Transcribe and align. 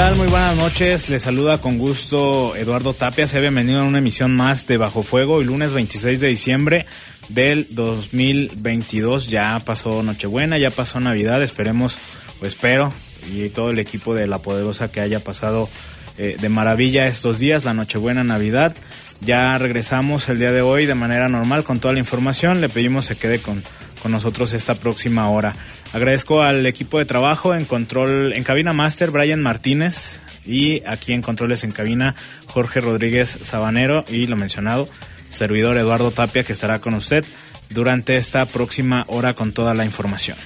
Muy 0.00 0.28
buenas 0.28 0.56
noches. 0.56 1.10
Les 1.10 1.22
saluda 1.22 1.58
con 1.58 1.76
gusto 1.76 2.56
Eduardo 2.56 2.94
Tapia. 2.94 3.26
Se 3.26 3.36
ha 3.36 3.40
bienvenido 3.40 3.80
a 3.80 3.84
una 3.84 3.98
emisión 3.98 4.34
más 4.34 4.66
de 4.66 4.78
Bajo 4.78 5.02
Fuego. 5.02 5.40
El 5.40 5.48
lunes 5.48 5.74
26 5.74 6.20
de 6.20 6.28
diciembre 6.28 6.86
del 7.28 7.66
2022 7.70 9.28
ya 9.28 9.60
pasó 9.64 10.02
Nochebuena, 10.02 10.56
ya 10.56 10.70
pasó 10.70 11.00
Navidad. 11.00 11.42
Esperemos, 11.42 11.98
o 12.42 12.46
espero, 12.46 12.92
y 13.30 13.50
todo 13.50 13.70
el 13.70 13.78
equipo 13.78 14.14
de 14.14 14.26
La 14.26 14.38
Poderosa 14.38 14.90
que 14.90 15.00
haya 15.00 15.20
pasado 15.20 15.68
eh, 16.16 16.36
de 16.40 16.48
maravilla 16.48 17.06
estos 17.06 17.38
días, 17.38 17.64
la 17.64 17.74
Nochebuena, 17.74 18.24
Navidad. 18.24 18.74
Ya 19.20 19.56
regresamos 19.58 20.28
el 20.30 20.38
día 20.38 20.52
de 20.52 20.62
hoy 20.62 20.86
de 20.86 20.94
manera 20.94 21.28
normal 21.28 21.62
con 21.62 21.78
toda 21.78 21.92
la 21.92 22.00
información. 22.00 22.62
Le 22.62 22.70
pedimos 22.70 23.04
se 23.04 23.16
quede 23.16 23.40
con, 23.40 23.62
con 24.02 24.12
nosotros 24.12 24.54
esta 24.54 24.74
próxima 24.74 25.28
hora. 25.28 25.54
Agradezco 25.92 26.42
al 26.42 26.64
equipo 26.66 26.98
de 26.98 27.04
trabajo 27.04 27.54
en 27.54 27.64
control, 27.64 28.32
en 28.32 28.44
cabina 28.44 28.72
master, 28.72 29.10
Brian 29.10 29.42
Martínez, 29.42 30.22
y 30.46 30.84
aquí 30.86 31.12
en 31.12 31.22
controles 31.22 31.64
en 31.64 31.72
cabina, 31.72 32.14
Jorge 32.46 32.80
Rodríguez 32.80 33.38
Sabanero, 33.42 34.04
y 34.08 34.28
lo 34.28 34.36
mencionado, 34.36 34.88
servidor 35.30 35.76
Eduardo 35.78 36.12
Tapia, 36.12 36.44
que 36.44 36.52
estará 36.52 36.78
con 36.78 36.94
usted 36.94 37.24
durante 37.70 38.16
esta 38.16 38.46
próxima 38.46 39.04
hora 39.08 39.34
con 39.34 39.52
toda 39.52 39.74
la 39.74 39.84
información. 39.84 40.36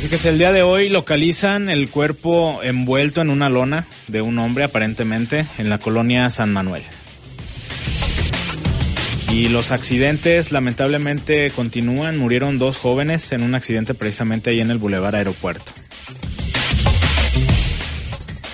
Fíjese, 0.00 0.30
el 0.30 0.38
día 0.38 0.52
de 0.52 0.62
hoy 0.62 0.88
localizan 0.88 1.68
el 1.68 1.90
cuerpo 1.90 2.60
envuelto 2.62 3.20
en 3.20 3.28
una 3.28 3.50
lona 3.50 3.84
de 4.06 4.22
un 4.22 4.38
hombre 4.38 4.64
aparentemente 4.64 5.44
en 5.58 5.68
la 5.68 5.78
colonia 5.78 6.30
San 6.30 6.52
Manuel. 6.52 6.82
Y 9.38 9.46
los 9.46 9.70
accidentes 9.70 10.50
lamentablemente 10.50 11.52
continúan. 11.52 12.18
Murieron 12.18 12.58
dos 12.58 12.76
jóvenes 12.76 13.30
en 13.30 13.44
un 13.44 13.54
accidente 13.54 13.94
precisamente 13.94 14.50
ahí 14.50 14.58
en 14.58 14.72
el 14.72 14.78
Boulevard 14.78 15.14
Aeropuerto. 15.14 15.70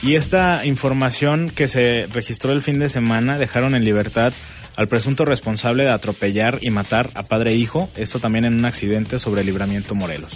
Y 0.02 0.16
esta 0.16 0.66
información 0.66 1.48
que 1.48 1.68
se 1.68 2.06
registró 2.12 2.52
el 2.52 2.60
fin 2.60 2.78
de 2.78 2.90
semana 2.90 3.38
dejaron 3.38 3.74
en 3.74 3.86
libertad 3.86 4.34
al 4.76 4.86
presunto 4.86 5.24
responsable 5.24 5.84
de 5.84 5.90
atropellar 5.90 6.58
y 6.60 6.68
matar 6.68 7.08
a 7.14 7.22
padre 7.22 7.52
e 7.52 7.56
hijo, 7.56 7.88
esto 7.96 8.18
también 8.18 8.44
en 8.44 8.52
un 8.52 8.66
accidente 8.66 9.18
sobre 9.18 9.40
el 9.40 9.46
libramiento 9.46 9.94
Morelos. 9.94 10.34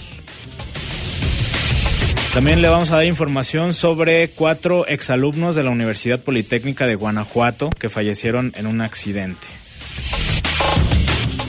También 2.32 2.62
le 2.62 2.70
vamos 2.70 2.90
a 2.90 2.96
dar 2.96 3.04
información 3.04 3.74
sobre 3.74 4.30
cuatro 4.30 4.86
exalumnos 4.86 5.56
de 5.56 5.62
la 5.62 5.70
Universidad 5.70 6.20
Politécnica 6.20 6.86
de 6.86 6.94
Guanajuato 6.94 7.68
que 7.68 7.90
fallecieron 7.90 8.54
en 8.56 8.66
un 8.66 8.80
accidente. 8.80 9.46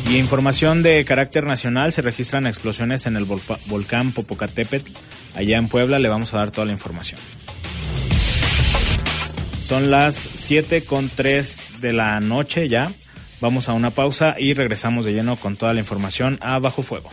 Y 0.09 0.17
información 0.17 0.81
de 0.81 1.05
carácter 1.05 1.43
nacional, 1.43 1.93
se 1.93 2.01
registran 2.01 2.47
explosiones 2.47 3.05
en 3.05 3.15
el 3.15 3.25
volcán 3.25 4.11
Popocatépetl, 4.11 4.91
allá 5.35 5.57
en 5.57 5.67
Puebla, 5.67 5.99
le 5.99 6.09
vamos 6.09 6.33
a 6.33 6.39
dar 6.39 6.49
toda 6.49 6.65
la 6.65 6.71
información. 6.71 7.19
Son 9.67 9.91
las 9.91 10.15
7 10.15 10.83
con 10.83 11.09
3 11.09 11.73
de 11.79 11.93
la 11.93 12.19
noche 12.21 12.67
ya. 12.67 12.91
Vamos 13.39 13.69
a 13.69 13.73
una 13.73 13.91
pausa 13.91 14.35
y 14.39 14.55
regresamos 14.55 15.05
de 15.05 15.13
lleno 15.13 15.35
con 15.35 15.55
toda 15.55 15.75
la 15.75 15.79
información 15.79 16.39
a 16.41 16.57
Bajo 16.57 16.81
Fuego. 16.81 17.11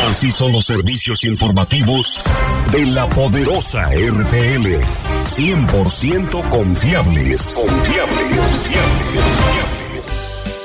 Así 0.09 0.31
son 0.31 0.51
los 0.53 0.65
servicios 0.65 1.24
informativos 1.24 2.21
de 2.71 2.85
la 2.85 3.07
poderosa 3.09 3.89
RTL. 3.89 4.79
100% 5.24 6.50
confiables. 6.50 7.41
Confiables. 7.56 8.38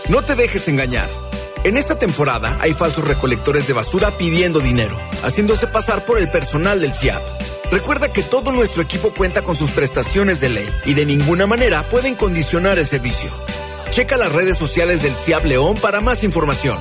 No 0.09 0.23
te 0.23 0.37
dejes 0.37 0.69
engañar. 0.69 1.32
En 1.65 1.77
esta 1.77 1.97
temporada 1.97 2.59
hay 2.61 2.75
falsos 2.75 3.07
recolectores 3.07 3.69
de 3.69 3.73
basura 3.73 4.17
pidiendo 4.17 4.59
dinero, 4.59 4.99
haciéndose 5.23 5.69
pasar 5.69 6.05
por 6.05 6.19
el 6.19 6.29
personal 6.29 6.81
del 6.81 6.93
CIAP. 6.93 7.23
Recuerda 7.71 8.13
que 8.13 8.25
todo 8.25 8.51
nuestro 8.51 8.83
equipo 8.83 9.11
cuenta 9.11 9.43
con 9.43 9.55
sus 9.55 9.71
prestaciones 9.71 10.41
de 10.41 10.49
ley 10.49 10.69
y 10.87 10.95
de 10.95 11.07
ninguna 11.07 11.47
manera 11.47 11.89
pueden 11.89 12.17
condicionar 12.17 12.81
el 12.81 12.87
servicio. 12.89 13.31
Checa 13.93 14.17
las 14.17 14.33
redes 14.33 14.59
sociales 14.59 15.03
del 15.05 15.15
CIAP 15.15 15.45
León 15.45 15.77
para 15.81 16.01
más 16.01 16.25
información. 16.25 16.81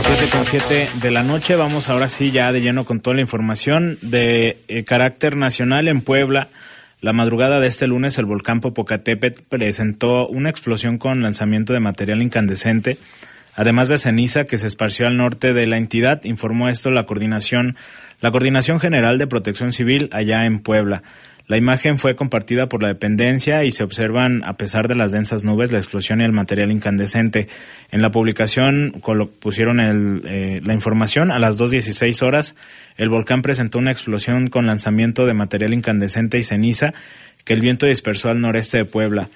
7 0.00 0.28
con 0.32 0.44
7 0.44 0.88
de 1.00 1.10
la 1.10 1.22
noche. 1.22 1.56
Vamos 1.56 1.88
ahora 1.88 2.08
sí 2.08 2.30
ya 2.30 2.52
de 2.52 2.60
lleno 2.60 2.84
con 2.84 3.00
toda 3.00 3.16
la 3.16 3.22
información 3.22 3.98
de 4.02 4.58
eh, 4.68 4.84
carácter 4.84 5.36
nacional 5.36 5.88
en 5.88 6.00
Puebla. 6.00 6.48
La 7.00 7.12
madrugada 7.12 7.60
de 7.60 7.68
este 7.68 7.86
lunes 7.86 8.18
el 8.18 8.24
volcán 8.24 8.60
Popocatépetl 8.60 9.42
presentó 9.48 10.26
una 10.26 10.50
explosión 10.50 10.98
con 10.98 11.22
lanzamiento 11.22 11.72
de 11.72 11.80
material 11.80 12.22
incandescente, 12.22 12.98
además 13.54 13.88
de 13.88 13.98
ceniza 13.98 14.44
que 14.44 14.58
se 14.58 14.66
esparció 14.66 15.06
al 15.06 15.16
norte 15.16 15.52
de 15.52 15.66
la 15.66 15.76
entidad, 15.76 16.24
informó 16.24 16.68
esto 16.68 16.90
la 16.90 17.06
coordinación 17.06 17.76
la 18.20 18.30
Coordinación 18.30 18.80
General 18.80 19.18
de 19.18 19.26
Protección 19.26 19.72
Civil 19.72 20.08
allá 20.12 20.46
en 20.46 20.60
Puebla. 20.60 21.02
La 21.48 21.56
imagen 21.56 21.98
fue 21.98 22.16
compartida 22.16 22.68
por 22.68 22.82
la 22.82 22.88
dependencia 22.88 23.62
y 23.62 23.70
se 23.70 23.84
observan, 23.84 24.42
a 24.44 24.56
pesar 24.56 24.88
de 24.88 24.96
las 24.96 25.12
densas 25.12 25.44
nubes, 25.44 25.70
la 25.70 25.78
explosión 25.78 26.20
y 26.20 26.24
el 26.24 26.32
material 26.32 26.72
incandescente. 26.72 27.46
En 27.92 28.02
la 28.02 28.10
publicación 28.10 29.00
pusieron 29.38 29.78
el, 29.78 30.22
eh, 30.26 30.60
la 30.64 30.72
información 30.72 31.30
a 31.30 31.38
las 31.38 31.56
2.16 31.56 32.20
horas. 32.22 32.56
El 32.96 33.10
volcán 33.10 33.42
presentó 33.42 33.78
una 33.78 33.92
explosión 33.92 34.48
con 34.48 34.66
lanzamiento 34.66 35.24
de 35.24 35.34
material 35.34 35.72
incandescente 35.72 36.36
y 36.36 36.42
ceniza 36.42 36.94
que 37.44 37.52
el 37.52 37.60
viento 37.60 37.86
dispersó 37.86 38.28
al 38.28 38.40
noreste 38.40 38.78
de 38.78 38.84
Puebla. 38.84 39.28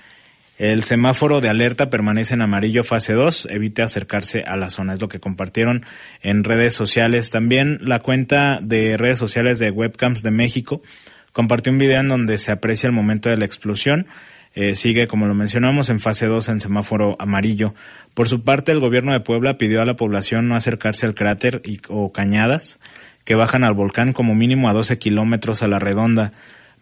El 0.58 0.82
semáforo 0.82 1.40
de 1.40 1.48
alerta 1.48 1.88
permanece 1.88 2.34
en 2.34 2.42
amarillo 2.42 2.84
fase 2.84 3.14
2, 3.14 3.48
evite 3.50 3.82
acercarse 3.82 4.42
a 4.42 4.56
la 4.56 4.68
zona, 4.68 4.92
es 4.92 5.00
lo 5.00 5.08
que 5.08 5.20
compartieron 5.20 5.86
en 6.22 6.44
redes 6.44 6.74
sociales. 6.74 7.30
También 7.30 7.78
la 7.80 8.00
cuenta 8.00 8.58
de 8.60 8.98
redes 8.98 9.18
sociales 9.18 9.58
de 9.58 9.70
Webcams 9.70 10.22
de 10.22 10.30
México 10.32 10.82
compartió 11.32 11.72
un 11.72 11.78
video 11.78 12.00
en 12.00 12.08
donde 12.08 12.38
se 12.38 12.52
aprecia 12.52 12.86
el 12.86 12.92
momento 12.92 13.28
de 13.28 13.36
la 13.36 13.44
explosión. 13.44 14.06
Eh, 14.54 14.74
sigue, 14.74 15.06
como 15.06 15.26
lo 15.26 15.34
mencionamos, 15.34 15.90
en 15.90 16.00
fase 16.00 16.26
2 16.26 16.48
en 16.48 16.60
semáforo 16.60 17.16
amarillo. 17.20 17.74
Por 18.14 18.28
su 18.28 18.42
parte, 18.42 18.72
el 18.72 18.80
gobierno 18.80 19.12
de 19.12 19.20
Puebla 19.20 19.58
pidió 19.58 19.80
a 19.80 19.84
la 19.84 19.94
población 19.94 20.48
no 20.48 20.56
acercarse 20.56 21.06
al 21.06 21.14
cráter 21.14 21.62
y, 21.64 21.78
o 21.88 22.12
cañadas 22.12 22.80
que 23.24 23.34
bajan 23.36 23.62
al 23.62 23.74
volcán 23.74 24.12
como 24.12 24.34
mínimo 24.34 24.68
a 24.68 24.72
12 24.72 24.98
kilómetros 24.98 25.62
a 25.62 25.68
la 25.68 25.78
redonda. 25.78 26.32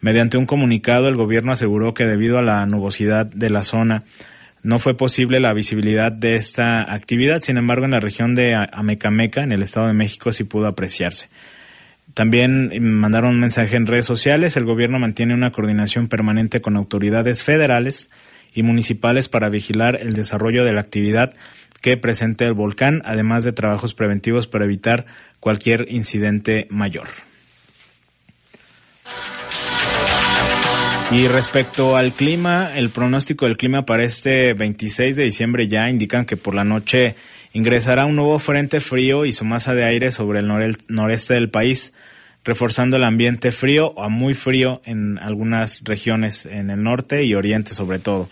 Mediante 0.01 0.37
un 0.37 0.45
comunicado, 0.45 1.07
el 1.07 1.15
gobierno 1.15 1.51
aseguró 1.51 1.93
que 1.93 2.05
debido 2.05 2.39
a 2.39 2.41
la 2.41 2.65
nubosidad 2.65 3.25
de 3.25 3.49
la 3.49 3.63
zona 3.63 4.03
no 4.63 4.79
fue 4.79 4.95
posible 4.95 5.39
la 5.39 5.53
visibilidad 5.53 6.11
de 6.11 6.35
esta 6.35 6.93
actividad. 6.93 7.41
Sin 7.41 7.57
embargo, 7.57 7.85
en 7.85 7.91
la 7.91 7.99
región 7.99 8.35
de 8.35 8.55
Amecameca, 8.55 9.43
en 9.43 9.51
el 9.51 9.61
Estado 9.61 9.87
de 9.87 9.93
México, 9.93 10.31
sí 10.31 10.43
pudo 10.43 10.67
apreciarse. 10.67 11.29
También 12.13 12.71
eh, 12.71 12.79
mandaron 12.79 13.31
un 13.31 13.39
mensaje 13.39 13.75
en 13.75 13.87
redes 13.87 14.05
sociales. 14.05 14.57
El 14.57 14.65
gobierno 14.65 14.99
mantiene 14.99 15.33
una 15.33 15.51
coordinación 15.51 16.07
permanente 16.07 16.61
con 16.61 16.75
autoridades 16.75 17.43
federales 17.43 18.09
y 18.53 18.63
municipales 18.63 19.29
para 19.29 19.49
vigilar 19.49 19.97
el 20.01 20.13
desarrollo 20.13 20.65
de 20.65 20.73
la 20.73 20.81
actividad 20.81 21.33
que 21.81 21.97
presente 21.97 22.45
el 22.45 22.53
volcán, 22.53 23.01
además 23.05 23.43
de 23.43 23.53
trabajos 23.53 23.93
preventivos 23.93 24.47
para 24.47 24.65
evitar 24.65 25.05
cualquier 25.39 25.85
incidente 25.89 26.67
mayor. 26.69 27.07
Y 31.11 31.27
respecto 31.27 31.95
al 31.95 32.13
clima, 32.13 32.71
el 32.75 32.91
pronóstico 32.91 33.45
del 33.45 33.57
clima 33.57 33.83
para 33.83 34.03
este 34.03 34.53
26 34.53 35.15
de 35.15 35.23
diciembre 35.23 35.67
ya 35.67 35.89
indican 35.89 36.25
que 36.25 36.37
por 36.37 36.53
la 36.53 36.63
noche 36.63 37.15
ingresará 37.51 38.05
un 38.05 38.15
nuevo 38.15 38.37
frente 38.37 38.79
frío 38.79 39.25
y 39.25 39.31
su 39.31 39.43
masa 39.43 39.73
de 39.73 39.85
aire 39.85 40.11
sobre 40.11 40.41
el 40.41 40.77
noreste 40.87 41.33
del 41.33 41.49
país, 41.49 41.93
reforzando 42.43 42.97
el 42.97 43.03
ambiente 43.03 43.51
frío 43.51 43.99
a 43.99 44.09
muy 44.09 44.33
frío 44.33 44.81
en 44.85 45.17
algunas 45.19 45.83
regiones 45.83 46.45
en 46.45 46.69
el 46.69 46.83
norte 46.83 47.23
y 47.23 47.35
oriente 47.35 47.73
sobre 47.73 47.99
todo. 47.99 48.29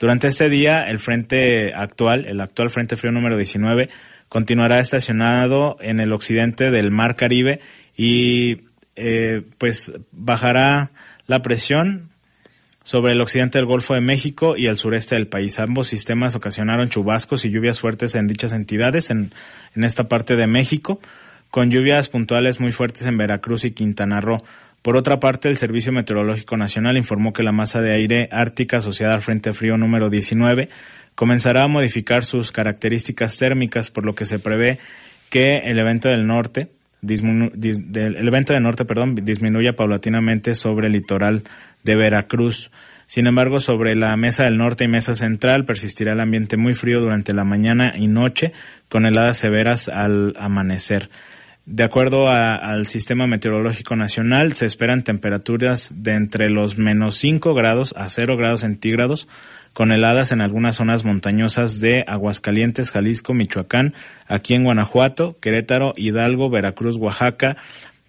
Durante 0.00 0.26
este 0.26 0.48
día, 0.48 0.88
el 0.90 0.98
frente 0.98 1.72
actual, 1.74 2.26
el 2.26 2.40
actual 2.40 2.70
frente 2.70 2.96
frío 2.96 3.12
número 3.12 3.36
19, 3.36 3.88
continuará 4.28 4.80
estacionado 4.80 5.76
en 5.80 6.00
el 6.00 6.12
occidente 6.12 6.70
del 6.70 6.90
Mar 6.90 7.16
Caribe 7.16 7.60
y 7.96 8.62
eh, 8.96 9.42
pues 9.58 9.92
bajará 10.10 10.90
la 11.26 11.40
presión 11.42 12.10
sobre 12.82 13.12
el 13.12 13.20
occidente 13.20 13.58
del 13.58 13.66
Golfo 13.66 13.94
de 13.94 14.00
México 14.00 14.56
y 14.56 14.66
el 14.66 14.76
sureste 14.76 15.14
del 15.14 15.26
país. 15.26 15.58
Ambos 15.58 15.88
sistemas 15.88 16.34
ocasionaron 16.36 16.90
chubascos 16.90 17.44
y 17.44 17.50
lluvias 17.50 17.80
fuertes 17.80 18.14
en 18.14 18.26
dichas 18.26 18.52
entidades 18.52 19.10
en, 19.10 19.32
en 19.74 19.84
esta 19.84 20.08
parte 20.08 20.36
de 20.36 20.46
México, 20.46 21.00
con 21.54 21.70
lluvias 21.70 22.08
puntuales 22.08 22.58
muy 22.58 22.72
fuertes 22.72 23.06
en 23.06 23.16
Veracruz 23.16 23.64
y 23.64 23.70
Quintana 23.70 24.20
Roo. 24.20 24.42
Por 24.82 24.96
otra 24.96 25.20
parte, 25.20 25.48
el 25.48 25.56
Servicio 25.56 25.92
Meteorológico 25.92 26.56
Nacional 26.56 26.96
informó 26.96 27.32
que 27.32 27.44
la 27.44 27.52
masa 27.52 27.80
de 27.80 27.92
aire 27.92 28.28
ártica 28.32 28.78
asociada 28.78 29.14
al 29.14 29.22
Frente 29.22 29.52
Frío 29.52 29.76
número 29.76 30.10
19 30.10 30.68
comenzará 31.14 31.62
a 31.62 31.68
modificar 31.68 32.24
sus 32.24 32.50
características 32.50 33.36
térmicas, 33.36 33.92
por 33.92 34.04
lo 34.04 34.16
que 34.16 34.24
se 34.24 34.40
prevé 34.40 34.80
que 35.30 35.58
el 35.58 35.78
evento 35.78 36.08
del 36.08 36.26
norte, 36.26 36.70
el 37.06 38.26
evento 38.26 38.52
del 38.52 38.62
norte, 38.64 38.84
perdón, 38.84 39.14
disminuya 39.14 39.76
paulatinamente 39.76 40.56
sobre 40.56 40.88
el 40.88 40.94
litoral 40.94 41.44
de 41.84 41.94
Veracruz. 41.94 42.72
Sin 43.06 43.28
embargo, 43.28 43.60
sobre 43.60 43.94
la 43.94 44.16
mesa 44.16 44.42
del 44.42 44.56
norte 44.56 44.82
y 44.82 44.88
mesa 44.88 45.14
central 45.14 45.66
persistirá 45.66 46.14
el 46.14 46.20
ambiente 46.20 46.56
muy 46.56 46.74
frío 46.74 47.00
durante 47.00 47.32
la 47.32 47.44
mañana 47.44 47.94
y 47.96 48.08
noche, 48.08 48.52
con 48.88 49.06
heladas 49.06 49.36
severas 49.36 49.88
al 49.88 50.34
amanecer. 50.36 51.10
De 51.66 51.82
acuerdo 51.82 52.28
a- 52.28 52.56
al 52.56 52.86
Sistema 52.86 53.26
Meteorológico 53.26 53.96
Nacional, 53.96 54.52
se 54.52 54.66
esperan 54.66 55.02
temperaturas 55.02 55.94
de 55.96 56.12
entre 56.12 56.50
los 56.50 56.76
menos 56.76 57.16
5 57.16 57.54
grados 57.54 57.94
a 57.96 58.08
0 58.10 58.36
grados 58.36 58.60
centígrados, 58.60 59.28
con 59.72 59.90
heladas 59.90 60.30
en 60.30 60.42
algunas 60.42 60.76
zonas 60.76 61.04
montañosas 61.04 61.80
de 61.80 62.04
Aguascalientes, 62.06 62.90
Jalisco, 62.90 63.32
Michoacán, 63.32 63.94
aquí 64.28 64.54
en 64.54 64.64
Guanajuato, 64.64 65.36
Querétaro, 65.40 65.94
Hidalgo, 65.96 66.50
Veracruz, 66.50 66.96
Oaxaca, 66.96 67.56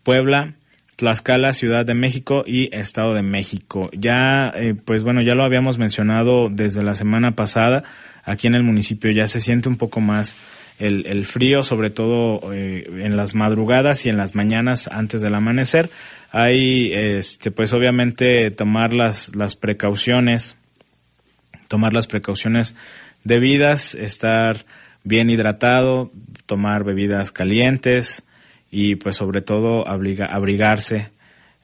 Puebla, 0.03 0.53
Tlaxcala, 0.97 1.53
Ciudad 1.53 1.85
de 1.85 1.93
México 1.93 2.43
y 2.45 2.69
Estado 2.75 3.13
de 3.15 3.23
México. 3.23 3.89
Ya, 3.93 4.51
eh, 4.55 4.75
pues 4.75 5.03
bueno, 5.03 5.21
ya 5.21 5.33
lo 5.33 5.43
habíamos 5.43 5.77
mencionado 5.77 6.49
desde 6.49 6.83
la 6.83 6.93
semana 6.93 7.31
pasada. 7.31 7.83
Aquí 8.25 8.47
en 8.47 8.55
el 8.55 8.63
municipio 8.63 9.11
ya 9.11 9.27
se 9.27 9.39
siente 9.39 9.69
un 9.69 9.77
poco 9.77 10.01
más 10.01 10.35
el, 10.79 11.05
el 11.07 11.25
frío, 11.25 11.63
sobre 11.63 11.89
todo 11.89 12.53
eh, 12.53 12.85
en 13.03 13.17
las 13.17 13.35
madrugadas 13.35 14.05
y 14.05 14.09
en 14.09 14.17
las 14.17 14.35
mañanas 14.35 14.87
antes 14.91 15.21
del 15.21 15.35
amanecer. 15.35 15.89
Hay, 16.31 16.91
este, 16.93 17.51
pues 17.51 17.73
obviamente 17.73 18.51
tomar 18.51 18.93
las, 18.93 19.35
las 19.35 19.55
precauciones 19.55 20.55
tomar 21.67 21.93
las 21.93 22.07
precauciones 22.07 22.75
debidas, 23.23 23.95
estar 23.95 24.65
bien 25.03 25.29
hidratado, 25.29 26.11
tomar 26.45 26.83
bebidas 26.83 27.31
calientes 27.31 28.23
y 28.71 28.95
pues 28.95 29.17
sobre 29.17 29.41
todo 29.41 29.87
abriga, 29.87 30.25
abrigarse 30.25 31.09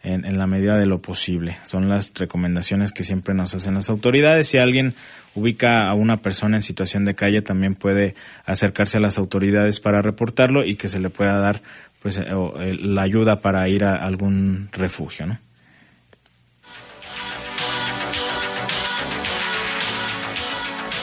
en, 0.03 0.25
en, 0.25 0.37
la 0.37 0.47
medida 0.47 0.77
de 0.77 0.85
lo 0.85 1.01
posible. 1.01 1.57
Son 1.63 1.89
las 1.89 2.13
recomendaciones 2.15 2.91
que 2.91 3.03
siempre 3.03 3.33
nos 3.33 3.53
hacen 3.53 3.75
las 3.75 3.89
autoridades. 3.89 4.47
Si 4.47 4.57
alguien 4.57 4.93
ubica 5.35 5.87
a 5.87 5.93
una 5.93 6.17
persona 6.17 6.57
en 6.57 6.63
situación 6.63 7.05
de 7.05 7.15
calle, 7.15 7.41
también 7.41 7.75
puede 7.75 8.15
acercarse 8.45 8.97
a 8.97 9.01
las 9.01 9.17
autoridades 9.17 9.79
para 9.79 10.01
reportarlo 10.01 10.65
y 10.65 10.75
que 10.75 10.89
se 10.89 10.99
le 10.99 11.09
pueda 11.09 11.39
dar 11.39 11.61
pues 12.01 12.17
eh, 12.17 12.25
eh, 12.27 12.77
la 12.81 13.03
ayuda 13.03 13.41
para 13.41 13.67
ir 13.69 13.83
a 13.83 13.95
algún 13.95 14.69
refugio, 14.71 15.27
¿no? 15.27 15.39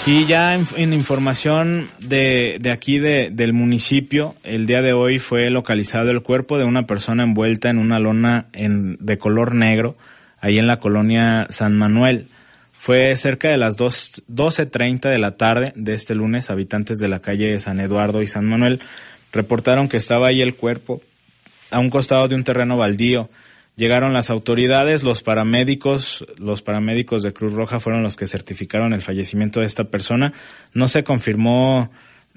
Y 0.09 0.25
ya 0.25 0.55
en, 0.55 0.95
información 0.95 1.91
de, 1.99 2.57
de 2.63 2.73
aquí 2.73 2.99
de, 2.99 3.29
del 3.31 3.53
municipio, 3.53 4.37
el 4.43 4.67
día 4.67 4.81
de 4.81 4.95
hoy 4.95 5.19
fue 5.19 5.51
localizado 5.51 6.11
el 6.11 6.23
cuerpo 6.23 6.57
de 6.57 6.65
una 6.65 6.87
persona 6.87 7.25
envuelta 7.25 7.69
en 7.69 7.77
una 7.77 7.99
lona 7.99 8.47
en, 8.55 8.97
de 9.01 9.19
color 9.19 9.55
negro, 9.55 9.99
ahí 10.41 10.59
en 10.59 10.67
la 10.67 10.79
colonia 10.79 11.47
San 11.51 11.77
Manuel. 11.77 12.29
Fue 12.73 13.15
cerca 13.17 13.51
de 13.51 13.59
las 13.59 13.77
12.30 13.77 15.11
de 15.11 15.19
la 15.19 15.37
tarde 15.37 15.75
de 15.77 15.93
este 15.93 16.15
lunes, 16.15 16.49
habitantes 16.49 16.99
de 16.99 17.09
la 17.09 17.21
calle 17.21 17.61
San 17.61 17.79
Eduardo 17.79 18.23
y 18.23 18.27
San 18.27 18.47
Manuel 18.47 18.81
reportaron 19.31 19.91
que 19.91 19.99
estaba 19.99 20.29
ahí 20.29 20.41
el 20.41 20.55
cuerpo 20.55 21.03
a 21.71 21.81
un 21.81 21.91
costado 21.91 22.29
de 22.29 22.35
un 22.35 22.45
terreno 22.45 22.79
baldío. 22.79 23.29
Llegaron 23.79 24.13
las 24.13 24.29
autoridades, 24.29 25.05
los 25.05 25.23
paramédicos, 25.23 26.27
los 26.37 26.63
paramédicos 26.63 27.23
de 27.23 27.33
Cruz 27.33 27.53
Roja 27.53 27.79
fueron 27.79 28.03
los 28.03 28.17
que 28.17 28.27
certificaron 28.27 28.93
el 28.93 29.03
fallecimiento 29.03 29.61
de 29.61 29.67
esta 29.67 29.85
persona. 29.85 30.33
No 30.75 30.89
se 30.89 31.05
confirmó 31.05 31.89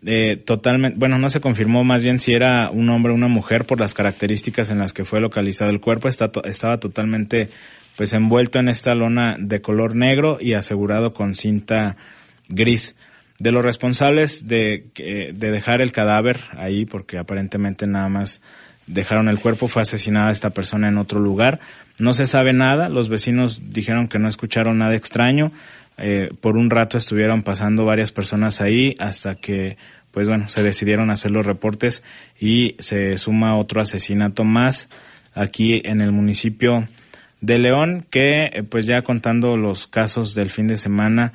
eh, 0.06 0.40
totalmente, 0.46 1.00
bueno, 1.00 1.18
no 1.18 1.32
se 1.32 1.42
confirmó 1.42 1.84
más 1.84 2.04
bien 2.04 2.20
si 2.20 2.34
era 2.34 2.70
un 2.70 2.88
hombre 2.92 3.12
o 3.12 3.16
una 3.16 3.28
mujer 3.28 3.66
por 3.66 3.80
las 3.80 3.96
características 3.96 4.70
en 4.70 4.78
las 4.78 4.94
que 4.94 5.04
fue 5.04 5.20
localizado 5.20 5.72
el 5.72 5.82
cuerpo. 5.82 6.08
Está, 6.08 6.32
estaba 6.44 6.80
totalmente 6.80 7.50
pues 7.96 8.14
envuelto 8.14 8.60
en 8.60 8.70
esta 8.70 8.94
lona 8.94 9.36
de 9.40 9.62
color 9.62 9.96
negro 9.96 10.38
y 10.40 10.54
asegurado 10.54 11.12
con 11.12 11.34
cinta 11.34 11.98
gris. 12.50 12.96
De 13.40 13.52
los 13.52 13.66
responsables 13.66 14.48
de, 14.48 14.86
de 14.94 15.50
dejar 15.50 15.82
el 15.82 15.92
cadáver 15.92 16.40
ahí, 16.56 16.86
porque 16.86 17.18
aparentemente 17.18 17.88
nada 17.88 18.10
más 18.10 18.44
dejaron 18.88 19.30
el 19.30 19.40
cuerpo, 19.40 19.68
fue 19.68 19.82
asesinada 19.82 20.32
esta 20.32 20.50
persona 20.52 20.90
en 20.90 20.98
otro 20.98 21.20
lugar. 21.20 21.60
No 22.00 22.14
se 22.14 22.26
sabe 22.26 22.54
nada, 22.54 22.90
los 22.90 23.10
vecinos 23.10 23.62
dijeron 23.70 24.08
que 24.08 24.20
no 24.20 24.28
escucharon 24.28 24.80
nada 24.80 24.96
extraño. 24.96 25.52
Eh, 25.98 26.32
por 26.40 26.58
un 26.58 26.70
rato 26.70 26.98
estuvieron 26.98 27.44
pasando 27.44 27.86
varias 27.86 28.12
personas 28.12 28.62
ahí 28.62 28.96
hasta 28.98 29.36
que, 29.36 29.78
pues 30.12 30.28
bueno, 30.28 30.48
se 30.48 30.64
decidieron 30.64 31.12
hacer 31.12 31.32
los 31.32 31.46
reportes 31.46 32.04
y 32.40 32.76
se 32.80 33.18
suma 33.18 33.58
otro 33.58 33.82
asesinato 33.82 34.44
más 34.44 34.90
aquí 35.36 35.82
en 35.86 36.02
el 36.02 36.12
municipio 36.12 36.88
de 37.42 37.60
León, 37.60 38.06
que 38.10 38.46
eh, 38.46 38.64
pues 38.64 38.86
ya 38.86 39.02
contando 39.02 39.58
los 39.58 39.88
casos 39.88 40.36
del 40.36 40.50
fin 40.50 40.68
de 40.68 40.78
semana, 40.78 41.34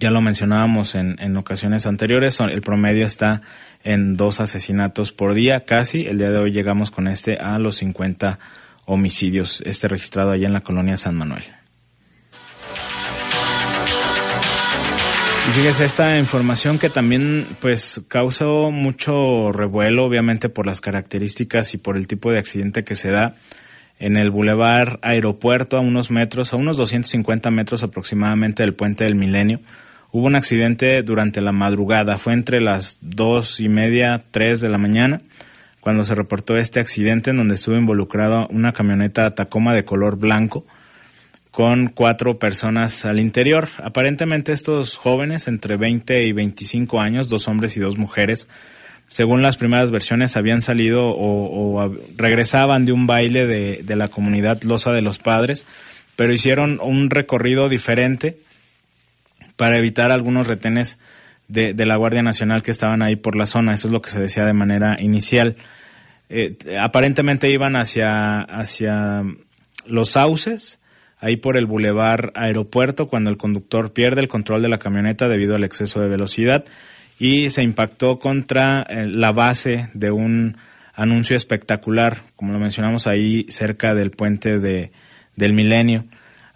ya 0.00 0.10
lo 0.10 0.20
mencionábamos 0.20 0.94
en, 0.94 1.16
en 1.20 1.36
ocasiones 1.36 1.86
anteriores, 1.86 2.38
el 2.40 2.62
promedio 2.62 3.04
está 3.04 3.42
en 3.88 4.18
dos 4.18 4.40
asesinatos 4.40 5.12
por 5.12 5.32
día, 5.32 5.64
casi. 5.64 6.02
El 6.02 6.18
día 6.18 6.30
de 6.30 6.36
hoy 6.36 6.52
llegamos 6.52 6.90
con 6.90 7.08
este 7.08 7.38
a 7.38 7.58
los 7.58 7.76
50 7.76 8.38
homicidios, 8.84 9.62
este 9.64 9.88
registrado 9.88 10.30
allá 10.30 10.46
en 10.46 10.52
la 10.52 10.60
colonia 10.60 10.98
San 10.98 11.16
Manuel. 11.16 11.42
Y 15.48 15.52
fíjese 15.52 15.86
esta 15.86 16.18
información 16.18 16.78
que 16.78 16.90
también 16.90 17.46
pues 17.60 18.02
causó 18.08 18.70
mucho 18.70 19.52
revuelo, 19.52 20.04
obviamente 20.04 20.50
por 20.50 20.66
las 20.66 20.82
características 20.82 21.72
y 21.72 21.78
por 21.78 21.96
el 21.96 22.06
tipo 22.06 22.30
de 22.30 22.38
accidente 22.38 22.84
que 22.84 22.94
se 22.94 23.10
da 23.10 23.36
en 23.98 24.18
el 24.18 24.30
Boulevard 24.30 24.98
Aeropuerto 25.00 25.78
a 25.78 25.80
unos 25.80 26.10
metros, 26.10 26.52
a 26.52 26.56
unos 26.56 26.76
250 26.76 27.50
metros 27.50 27.82
aproximadamente 27.82 28.62
del 28.62 28.74
puente 28.74 29.04
del 29.04 29.14
Milenio 29.14 29.60
hubo 30.10 30.26
un 30.26 30.36
accidente 30.36 31.02
durante 31.02 31.40
la 31.40 31.52
madrugada, 31.52 32.18
fue 32.18 32.32
entre 32.32 32.60
las 32.60 32.98
dos 33.00 33.60
y 33.60 33.68
media, 33.68 34.24
tres 34.30 34.60
de 34.60 34.68
la 34.68 34.78
mañana, 34.78 35.20
cuando 35.80 36.04
se 36.04 36.14
reportó 36.14 36.56
este 36.56 36.80
accidente 36.80 37.30
en 37.30 37.36
donde 37.36 37.54
estuvo 37.54 37.76
involucrada 37.76 38.46
una 38.50 38.72
camioneta 38.72 39.34
Tacoma 39.34 39.74
de 39.74 39.84
color 39.84 40.16
blanco 40.16 40.66
con 41.50 41.88
cuatro 41.88 42.38
personas 42.38 43.04
al 43.04 43.18
interior. 43.18 43.68
Aparentemente 43.82 44.52
estos 44.52 44.96
jóvenes, 44.96 45.48
entre 45.48 45.76
20 45.76 46.24
y 46.24 46.32
25 46.32 47.00
años, 47.00 47.28
dos 47.28 47.48
hombres 47.48 47.76
y 47.76 47.80
dos 47.80 47.96
mujeres, 47.98 48.48
según 49.08 49.40
las 49.40 49.56
primeras 49.56 49.90
versiones, 49.90 50.36
habían 50.36 50.60
salido 50.60 51.06
o, 51.08 51.92
regresaban 52.16 52.84
de 52.84 52.92
un 52.92 53.06
baile 53.06 53.46
de, 53.46 53.80
de 53.82 53.96
la 53.96 54.08
comunidad 54.08 54.62
Loza 54.62 54.92
de 54.92 55.00
los 55.00 55.18
Padres, 55.18 55.64
pero 56.14 56.32
hicieron 56.32 56.78
un 56.82 57.08
recorrido 57.08 57.68
diferente 57.68 58.36
para 59.58 59.76
evitar 59.76 60.12
algunos 60.12 60.46
retenes 60.46 60.98
de, 61.48 61.74
la 61.84 61.96
Guardia 61.96 62.22
Nacional 62.22 62.62
que 62.62 62.70
estaban 62.70 63.02
ahí 63.02 63.16
por 63.16 63.34
la 63.34 63.46
zona. 63.46 63.74
Eso 63.74 63.88
es 63.88 63.92
lo 63.92 64.00
que 64.00 64.10
se 64.10 64.20
decía 64.20 64.44
de 64.44 64.52
manera 64.52 64.96
inicial. 65.00 65.56
Eh, 66.28 66.56
aparentemente 66.80 67.50
iban 67.50 67.74
hacia, 67.74 68.40
hacia 68.42 69.24
los 69.84 70.10
sauces, 70.10 70.78
ahí 71.18 71.36
por 71.36 71.56
el 71.56 71.66
bulevar 71.66 72.32
aeropuerto, 72.36 73.08
cuando 73.08 73.30
el 73.30 73.36
conductor 73.36 73.92
pierde 73.92 74.20
el 74.20 74.28
control 74.28 74.62
de 74.62 74.68
la 74.68 74.78
camioneta 74.78 75.26
debido 75.26 75.56
al 75.56 75.64
exceso 75.64 76.00
de 76.00 76.08
velocidad 76.08 76.64
y 77.18 77.50
se 77.50 77.64
impactó 77.64 78.20
contra 78.20 78.86
eh, 78.88 79.06
la 79.06 79.32
base 79.32 79.90
de 79.92 80.12
un 80.12 80.56
anuncio 80.94 81.34
espectacular, 81.34 82.18
como 82.36 82.52
lo 82.52 82.60
mencionamos 82.60 83.08
ahí 83.08 83.44
cerca 83.48 83.94
del 83.94 84.12
puente 84.12 84.60
de, 84.60 84.92
del 85.34 85.52
milenio. 85.52 86.04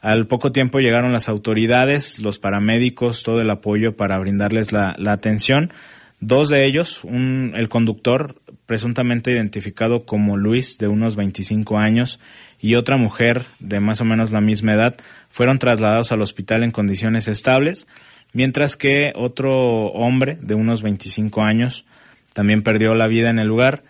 Al 0.02 0.26
poco 0.26 0.50
tiempo 0.50 0.80
llegaron 0.80 1.12
las 1.12 1.28
autoridades, 1.28 2.18
los 2.18 2.40
paramédicos, 2.40 3.22
todo 3.22 3.40
el 3.40 3.48
apoyo 3.48 3.96
para 3.96 4.18
brindarles 4.18 4.72
la, 4.72 4.96
atención. 5.06 5.72
Dos 6.18 6.48
de 6.48 6.64
ellos, 6.64 7.04
un, 7.04 7.52
el 7.54 7.68
conductor, 7.68 8.34
presuntamente 8.66 9.30
identificado 9.30 10.04
como 10.04 10.36
Luis, 10.36 10.78
de 10.78 10.88
unos 10.88 11.14
25 11.14 11.78
años, 11.78 12.18
y 12.60 12.74
otra 12.74 12.96
mujer 12.96 13.44
de 13.60 13.78
más 13.78 14.00
o 14.00 14.04
menos 14.04 14.32
la 14.32 14.40
misma 14.40 14.72
edad, 14.72 14.96
fueron 15.30 15.60
trasladados 15.60 16.10
al 16.10 16.22
hospital 16.22 16.64
en 16.64 16.72
condiciones 16.72 17.28
estables, 17.28 17.86
mientras 18.32 18.76
que 18.76 19.12
otro 19.14 19.86
hombre 19.92 20.36
de 20.40 20.56
unos 20.56 20.82
25 20.82 21.44
años 21.44 21.84
también 22.32 22.62
perdió 22.62 22.96
la 22.96 23.06
vida 23.06 23.30
en 23.30 23.38
el 23.38 23.46
lugar 23.46 23.84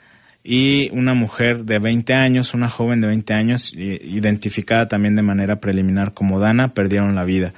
y 0.44 0.90
una 0.90 1.14
mujer 1.14 1.64
de 1.64 1.78
20 1.78 2.14
años, 2.14 2.54
una 2.54 2.68
joven 2.68 3.00
de 3.00 3.06
20 3.06 3.34
años, 3.34 3.72
identificada 3.74 4.88
también 4.88 5.14
de 5.14 5.22
manera 5.22 5.60
preliminar 5.60 6.14
como 6.14 6.40
Dana, 6.40 6.74
perdieron 6.74 7.14
la 7.14 7.24
vida. 7.24 7.52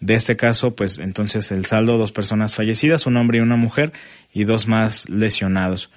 De 0.00 0.14
este 0.14 0.36
caso, 0.36 0.76
pues 0.76 0.98
entonces 1.00 1.50
el 1.50 1.64
saldo, 1.64 1.98
dos 1.98 2.12
personas 2.12 2.54
fallecidas, 2.54 3.06
un 3.06 3.16
hombre 3.16 3.38
y 3.38 3.40
una 3.40 3.56
mujer, 3.56 3.92
y 4.32 4.44
dos 4.44 4.68
más 4.68 5.08
lesionados. 5.08 5.90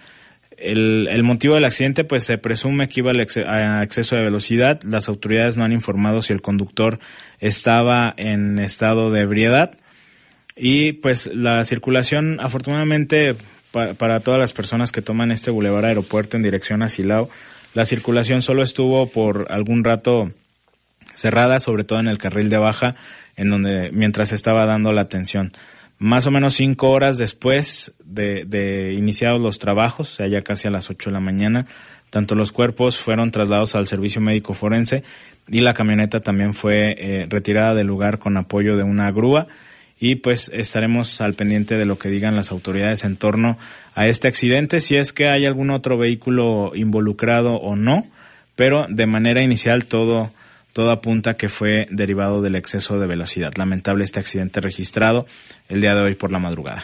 El, 0.57 1.07
el 1.11 1.23
motivo 1.23 1.55
del 1.55 1.65
accidente, 1.65 2.03
pues 2.03 2.23
se 2.23 2.37
presume 2.39 2.87
que 2.87 3.01
iba 3.01 3.11
a 3.11 3.83
exceso 3.83 4.15
de 4.15 4.23
velocidad. 4.23 4.81
Las 4.83 5.09
autoridades 5.09 5.57
no 5.57 5.63
han 5.63 5.71
informado 5.71 6.21
si 6.21 6.33
el 6.33 6.41
conductor 6.41 6.99
estaba 7.39 8.13
en 8.17 8.57
estado 8.57 9.11
de 9.11 9.21
ebriedad. 9.21 9.77
Y 10.55 10.93
pues 10.93 11.27
la 11.33 11.63
circulación, 11.63 12.39
afortunadamente, 12.39 13.35
para, 13.71 14.19
todas 14.19 14.39
las 14.39 14.53
personas 14.53 14.91
que 14.91 15.01
toman 15.01 15.31
este 15.31 15.51
bulevar 15.51 15.85
aeropuerto 15.85 16.37
en 16.37 16.43
dirección 16.43 16.83
a 16.83 16.89
Silao. 16.89 17.29
La 17.73 17.85
circulación 17.85 18.41
solo 18.41 18.63
estuvo 18.63 19.07
por 19.07 19.47
algún 19.49 19.83
rato 19.83 20.31
cerrada, 21.13 21.59
sobre 21.59 21.83
todo 21.83 21.99
en 21.99 22.07
el 22.07 22.17
carril 22.17 22.49
de 22.49 22.57
baja, 22.57 22.95
en 23.35 23.49
donde 23.49 23.91
mientras 23.91 24.33
estaba 24.33 24.65
dando 24.65 24.91
la 24.91 25.01
atención. 25.01 25.53
Más 25.97 26.25
o 26.25 26.31
menos 26.31 26.55
cinco 26.55 26.89
horas 26.89 27.17
después 27.17 27.93
de, 28.03 28.93
iniciados 28.97 29.39
los 29.39 29.59
trabajos, 29.59 30.19
o 30.19 30.25
ya 30.25 30.41
casi 30.41 30.67
a 30.67 30.71
las 30.71 30.89
ocho 30.89 31.09
de 31.09 31.13
la 31.13 31.19
mañana, 31.19 31.67
tanto 32.09 32.35
los 32.35 32.51
cuerpos 32.51 32.97
fueron 32.97 33.31
trasladados 33.31 33.75
al 33.75 33.87
servicio 33.87 34.19
médico 34.19 34.53
forense 34.53 35.03
y 35.47 35.61
la 35.61 35.73
camioneta 35.73 36.19
también 36.19 36.53
fue 36.53 36.95
eh, 36.97 37.25
retirada 37.29 37.73
del 37.73 37.87
lugar 37.87 38.19
con 38.19 38.35
apoyo 38.35 38.75
de 38.75 38.83
una 38.83 39.11
grúa 39.11 39.47
y 40.03 40.15
pues 40.15 40.49
estaremos 40.51 41.21
al 41.21 41.35
pendiente 41.35 41.77
de 41.77 41.85
lo 41.85 41.99
que 41.99 42.09
digan 42.09 42.35
las 42.35 42.51
autoridades 42.51 43.03
en 43.03 43.17
torno 43.17 43.59
a 43.93 44.07
este 44.07 44.27
accidente, 44.27 44.81
si 44.81 44.95
es 44.95 45.13
que 45.13 45.29
hay 45.29 45.45
algún 45.45 45.69
otro 45.69 45.95
vehículo 45.95 46.71
involucrado 46.73 47.57
o 47.57 47.75
no, 47.75 48.07
pero 48.55 48.87
de 48.89 49.05
manera 49.05 49.43
inicial 49.43 49.85
todo 49.85 50.31
todo 50.73 50.89
apunta 50.89 51.35
que 51.35 51.49
fue 51.49 51.87
derivado 51.91 52.41
del 52.41 52.55
exceso 52.55 52.97
de 52.99 53.05
velocidad. 53.05 53.53
Lamentable 53.57 54.03
este 54.03 54.21
accidente 54.21 54.59
registrado 54.59 55.27
el 55.69 55.81
día 55.81 55.93
de 55.93 56.01
hoy 56.01 56.15
por 56.15 56.31
la 56.31 56.39
madrugada. 56.39 56.83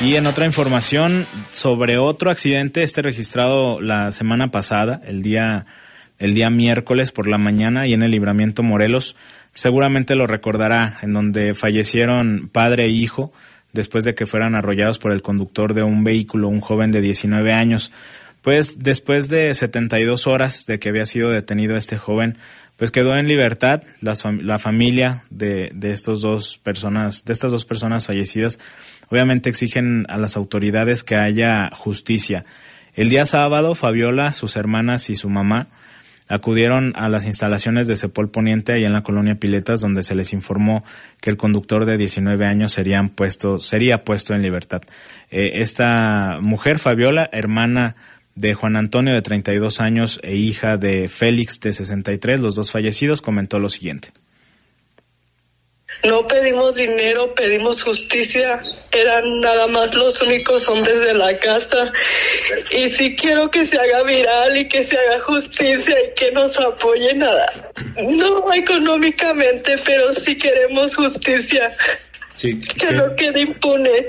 Y 0.00 0.16
en 0.16 0.26
otra 0.26 0.46
información 0.46 1.26
sobre 1.52 1.98
otro 1.98 2.30
accidente, 2.30 2.82
este 2.82 3.02
registrado 3.02 3.80
la 3.80 4.10
semana 4.10 4.50
pasada, 4.50 5.02
el 5.04 5.22
día 5.22 5.66
el 6.20 6.34
día 6.34 6.50
miércoles 6.50 7.10
por 7.10 7.26
la 7.26 7.38
mañana 7.38 7.86
y 7.88 7.94
en 7.94 8.02
el 8.02 8.12
libramiento 8.12 8.62
Morelos. 8.62 9.16
Seguramente 9.54 10.14
lo 10.14 10.26
recordará, 10.28 10.98
en 11.02 11.14
donde 11.14 11.54
fallecieron 11.54 12.48
padre 12.52 12.84
e 12.84 12.90
hijo 12.90 13.32
después 13.72 14.04
de 14.04 14.14
que 14.14 14.26
fueran 14.26 14.54
arrollados 14.54 14.98
por 14.98 15.12
el 15.12 15.22
conductor 15.22 15.74
de 15.74 15.82
un 15.82 16.04
vehículo, 16.04 16.48
un 16.48 16.60
joven 16.60 16.92
de 16.92 17.00
19 17.00 17.52
años. 17.52 17.90
Pues 18.42 18.82
después 18.82 19.28
de 19.28 19.52
72 19.54 20.26
horas 20.26 20.66
de 20.66 20.78
que 20.78 20.90
había 20.90 21.06
sido 21.06 21.30
detenido 21.30 21.76
este 21.76 21.96
joven, 21.96 22.36
pues 22.76 22.90
quedó 22.90 23.16
en 23.16 23.28
libertad 23.28 23.82
la 24.00 24.58
familia 24.58 25.24
de, 25.30 25.70
de 25.74 25.92
estos 25.92 26.20
dos 26.20 26.58
personas, 26.58 27.24
de 27.24 27.32
estas 27.32 27.52
dos 27.52 27.64
personas 27.64 28.06
fallecidas. 28.06 28.58
Obviamente 29.08 29.50
exigen 29.50 30.06
a 30.08 30.18
las 30.18 30.36
autoridades 30.36 31.02
que 31.02 31.16
haya 31.16 31.70
justicia. 31.74 32.44
El 32.94 33.08
día 33.08 33.24
sábado, 33.24 33.74
Fabiola, 33.74 34.32
sus 34.32 34.56
hermanas 34.56 35.10
y 35.10 35.14
su 35.14 35.28
mamá 35.28 35.68
acudieron 36.30 36.94
a 36.96 37.08
las 37.08 37.26
instalaciones 37.26 37.88
de 37.88 37.96
Cepol 37.96 38.30
Poniente 38.30 38.72
ahí 38.72 38.84
en 38.84 38.92
la 38.92 39.02
colonia 39.02 39.34
Piletas 39.34 39.80
donde 39.80 40.02
se 40.02 40.14
les 40.14 40.32
informó 40.32 40.84
que 41.20 41.30
el 41.30 41.36
conductor 41.36 41.84
de 41.84 41.98
19 41.98 42.46
años 42.46 42.72
serían 42.72 43.10
puesto, 43.10 43.58
sería 43.58 44.04
puesto 44.04 44.34
en 44.34 44.42
libertad. 44.42 44.82
Eh, 45.30 45.52
esta 45.56 46.38
mujer, 46.40 46.78
Fabiola, 46.78 47.28
hermana 47.32 47.96
de 48.34 48.54
Juan 48.54 48.76
Antonio 48.76 49.12
de 49.12 49.22
32 49.22 49.80
años 49.80 50.20
e 50.22 50.36
hija 50.36 50.76
de 50.76 51.08
Félix 51.08 51.60
de 51.60 51.72
63, 51.72 52.40
los 52.40 52.54
dos 52.54 52.70
fallecidos, 52.70 53.20
comentó 53.20 53.58
lo 53.58 53.68
siguiente. 53.68 54.10
No 56.04 56.26
pedimos 56.26 56.76
dinero, 56.76 57.34
pedimos 57.34 57.82
justicia. 57.82 58.62
Eran 58.90 59.40
nada 59.40 59.66
más 59.66 59.94
los 59.94 60.20
únicos 60.22 60.66
hombres 60.68 60.98
de 61.00 61.14
la 61.14 61.36
casa. 61.38 61.92
Y 62.70 62.90
sí 62.90 63.14
quiero 63.16 63.50
que 63.50 63.66
se 63.66 63.78
haga 63.78 64.02
viral 64.04 64.56
y 64.56 64.68
que 64.68 64.82
se 64.82 64.98
haga 64.98 65.20
justicia 65.20 65.96
y 66.00 66.14
que 66.14 66.32
nos 66.32 66.58
apoye 66.58 67.14
nada. 67.14 67.52
No 67.96 68.52
económicamente, 68.52 69.76
pero 69.84 70.12
sí 70.14 70.38
queremos 70.38 70.94
justicia. 70.96 71.76
Que 72.40 72.92
no 72.92 73.14
quede 73.16 73.42
impune. 73.42 74.06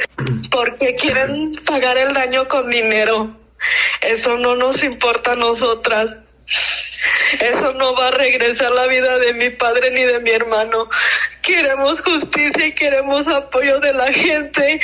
Porque 0.50 0.96
quieren 0.96 1.52
pagar 1.66 1.98
el 1.98 2.14
daño 2.14 2.48
con 2.48 2.70
dinero. 2.70 3.38
Eso 4.02 4.38
no 4.38 4.56
nos 4.56 4.82
importa 4.84 5.34
a 5.34 5.36
nosotras. 5.36 6.16
Eso 7.40 7.74
no 7.74 7.96
va 7.96 8.10
a 8.10 8.12
regresar 8.12 8.72
la 8.72 8.88
vida 8.88 9.18
de 9.20 9.34
mi 9.34 9.50
padre 9.50 9.92
ni 9.92 10.02
de 10.04 10.20
mi 10.20 10.32
hermano. 10.32 10.90
Queremos 11.42 12.02
justicia 12.02 12.68
y 12.68 12.74
queremos 12.74 13.28
apoyo 13.28 13.80
de 13.80 13.94
la 13.94 14.12
gente. 14.12 14.80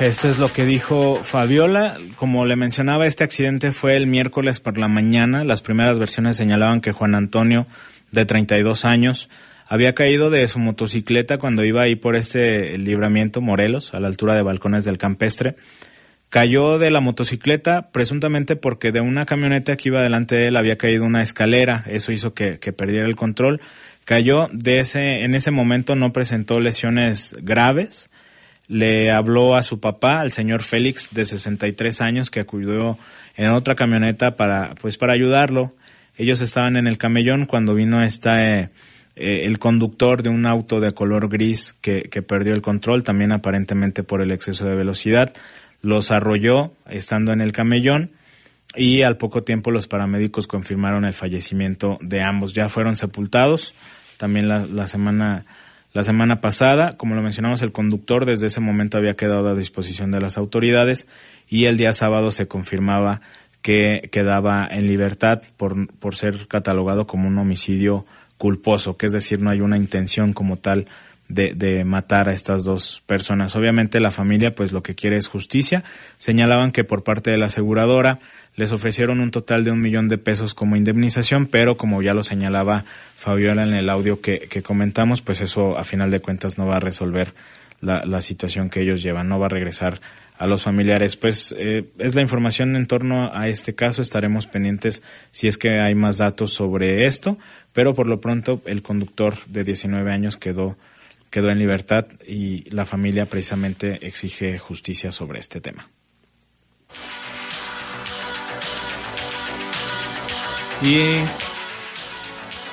Esto 0.00 0.28
es 0.28 0.38
lo 0.38 0.52
que 0.52 0.64
dijo 0.64 1.20
Fabiola. 1.22 1.96
Como 2.16 2.44
le 2.46 2.56
mencionaba, 2.56 3.06
este 3.06 3.22
accidente 3.22 3.72
fue 3.72 3.96
el 3.96 4.06
miércoles 4.06 4.60
por 4.60 4.76
la 4.76 4.88
mañana. 4.88 5.44
Las 5.44 5.62
primeras 5.62 5.98
versiones 5.98 6.36
señalaban 6.36 6.80
que 6.80 6.92
Juan 6.92 7.14
Antonio, 7.14 7.66
de 8.10 8.24
32 8.24 8.84
años, 8.84 9.28
había 9.68 9.94
caído 9.94 10.30
de 10.30 10.46
su 10.48 10.58
motocicleta 10.58 11.38
cuando 11.38 11.64
iba 11.64 11.82
ahí 11.82 11.96
por 11.96 12.16
este 12.16 12.76
libramiento 12.76 13.40
Morelos, 13.40 13.94
a 13.94 14.00
la 14.00 14.08
altura 14.08 14.34
de 14.34 14.42
Balcones 14.42 14.84
del 14.84 14.98
Campestre. 14.98 15.54
Cayó 16.34 16.78
de 16.78 16.90
la 16.90 16.98
motocicleta 16.98 17.92
presuntamente 17.92 18.56
porque 18.56 18.90
de 18.90 19.00
una 19.00 19.24
camioneta 19.24 19.76
que 19.76 19.90
iba 19.90 20.02
delante 20.02 20.34
de 20.34 20.48
él 20.48 20.56
había 20.56 20.76
caído 20.76 21.04
una 21.04 21.22
escalera. 21.22 21.84
Eso 21.86 22.10
hizo 22.10 22.34
que, 22.34 22.56
perdiera 22.76 23.06
el 23.06 23.14
control. 23.14 23.60
Cayó 24.04 24.48
de 24.50 24.80
ese, 24.80 25.22
en 25.22 25.36
ese 25.36 25.52
momento 25.52 25.94
no 25.94 26.12
presentó 26.12 26.58
lesiones 26.58 27.36
graves. 27.40 28.10
Le 28.66 29.12
habló 29.12 29.54
a 29.54 29.62
su 29.62 29.78
papá, 29.78 30.22
al 30.22 30.32
señor 30.32 30.64
Félix, 30.64 31.14
de 31.14 31.24
63 31.24 32.00
años, 32.00 32.32
que 32.32 32.40
acudió 32.40 32.98
en 33.36 33.50
otra 33.50 33.76
camioneta 33.76 34.34
para, 34.34 34.74
pues, 34.80 34.96
para 34.96 35.12
ayudarlo. 35.12 35.72
Ellos 36.18 36.40
estaban 36.40 36.76
en 36.76 36.88
el 36.88 36.98
camellón 36.98 37.46
cuando 37.46 37.76
vino 37.76 38.02
esta, 38.02 38.44
eh, 38.44 38.70
eh, 39.14 39.42
el 39.44 39.60
conductor 39.60 40.24
de 40.24 40.30
un 40.30 40.46
auto 40.46 40.80
de 40.80 40.90
color 40.90 41.28
gris 41.28 41.76
que, 41.80 42.02
que 42.10 42.22
perdió 42.22 42.54
el 42.54 42.60
control, 42.60 43.04
también 43.04 43.30
aparentemente 43.30 44.02
por 44.02 44.20
el 44.20 44.32
exceso 44.32 44.66
de 44.66 44.74
velocidad. 44.74 45.32
Los 45.84 46.10
arrolló 46.10 46.72
estando 46.88 47.32
en 47.32 47.40
el 47.40 47.52
camellón 47.52 48.10
y 48.74 49.02
al 49.02 49.18
poco 49.18 49.42
tiempo 49.44 49.70
los 49.70 49.86
paramédicos 49.86 50.46
confirmaron 50.46 51.04
el 51.04 51.12
fallecimiento 51.12 51.98
de 52.00 52.22
ambos. 52.22 52.54
Ya 52.54 52.68
fueron 52.68 52.96
sepultados 52.96 53.74
también 54.16 54.48
la, 54.48 54.66
la 54.66 54.86
semana 54.86 55.44
la 55.92 56.02
semana 56.02 56.40
pasada, 56.40 56.90
como 56.90 57.14
lo 57.14 57.22
mencionamos, 57.22 57.62
el 57.62 57.70
conductor 57.70 58.26
desde 58.26 58.48
ese 58.48 58.58
momento 58.58 58.98
había 58.98 59.14
quedado 59.14 59.46
a 59.46 59.54
disposición 59.54 60.10
de 60.10 60.20
las 60.20 60.36
autoridades 60.36 61.06
y 61.48 61.66
el 61.66 61.76
día 61.76 61.92
sábado 61.92 62.32
se 62.32 62.48
confirmaba 62.48 63.20
que 63.62 64.08
quedaba 64.10 64.66
en 64.68 64.88
libertad 64.88 65.42
por, 65.56 65.88
por 65.98 66.16
ser 66.16 66.48
catalogado 66.48 67.06
como 67.06 67.28
un 67.28 67.38
homicidio 67.38 68.06
culposo, 68.38 68.96
que 68.96 69.06
es 69.06 69.12
decir, 69.12 69.40
no 69.40 69.50
hay 69.50 69.60
una 69.60 69.76
intención 69.76 70.32
como 70.32 70.56
tal 70.56 70.86
de, 71.28 71.54
de, 71.54 71.84
matar 71.84 72.28
a 72.28 72.32
estas 72.32 72.64
dos 72.64 73.02
personas. 73.06 73.56
Obviamente 73.56 74.00
la 74.00 74.10
familia 74.10 74.54
pues 74.54 74.72
lo 74.72 74.82
que 74.82 74.94
quiere 74.94 75.16
es 75.16 75.28
justicia. 75.28 75.82
Señalaban 76.18 76.70
que 76.70 76.84
por 76.84 77.02
parte 77.02 77.30
de 77.30 77.38
la 77.38 77.46
aseguradora 77.46 78.18
les 78.56 78.72
ofrecieron 78.72 79.20
un 79.20 79.30
total 79.30 79.64
de 79.64 79.70
un 79.70 79.80
millón 79.80 80.08
de 80.08 80.18
pesos 80.18 80.54
como 80.54 80.76
indemnización, 80.76 81.46
pero 81.46 81.76
como 81.76 82.02
ya 82.02 82.14
lo 82.14 82.22
señalaba 82.22 82.84
Fabiola 83.16 83.62
en 83.62 83.74
el 83.74 83.88
audio 83.88 84.20
que, 84.20 84.40
que 84.40 84.62
comentamos, 84.62 85.22
pues 85.22 85.40
eso 85.40 85.78
a 85.78 85.84
final 85.84 86.10
de 86.10 86.20
cuentas 86.20 86.58
no 86.58 86.66
va 86.66 86.76
a 86.76 86.80
resolver 86.80 87.34
la, 87.80 88.04
la, 88.04 88.22
situación 88.22 88.70
que 88.70 88.80
ellos 88.80 89.02
llevan, 89.02 89.28
no 89.28 89.38
va 89.38 89.46
a 89.46 89.50
regresar 89.50 90.00
a 90.38 90.46
los 90.46 90.62
familiares. 90.62 91.16
Pues 91.16 91.54
eh, 91.58 91.84
es 91.98 92.14
la 92.14 92.22
información 92.22 92.76
en 92.76 92.86
torno 92.86 93.30
a 93.34 93.48
este 93.48 93.74
caso, 93.74 94.02
estaremos 94.02 94.46
pendientes 94.46 95.02
si 95.30 95.48
es 95.48 95.58
que 95.58 95.80
hay 95.80 95.94
más 95.94 96.18
datos 96.18 96.52
sobre 96.52 97.06
esto, 97.06 97.38
pero 97.72 97.94
por 97.94 98.06
lo 98.06 98.20
pronto 98.20 98.62
el 98.66 98.82
conductor 98.82 99.34
de 99.46 99.64
19 99.64 100.10
años 100.12 100.36
quedó 100.36 100.76
quedó 101.34 101.50
en 101.50 101.58
libertad 101.58 102.06
y 102.24 102.70
la 102.70 102.84
familia 102.84 103.26
precisamente 103.26 104.06
exige 104.06 104.56
justicia 104.56 105.10
sobre 105.10 105.40
este 105.40 105.60
tema. 105.60 105.90
Y 110.80 111.00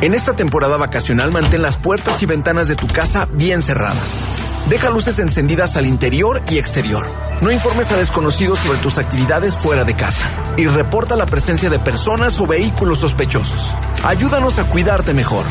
En 0.00 0.14
esta 0.14 0.34
temporada 0.34 0.76
vacacional 0.76 1.32
mantén 1.32 1.60
las 1.60 1.76
puertas 1.76 2.22
y 2.22 2.26
ventanas 2.26 2.68
de 2.68 2.76
tu 2.76 2.86
casa 2.86 3.26
bien 3.32 3.62
cerradas. 3.62 4.14
Deja 4.68 4.90
luces 4.90 5.18
encendidas 5.18 5.76
al 5.76 5.86
interior 5.86 6.40
y 6.48 6.58
exterior. 6.58 7.04
No 7.40 7.50
informes 7.50 7.90
a 7.90 7.96
desconocidos 7.96 8.60
sobre 8.60 8.78
tus 8.78 8.96
actividades 8.96 9.56
fuera 9.56 9.82
de 9.82 9.96
casa. 9.96 10.24
Y 10.56 10.68
reporta 10.68 11.16
la 11.16 11.26
presencia 11.26 11.68
de 11.68 11.80
personas 11.80 12.38
o 12.38 12.46
vehículos 12.46 12.98
sospechosos. 12.98 13.74
Ayúdanos 14.04 14.60
a 14.60 14.68
cuidarte 14.68 15.14
mejor. 15.14 15.44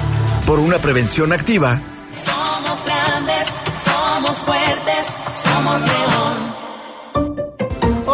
Por 0.46 0.60
una 0.60 0.78
prevención 0.78 1.34
activa. 1.34 1.82
Somos 2.14 2.86
grandes, 2.86 3.48
somos 3.84 4.38
fuertes, 4.38 5.08
somos 5.44 5.82
león. 5.82 6.47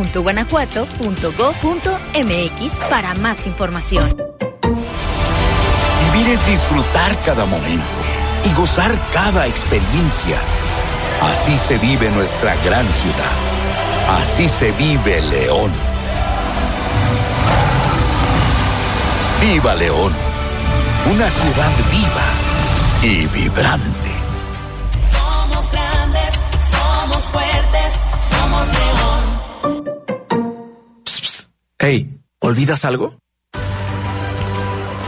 contigosí.guanajuato.go.mx 0.00 2.80
para 2.88 3.14
más 3.16 3.46
información. 3.46 4.16
Vivir 6.12 6.30
es 6.30 6.46
disfrutar 6.46 7.18
cada 7.20 7.44
momento 7.44 7.84
y 8.44 8.54
gozar 8.54 8.98
cada 9.12 9.46
experiencia. 9.46 10.38
Así 11.22 11.58
se 11.58 11.76
vive 11.78 12.10
nuestra 12.10 12.56
gran 12.64 12.88
ciudad. 12.88 13.30
Así 14.20 14.48
se 14.48 14.72
vive 14.72 15.20
León. 15.20 15.70
Viva 19.40 19.74
León, 19.74 20.12
una 21.12 21.30
ciudad 21.30 21.70
viva 21.90 22.24
y 23.02 23.26
vibrante. 23.26 24.10
Somos 25.12 25.70
grandes, 25.70 26.34
somos 26.70 27.22
fuertes, 27.24 27.92
somos 28.28 28.66
león. 28.68 29.19
Hey, 31.82 32.20
¿olvidas 32.40 32.84
algo? 32.84 33.16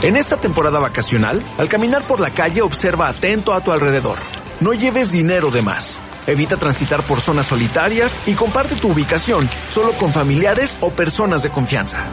En 0.00 0.16
esta 0.16 0.38
temporada 0.38 0.78
vacacional, 0.78 1.42
al 1.58 1.68
caminar 1.68 2.06
por 2.06 2.18
la 2.18 2.30
calle 2.30 2.62
observa 2.62 3.08
atento 3.08 3.52
a 3.52 3.60
tu 3.60 3.72
alrededor. 3.72 4.16
No 4.60 4.72
lleves 4.72 5.12
dinero 5.12 5.50
de 5.50 5.60
más. 5.60 6.00
Evita 6.26 6.56
transitar 6.56 7.02
por 7.02 7.20
zonas 7.20 7.44
solitarias 7.44 8.22
y 8.26 8.32
comparte 8.32 8.74
tu 8.76 8.90
ubicación 8.90 9.50
solo 9.70 9.92
con 9.92 10.14
familiares 10.14 10.78
o 10.80 10.88
personas 10.88 11.42
de 11.42 11.50
confianza. 11.50 12.06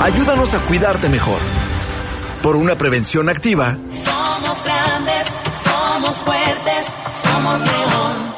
Ayúdanos 0.00 0.54
a 0.54 0.58
cuidarte 0.58 1.08
mejor. 1.08 1.38
Por 2.42 2.56
una 2.56 2.74
prevención 2.74 3.28
activa, 3.28 3.78
Somos 3.92 4.64
grandes, 4.64 5.26
somos 5.62 6.16
fuertes, 6.16 6.84
somos 7.22 7.60
león. 7.60 8.37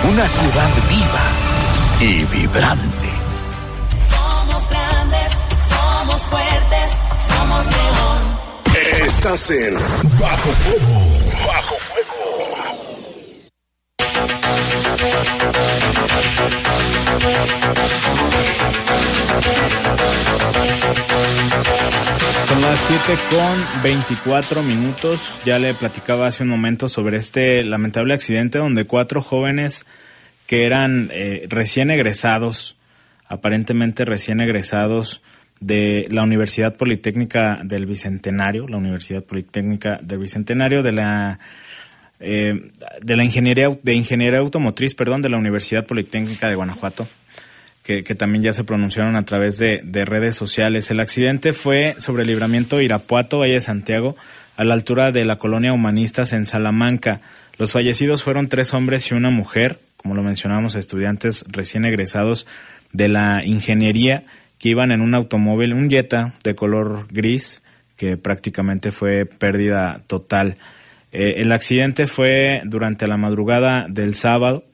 una 0.09 0.29
ciudad 0.29 0.71
viva 0.89 1.25
y 2.01 2.25
vibrante. 2.25 3.09
Somos 4.11 4.69
grandes, 4.69 5.33
somos 5.69 6.23
fuertes, 6.23 6.91
somos 7.29 7.65
león. 7.67 9.07
Estás 9.07 9.51
en 9.51 9.75
Bajo 10.21 10.51
Fuego. 10.51 11.01
Bajo 11.47 11.77
Son 22.49 22.61
las 22.61 22.79
7 22.81 23.19
con 23.31 23.83
24 23.83 24.63
minutos. 24.63 25.41
Ya 25.45 25.59
le 25.59 25.75
platicaba 25.75 26.27
hace 26.27 26.43
un 26.43 26.49
momento 26.49 26.89
sobre 26.89 27.19
este 27.19 27.65
lamentable 27.65 28.15
accidente 28.15 28.59
donde 28.59 28.87
cuatro 28.87 29.23
jóvenes 29.23 29.87
que 30.47 30.65
eran 30.65 31.11
eh, 31.13 31.47
recién 31.49 31.91
egresados, 31.91 32.77
aparentemente 33.27 34.05
recién 34.05 34.41
egresados 34.41 35.23
de 35.61 36.07
la 36.11 36.23
Universidad 36.23 36.77
Politécnica 36.77 37.61
del 37.65 37.87
Bicentenario, 37.87 38.69
la 38.69 38.77
Universidad 38.77 39.25
Politécnica 39.25 39.99
del 40.03 40.19
Bicentenario 40.19 40.83
de 40.83 40.93
la 40.93 41.39
eh, 42.25 42.71
de 43.01 43.17
la 43.17 43.25
ingeniería 43.25 43.71
de 43.83 43.95
ingeniería 43.95 44.41
automotriz, 44.41 44.95
perdón, 44.95 45.23
de 45.23 45.29
la 45.29 45.37
Universidad 45.37 45.87
Politécnica 45.87 46.49
de 46.49 46.55
Guanajuato 46.55 47.07
que, 47.85 48.03
también 48.15 48.43
ya 48.43 48.55
se 48.55 48.65
pronunciaron 48.65 49.15
a 49.15 49.27
través 49.27 49.59
de, 49.59 49.83
de 49.85 50.07
redes 50.07 50.35
sociales. 50.35 50.91
El 50.91 51.01
accidente 51.01 51.53
fue 51.53 51.95
sobre 51.99 52.23
el 52.23 52.29
libramiento 52.29 52.81
Irapuato, 52.81 53.41
Valle 53.41 53.53
de 53.53 53.61
Santiago, 53.61 54.17
a 54.57 54.65
la 54.65 54.73
altura 54.73 55.13
de 55.13 55.27
la 55.27 55.37
colonia 55.37 55.75
Humanistas 55.75 56.33
en 56.33 56.47
Salamanca. 56.47 57.21
Los 57.59 57.73
fallecidos 57.73 58.23
fueron 58.23 58.49
tres 58.49 58.73
hombres 58.73 59.11
y 59.11 59.15
una 59.15 59.29
mujer, 59.29 59.79
como 59.99 60.15
lo 60.15 60.23
mencionamos, 60.23 60.77
estudiantes 60.77 61.45
recién 61.49 61.85
egresados 61.85 62.47
de 62.93 63.09
la 63.09 63.43
ingeniería 63.45 64.25
que 64.59 64.71
iban 64.71 64.91
en 64.91 65.03
un 65.03 65.15
automóvil, 65.15 65.75
un 65.75 65.91
Jetta 65.91 66.33
de 66.43 66.55
color 66.55 67.07
gris, 67.11 67.63
que 67.97 68.17
prácticamente 68.17 68.93
fue 68.93 69.27
pérdida 69.27 70.01
total. 70.07 70.57
Eh, 71.15 71.41
el 71.41 71.53
accidente 71.53 72.09
fue 72.09 72.61
durante 72.65 73.07
la 73.07 73.17
madrugada 73.17 73.87
del 73.89 74.15
sábado, 74.15 74.65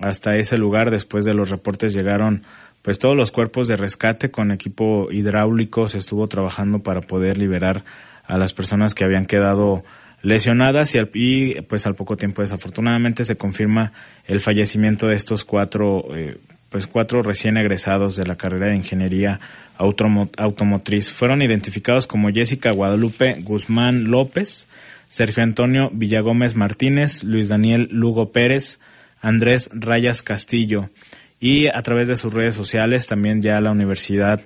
hasta 0.00 0.36
ese 0.38 0.56
lugar 0.56 0.90
después 0.90 1.26
de 1.26 1.34
los 1.34 1.50
reportes 1.50 1.92
llegaron 1.92 2.42
pues 2.80 2.98
todos 2.98 3.14
los 3.14 3.30
cuerpos 3.30 3.68
de 3.68 3.76
rescate 3.76 4.30
con 4.30 4.50
equipo 4.50 5.08
hidráulico. 5.12 5.86
Se 5.86 5.98
estuvo 5.98 6.26
trabajando 6.26 6.80
para 6.80 7.00
poder 7.00 7.38
liberar 7.38 7.84
a 8.26 8.38
las 8.38 8.52
personas 8.54 8.94
que 8.94 9.04
habían 9.04 9.26
quedado 9.26 9.84
lesionadas 10.22 10.94
y, 10.94 10.98
al, 10.98 11.10
y 11.12 11.60
pues 11.62 11.86
al 11.86 11.94
poco 11.94 12.16
tiempo 12.16 12.42
desafortunadamente 12.42 13.24
se 13.24 13.36
confirma 13.36 13.92
el 14.26 14.40
fallecimiento 14.40 15.06
de 15.06 15.16
estos 15.16 15.44
cuatro 15.44 16.06
eh, 16.14 16.38
pues 16.70 16.86
cuatro 16.86 17.22
recién 17.22 17.56
egresados 17.56 18.16
de 18.16 18.26
la 18.26 18.36
carrera 18.36 18.66
de 18.66 18.76
ingeniería 18.76 19.38
automo 19.76 20.30
automotriz. 20.38 21.10
Fueron 21.10 21.42
identificados 21.42 22.06
como 22.06 22.30
Jessica 22.30 22.72
Guadalupe 22.72 23.36
Guzmán 23.42 24.10
López 24.10 24.66
Sergio 25.14 25.44
Antonio 25.44 25.90
Villagómez 25.92 26.56
Martínez 26.56 27.22
Luis 27.22 27.48
Daniel 27.48 27.86
Lugo 27.92 28.32
Pérez 28.32 28.80
Andrés 29.20 29.70
Rayas 29.72 30.24
Castillo. 30.24 30.90
Y 31.38 31.68
a 31.68 31.80
través 31.82 32.08
de 32.08 32.16
sus 32.16 32.34
redes 32.34 32.56
sociales 32.56 33.06
también 33.06 33.40
ya 33.40 33.60
la 33.60 33.70
universidad 33.70 34.40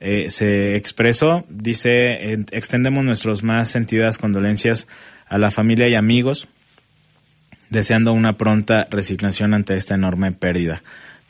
eh, 0.00 0.28
se 0.28 0.74
expresó. 0.74 1.44
Dice, 1.48 2.32
"En- 2.32 2.46
extendemos 2.50 3.04
nuestras 3.04 3.44
más 3.44 3.70
sentidas 3.70 4.18
condolencias 4.18 4.88
a 5.28 5.38
la 5.38 5.52
familia 5.52 5.86
y 5.86 5.94
amigos, 5.94 6.48
deseando 7.70 8.12
una 8.12 8.36
pronta 8.36 8.88
resignación 8.90 9.54
ante 9.54 9.76
esta 9.76 9.94
enorme 9.94 10.32
pérdida. 10.32 10.82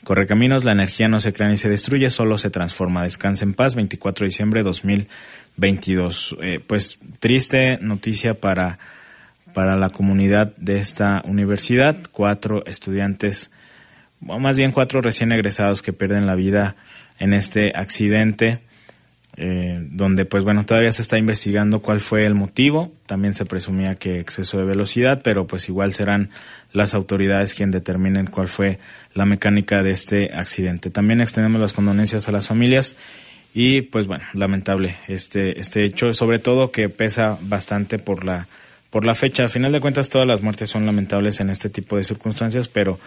Correcaminos, 0.08 0.64
la 0.64 0.72
energía 0.72 1.06
no 1.06 1.20
se 1.20 1.34
crea 1.34 1.48
ni 1.48 1.58
se 1.58 1.68
destruye, 1.68 2.08
solo 2.08 2.38
se 2.38 2.48
transforma. 2.48 3.02
Descansa 3.02 3.44
en 3.44 3.52
paz, 3.52 3.74
24 3.74 4.24
de 4.24 4.28
diciembre 4.30 4.60
de 4.60 4.64
2022. 4.64 6.38
Eh, 6.40 6.60
pues 6.66 6.98
triste 7.18 7.78
noticia 7.82 8.32
para, 8.32 8.78
para 9.52 9.76
la 9.76 9.90
comunidad 9.90 10.56
de 10.56 10.78
esta 10.78 11.20
universidad. 11.26 11.98
Cuatro 12.10 12.64
estudiantes, 12.64 13.50
o 14.26 14.38
más 14.38 14.56
bien 14.56 14.72
cuatro 14.72 15.02
recién 15.02 15.30
egresados 15.30 15.82
que 15.82 15.92
pierden 15.92 16.24
la 16.24 16.36
vida 16.36 16.74
en 17.18 17.34
este 17.34 17.72
accidente. 17.74 18.60
Eh, 19.40 19.78
donde 19.92 20.24
pues 20.24 20.42
bueno 20.42 20.66
todavía 20.66 20.90
se 20.90 21.00
está 21.00 21.16
investigando 21.16 21.80
cuál 21.80 22.00
fue 22.00 22.26
el 22.26 22.34
motivo. 22.34 22.92
También 23.06 23.34
se 23.34 23.46
presumía 23.46 23.94
que 23.94 24.18
exceso 24.18 24.58
de 24.58 24.64
velocidad 24.64 25.20
pero 25.22 25.46
pues 25.46 25.68
igual 25.68 25.94
serán 25.94 26.30
las 26.72 26.92
autoridades 26.92 27.54
quien 27.54 27.70
determinen 27.70 28.26
cuál 28.26 28.48
fue 28.48 28.80
la 29.14 29.26
mecánica 29.26 29.84
de 29.84 29.92
este 29.92 30.34
accidente. 30.34 30.90
También 30.90 31.20
extendemos 31.20 31.60
las 31.60 31.72
condolencias 31.72 32.28
a 32.28 32.32
las 32.32 32.48
familias 32.48 32.96
y 33.54 33.82
pues 33.82 34.08
bueno 34.08 34.24
lamentable 34.34 34.96
este 35.06 35.60
este 35.60 35.84
hecho 35.84 36.12
sobre 36.14 36.40
todo 36.40 36.72
que 36.72 36.88
pesa 36.88 37.38
bastante 37.40 38.00
por 38.00 38.24
la 38.24 38.48
por 38.90 39.06
la 39.06 39.14
fecha. 39.14 39.44
A 39.44 39.48
final 39.48 39.70
de 39.70 39.80
cuentas 39.80 40.10
todas 40.10 40.26
las 40.26 40.42
muertes 40.42 40.68
son 40.68 40.84
lamentables 40.84 41.38
en 41.38 41.50
este 41.50 41.70
tipo 41.70 41.96
de 41.96 42.02
circunstancias 42.02 42.66
pero 42.66 42.98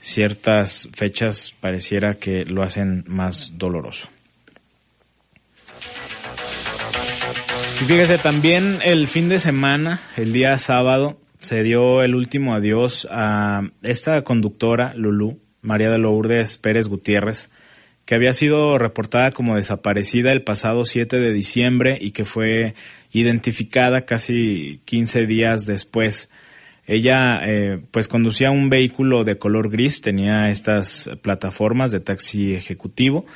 ciertas 0.00 0.88
fechas 0.92 1.54
pareciera 1.60 2.14
que 2.14 2.42
lo 2.42 2.64
hacen 2.64 3.04
más 3.06 3.52
doloroso 3.56 4.08
Y 7.78 7.84
fíjese, 7.84 8.16
también 8.16 8.78
el 8.84 9.06
fin 9.06 9.28
de 9.28 9.38
semana, 9.38 10.00
el 10.16 10.32
día 10.32 10.56
sábado, 10.56 11.20
se 11.38 11.62
dio 11.62 12.02
el 12.02 12.14
último 12.14 12.54
adiós 12.54 13.06
a 13.10 13.68
esta 13.82 14.22
conductora, 14.22 14.94
Lulú, 14.94 15.38
María 15.60 15.90
de 15.90 15.98
Lourdes 15.98 16.56
Pérez 16.56 16.88
Gutiérrez, 16.88 17.50
que 18.06 18.14
había 18.14 18.32
sido 18.32 18.78
reportada 18.78 19.32
como 19.32 19.56
desaparecida 19.56 20.32
el 20.32 20.42
pasado 20.42 20.86
7 20.86 21.18
de 21.18 21.32
diciembre 21.34 21.98
y 22.00 22.12
que 22.12 22.24
fue 22.24 22.74
identificada 23.12 24.06
casi 24.06 24.80
15 24.86 25.26
días 25.26 25.66
después. 25.66 26.30
Ella 26.86 27.42
eh, 27.44 27.78
pues 27.90 28.08
conducía 28.08 28.50
un 28.50 28.70
vehículo 28.70 29.22
de 29.24 29.36
color 29.36 29.70
gris, 29.70 30.00
tenía 30.00 30.50
estas 30.50 31.10
plataformas 31.20 31.90
de 31.90 32.00
taxi 32.00 32.54
ejecutivo. 32.54 33.26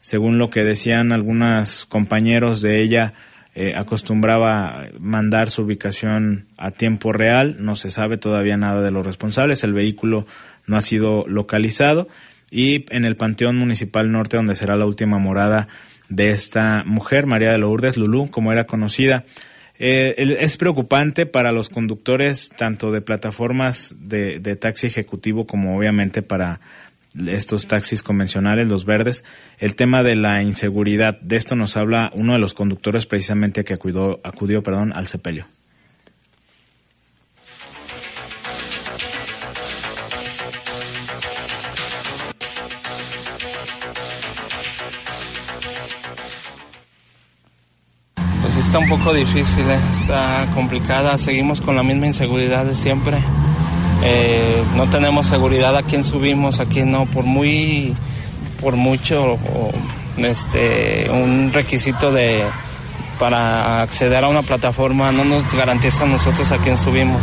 Según 0.00 0.38
lo 0.38 0.50
que 0.50 0.64
decían 0.64 1.12
algunos 1.12 1.86
compañeros 1.86 2.60
de 2.60 2.82
ella, 2.82 3.14
eh, 3.58 3.72
acostumbraba 3.74 4.88
mandar 5.00 5.48
su 5.48 5.62
ubicación 5.62 6.44
a 6.58 6.72
tiempo 6.72 7.14
real, 7.14 7.56
no 7.58 7.74
se 7.74 7.88
sabe 7.88 8.18
todavía 8.18 8.58
nada 8.58 8.82
de 8.82 8.90
los 8.90 9.06
responsables, 9.06 9.64
el 9.64 9.72
vehículo 9.72 10.26
no 10.66 10.76
ha 10.76 10.82
sido 10.82 11.24
localizado 11.26 12.06
y 12.50 12.84
en 12.94 13.06
el 13.06 13.16
Panteón 13.16 13.56
Municipal 13.56 14.12
Norte, 14.12 14.36
donde 14.36 14.56
será 14.56 14.76
la 14.76 14.84
última 14.84 15.18
morada 15.18 15.68
de 16.10 16.32
esta 16.32 16.84
mujer, 16.84 17.24
María 17.24 17.50
de 17.50 17.56
Lourdes 17.56 17.96
Lulú, 17.96 18.30
como 18.30 18.52
era 18.52 18.66
conocida. 18.66 19.24
Eh, 19.78 20.36
es 20.38 20.58
preocupante 20.58 21.24
para 21.24 21.50
los 21.50 21.70
conductores 21.70 22.50
tanto 22.50 22.92
de 22.92 23.00
plataformas 23.00 23.94
de, 23.98 24.38
de 24.38 24.56
taxi 24.56 24.86
ejecutivo 24.86 25.46
como 25.46 25.78
obviamente 25.78 26.20
para 26.20 26.60
estos 27.26 27.66
taxis 27.66 28.02
convencionales, 28.02 28.66
los 28.68 28.84
verdes, 28.84 29.24
el 29.58 29.76
tema 29.76 30.02
de 30.02 30.16
la 30.16 30.42
inseguridad. 30.42 31.18
De 31.20 31.36
esto 31.36 31.56
nos 31.56 31.76
habla 31.76 32.10
uno 32.14 32.34
de 32.34 32.38
los 32.38 32.54
conductores 32.54 33.06
precisamente 33.06 33.64
que 33.64 33.74
acudió, 33.74 34.20
acudió 34.24 34.62
al 34.66 35.06
sepelio. 35.06 35.46
Pues 48.42 48.56
está 48.56 48.78
un 48.78 48.88
poco 48.88 49.12
difícil, 49.12 49.68
¿eh? 49.68 49.78
está 49.92 50.48
complicada, 50.54 51.16
seguimos 51.16 51.60
con 51.60 51.76
la 51.76 51.82
misma 51.82 52.06
inseguridad 52.06 52.64
de 52.64 52.74
siempre. 52.74 53.18
Eh, 54.08 54.62
no 54.76 54.88
tenemos 54.88 55.26
seguridad 55.26 55.76
a 55.76 55.82
quién 55.82 56.04
subimos, 56.04 56.60
a 56.60 56.66
quién 56.66 56.92
no, 56.92 57.06
por 57.06 57.24
muy, 57.24 57.92
por 58.60 58.76
mucho, 58.76 59.36
este, 60.18 61.10
un 61.10 61.52
requisito 61.52 62.12
de 62.12 62.44
para 63.18 63.82
acceder 63.82 64.22
a 64.22 64.28
una 64.28 64.42
plataforma 64.42 65.10
no 65.10 65.24
nos 65.24 65.52
garantiza 65.54 66.04
a 66.04 66.06
nosotros 66.06 66.52
a 66.52 66.58
quién 66.58 66.76
subimos. 66.76 67.20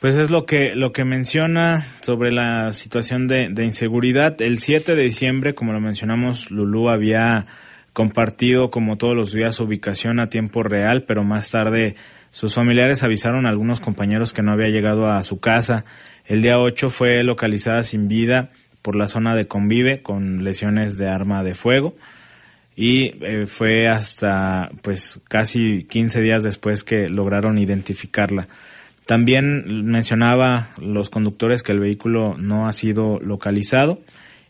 Pues 0.00 0.16
es 0.16 0.28
lo 0.30 0.44
que, 0.44 0.74
lo 0.74 0.92
que 0.92 1.04
menciona 1.04 1.86
sobre 2.02 2.30
la 2.30 2.72
situación 2.72 3.26
de, 3.26 3.48
de 3.48 3.64
inseguridad. 3.64 4.42
El 4.42 4.58
7 4.58 4.96
de 4.96 5.02
diciembre, 5.02 5.54
como 5.54 5.72
lo 5.72 5.80
mencionamos, 5.80 6.50
Lulú 6.50 6.90
había 6.90 7.46
compartido 7.92 8.70
como 8.70 8.98
todos 8.98 9.14
los 9.16 9.32
días 9.32 9.54
su 9.54 9.64
ubicación 9.64 10.18
a 10.18 10.28
tiempo 10.28 10.62
real, 10.62 11.04
pero 11.04 11.22
más 11.22 11.50
tarde 11.50 11.94
sus 12.32 12.54
familiares 12.54 13.04
avisaron 13.04 13.46
a 13.46 13.50
algunos 13.50 13.78
compañeros 13.78 14.32
que 14.32 14.42
no 14.42 14.50
había 14.50 14.70
llegado 14.70 15.08
a 15.08 15.22
su 15.22 15.38
casa. 15.38 15.84
El 16.26 16.42
día 16.42 16.58
8 16.58 16.90
fue 16.90 17.22
localizada 17.22 17.84
sin 17.84 18.08
vida 18.08 18.50
por 18.82 18.96
la 18.96 19.06
zona 19.06 19.36
de 19.36 19.46
Convive 19.46 20.02
con 20.02 20.42
lesiones 20.42 20.98
de 20.98 21.08
arma 21.08 21.44
de 21.44 21.54
fuego 21.54 21.94
y 22.74 23.14
eh, 23.24 23.46
fue 23.46 23.86
hasta 23.86 24.70
pues 24.82 25.20
casi 25.28 25.84
15 25.84 26.20
días 26.20 26.42
después 26.42 26.82
que 26.82 27.08
lograron 27.08 27.58
identificarla. 27.58 28.48
También 29.06 29.84
mencionaba 29.84 30.68
los 30.80 31.10
conductores 31.10 31.62
que 31.62 31.72
el 31.72 31.80
vehículo 31.80 32.36
no 32.38 32.66
ha 32.66 32.72
sido 32.72 33.20
localizado 33.20 34.00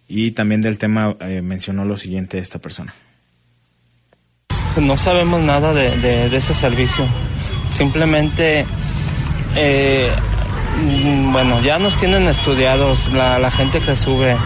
y 0.09 0.33
también 0.33 0.61
del 0.61 0.79
tema 0.79 1.17
eh, 1.21 1.43
mencionó 1.43 1.85
lo 1.85 1.97
siguiente 1.97 2.39
esta 2.39 2.59
persona. 2.59 2.95
No 4.81 4.97
sabemos 4.97 5.43
nada 5.43 5.75
de, 5.75 6.27
ese 6.27 6.55
servicio. 6.55 7.07
Simplemente, 7.73 8.67
eh, 9.57 10.11
mm, 10.83 11.33
bueno, 11.33 11.61
ya 11.63 11.79
nos 11.79 11.97
tienen 11.97 12.29
estudiados 12.29 13.13
la, 13.15 13.39
la 13.39 13.51
gente 13.51 13.81
que 13.81 13.97
sube. 13.97 14.37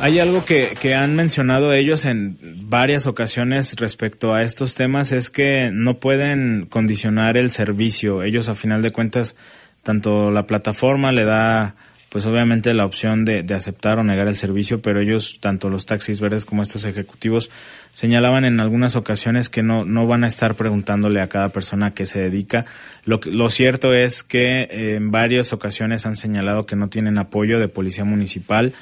Hay 0.00 0.18
algo 0.18 0.44
que, 0.44 0.74
que 0.80 0.94
han 0.94 1.14
mencionado 1.14 1.74
ellos 1.74 2.06
en 2.06 2.38
varias 2.68 3.06
ocasiones 3.06 3.76
respecto 3.76 4.34
a 4.34 4.42
estos 4.42 4.74
temas, 4.74 5.12
es 5.12 5.28
que 5.28 5.70
no 5.72 5.98
pueden 5.98 6.66
condicionar 6.66 7.36
el 7.36 7.50
servicio. 7.50 8.22
Ellos 8.22 8.48
a 8.48 8.54
final 8.54 8.80
de 8.80 8.90
cuentas, 8.90 9.36
tanto 9.82 10.30
la 10.30 10.46
plataforma 10.46 11.12
le 11.12 11.24
da 11.24 11.76
pues 12.14 12.26
obviamente 12.26 12.72
la 12.74 12.86
opción 12.86 13.24
de, 13.24 13.42
de 13.42 13.54
aceptar 13.54 13.98
o 13.98 14.04
negar 14.04 14.28
el 14.28 14.36
servicio, 14.36 14.80
pero 14.80 15.00
ellos, 15.00 15.38
tanto 15.40 15.68
los 15.68 15.84
taxis 15.84 16.20
verdes 16.20 16.44
como 16.44 16.62
estos 16.62 16.84
ejecutivos, 16.84 17.50
señalaban 17.92 18.44
en 18.44 18.60
algunas 18.60 18.94
ocasiones 18.94 19.48
que 19.48 19.64
no, 19.64 19.84
no 19.84 20.06
van 20.06 20.22
a 20.22 20.28
estar 20.28 20.54
preguntándole 20.54 21.20
a 21.20 21.28
cada 21.28 21.48
persona 21.48 21.86
a 21.86 21.90
qué 21.90 22.06
se 22.06 22.20
dedica. 22.20 22.66
Lo, 23.04 23.18
que- 23.18 23.32
lo 23.32 23.50
cierto 23.50 23.92
es 23.94 24.22
que 24.22 24.60
eh, 24.70 24.94
en 24.94 25.10
varias 25.10 25.52
ocasiones 25.52 26.06
han 26.06 26.14
señalado 26.14 26.66
que 26.66 26.76
no 26.76 26.88
tienen 26.88 27.18
apoyo 27.18 27.58
de 27.58 27.66
policía 27.66 28.04
municipal, 28.04 28.72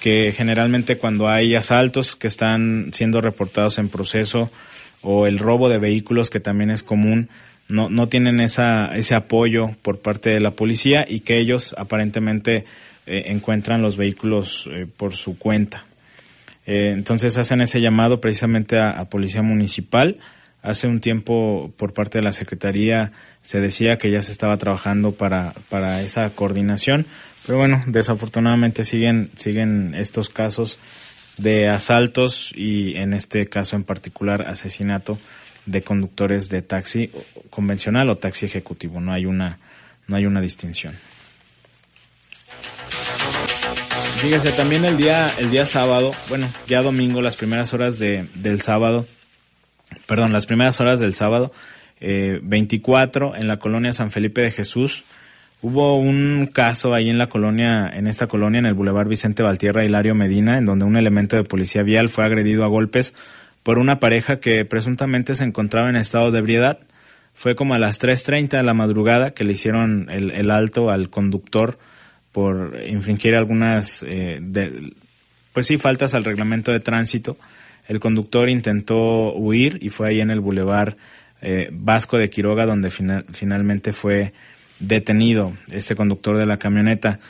que 0.00 0.32
generalmente 0.34 0.96
cuando 0.96 1.28
hay 1.28 1.56
asaltos 1.56 2.16
que 2.16 2.26
están 2.28 2.88
siendo 2.94 3.20
reportados 3.20 3.76
en 3.76 3.90
proceso 3.90 4.50
o 5.02 5.26
el 5.26 5.38
robo 5.38 5.68
de 5.68 5.76
vehículos 5.76 6.30
que 6.30 6.40
también 6.40 6.70
es 6.70 6.82
común, 6.82 7.28
no, 7.68 7.90
no 7.90 8.08
tienen 8.08 8.40
esa, 8.40 8.94
ese 8.96 9.14
apoyo 9.14 9.76
por 9.82 9.98
parte 9.98 10.30
de 10.30 10.40
la 10.40 10.52
policía 10.52 11.06
y 11.08 11.20
que 11.20 11.38
ellos 11.38 11.74
aparentemente 11.78 12.64
eh, 13.06 13.24
encuentran 13.26 13.82
los 13.82 13.96
vehículos 13.96 14.68
eh, 14.72 14.86
por 14.96 15.14
su 15.14 15.38
cuenta. 15.38 15.84
Eh, 16.66 16.92
entonces 16.94 17.38
hacen 17.38 17.60
ese 17.60 17.80
llamado 17.80 18.20
precisamente 18.20 18.78
a, 18.78 18.90
a 18.90 19.04
Policía 19.06 19.42
Municipal. 19.42 20.18
Hace 20.62 20.88
un 20.88 21.00
tiempo 21.00 21.72
por 21.76 21.94
parte 21.94 22.18
de 22.18 22.24
la 22.24 22.32
Secretaría 22.32 23.12
se 23.42 23.60
decía 23.60 23.96
que 23.96 24.10
ya 24.10 24.22
se 24.22 24.32
estaba 24.32 24.56
trabajando 24.56 25.12
para, 25.12 25.54
para 25.68 26.02
esa 26.02 26.28
coordinación, 26.30 27.06
pero 27.46 27.58
bueno, 27.58 27.82
desafortunadamente 27.86 28.84
siguen, 28.84 29.30
siguen 29.36 29.94
estos 29.94 30.28
casos 30.28 30.78
de 31.38 31.68
asaltos 31.68 32.52
y 32.54 32.96
en 32.96 33.14
este 33.14 33.48
caso 33.48 33.76
en 33.76 33.84
particular 33.84 34.42
asesinato 34.42 35.18
de 35.68 35.82
conductores 35.82 36.48
de 36.48 36.62
taxi 36.62 37.10
convencional 37.50 38.08
o 38.10 38.16
taxi 38.16 38.46
ejecutivo. 38.46 39.00
No 39.00 39.12
hay 39.12 39.26
una, 39.26 39.58
no 40.06 40.16
hay 40.16 40.26
una 40.26 40.40
distinción. 40.40 40.94
Fíjese, 44.20 44.50
también 44.52 44.84
el 44.84 44.96
día, 44.96 45.32
el 45.38 45.50
día 45.50 45.64
sábado, 45.64 46.10
bueno, 46.28 46.48
ya 46.66 46.82
domingo, 46.82 47.22
las 47.22 47.36
primeras 47.36 47.72
horas 47.72 47.98
de, 47.98 48.26
del 48.34 48.60
sábado, 48.60 49.06
perdón, 50.06 50.32
las 50.32 50.46
primeras 50.46 50.80
horas 50.80 50.98
del 50.98 51.14
sábado, 51.14 51.52
eh, 52.00 52.40
24 52.42 53.36
en 53.36 53.46
la 53.46 53.58
colonia 53.58 53.92
San 53.92 54.10
Felipe 54.10 54.40
de 54.40 54.50
Jesús, 54.50 55.04
Hubo 55.60 55.98
un 55.98 56.48
caso 56.52 56.94
ahí 56.94 57.10
en 57.10 57.18
la 57.18 57.28
colonia, 57.28 57.90
en 57.92 58.06
esta 58.06 58.28
colonia, 58.28 58.60
en 58.60 58.66
el 58.66 58.74
Boulevard 58.74 59.08
Vicente 59.08 59.42
Valtierra 59.42 59.84
Hilario 59.84 60.14
Medina, 60.14 60.56
en 60.56 60.64
donde 60.64 60.84
un 60.84 60.96
elemento 60.96 61.34
de 61.34 61.42
policía 61.42 61.82
vial 61.82 62.08
fue 62.08 62.24
agredido 62.24 62.62
a 62.62 62.68
golpes 62.68 63.12
por 63.62 63.78
una 63.78 64.00
pareja 64.00 64.40
que 64.40 64.64
presuntamente 64.64 65.34
se 65.34 65.44
encontraba 65.44 65.90
en 65.90 65.96
estado 65.96 66.30
de 66.30 66.38
ebriedad. 66.38 66.78
Fue 67.34 67.54
como 67.54 67.74
a 67.74 67.78
las 67.78 68.00
3.30 68.00 68.56
de 68.56 68.62
la 68.62 68.74
madrugada 68.74 69.32
que 69.32 69.44
le 69.44 69.52
hicieron 69.52 70.08
el, 70.10 70.30
el 70.32 70.50
alto 70.50 70.90
al 70.90 71.08
conductor 71.10 71.78
por 72.32 72.76
infringir 72.86 73.36
algunas, 73.36 74.02
eh, 74.02 74.38
de- 74.40 74.92
pues 75.52 75.66
sí, 75.66 75.76
faltas 75.78 76.14
al 76.14 76.24
reglamento 76.24 76.72
de 76.72 76.80
tránsito. 76.80 77.36
El 77.86 78.00
conductor 78.00 78.48
intentó 78.48 79.32
huir 79.34 79.78
y 79.80 79.88
fue 79.90 80.08
ahí 80.08 80.20
en 80.20 80.30
el 80.30 80.40
bulevar 80.40 80.96
eh, 81.40 81.68
Vasco 81.72 82.18
de 82.18 82.28
Quiroga 82.30 82.66
donde 82.66 82.90
final- 82.90 83.24
finalmente 83.32 83.92
fue 83.92 84.32
detenido 84.80 85.52
este 85.70 85.94
conductor 85.96 86.36
de 86.36 86.46
la 86.46 86.58
camioneta. 86.58 87.20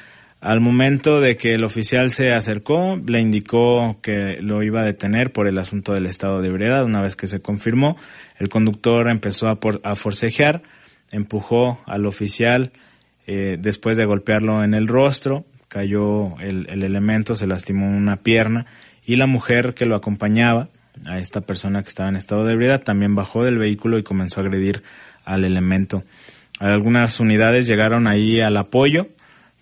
Al 0.41 0.61
momento 0.61 1.21
de 1.21 1.37
que 1.37 1.55
el 1.55 1.65
oficial 1.65 2.13
se 2.13 2.33
acercó, 2.33 3.01
le 3.05 3.21
indicó 3.21 3.99
que 4.03 4.39
lo 4.41 4.63
iba 4.63 4.83
a 4.83 4.85
detener 4.85 5.33
por 5.33 5.49
el 5.49 5.59
asunto 5.59 5.95
del 5.95 6.07
estado 6.07 6.41
de 6.41 6.49
ebriedad. 6.49 6.85
Una 6.85 7.03
vez 7.03 7.17
que 7.17 7.27
se 7.27 7.41
confirmó, 7.41 7.97
el 8.39 8.49
conductor 8.49 9.09
empezó 9.09 9.49
a, 9.49 9.59
por- 9.59 9.81
a 9.83 9.97
forcejear, 9.97 10.63
empujó 11.11 11.81
al 11.87 12.07
oficial 12.07 12.71
eh, 13.27 13.57
después 13.61 13.97
de 13.97 14.05
golpearlo 14.05 14.63
en 14.63 14.75
el 14.75 14.87
rostro, 14.87 15.45
cayó 15.67 16.39
el, 16.39 16.67
el 16.71 16.85
elemento, 16.85 17.35
se 17.35 17.49
lastimó 17.49 17.89
una 17.89 18.17
pierna 18.17 18.65
y 19.05 19.17
la 19.17 19.27
mujer 19.27 19.75
que 19.75 19.87
lo 19.87 19.97
acompañaba, 19.97 20.69
a 21.07 21.19
esta 21.19 21.41
persona 21.43 21.83
que 21.83 21.89
estaba 21.89 22.09
en 22.09 22.17
estado 22.17 22.45
de 22.45 22.53
ebriedad, 22.55 22.83
también 22.83 23.15
bajó 23.15 23.45
del 23.45 23.59
vehículo 23.59 23.99
y 23.99 24.03
comenzó 24.03 24.41
a 24.41 24.45
agredir 24.45 24.83
al 25.25 25.45
elemento. 25.45 26.05
Algunas 26.59 27.21
unidades 27.21 27.67
llegaron 27.67 28.07
ahí 28.07 28.41
al 28.41 28.57
apoyo 28.57 29.09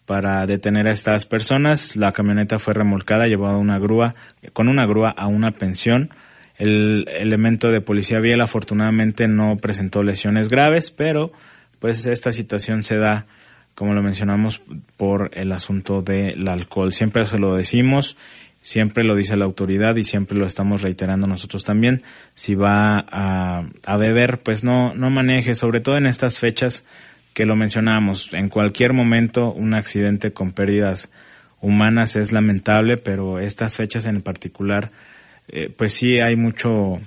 para 0.07 0.47
detener 0.47 0.87
a 0.87 0.93
estas 0.93 1.27
personas. 1.27 1.97
La 1.97 2.13
camioneta 2.13 2.59
fue 2.59 2.73
remolcada, 2.73 3.27
llevada 3.27 3.59
una 3.59 3.79
grúa, 3.79 4.15
con 4.53 4.69
una 4.69 4.87
grúa 4.87 5.11
a 5.11 5.27
una 5.27 5.51
pensión. 5.51 6.11
El 6.57 7.07
elemento 7.11 7.71
de 7.71 7.83
policía 7.83 8.21
vial 8.21 8.41
afortunadamente 8.41 9.29
no 9.29 9.57
presentó 9.59 10.03
lesiones 10.03 10.49
graves, 10.49 10.91
pero 10.91 11.33
pues 11.81 12.07
esta 12.07 12.33
situación 12.33 12.83
se 12.83 12.97
da, 12.97 13.27
como 13.75 13.93
lo 13.93 14.03
mencionamos, 14.03 14.63
por 14.97 15.31
el 15.35 15.53
asunto 15.53 16.01
del 16.01 16.49
alcohol. 16.49 16.95
Siempre 16.95 17.27
se 17.27 17.39
lo 17.39 17.55
decimos, 17.55 18.17
siempre 18.63 19.05
lo 19.05 19.17
dice 19.17 19.37
la 19.37 19.45
autoridad 19.45 19.97
y 19.97 20.05
siempre 20.05 20.39
lo 20.39 20.47
estamos 20.47 20.83
reiterando 20.83 21.27
nosotros 21.27 21.65
también. 21.65 22.03
Si 22.35 22.55
va 22.55 23.05
a, 23.11 23.65
a 23.85 23.97
beber, 23.97 24.39
pues 24.39 24.65
no, 24.65 24.95
no 24.95 25.11
maneje, 25.11 25.55
sobre 25.55 25.81
todo 25.81 25.99
en 25.99 26.07
estas 26.07 26.39
fechas 26.39 26.85
que 27.37 27.45
lo 27.45 27.55
mencionamos. 27.55 28.31
En 28.33 28.49
cualquier 28.49 28.95
momento 28.95 29.53
un 29.53 29.75
accidente 29.75 30.33
con 30.33 30.53
pérdidas 30.53 31.11
humanas 31.61 32.17
es 32.17 32.33
lamentable, 32.33 32.97
pero 32.97 33.41
estas 33.41 33.77
fechas 33.77 34.07
en 34.07 34.23
particular, 34.23 34.91
eh, 35.49 35.71
pues 35.77 35.93
sí 35.93 36.19
hay 36.19 36.35
mucho, 36.35 36.99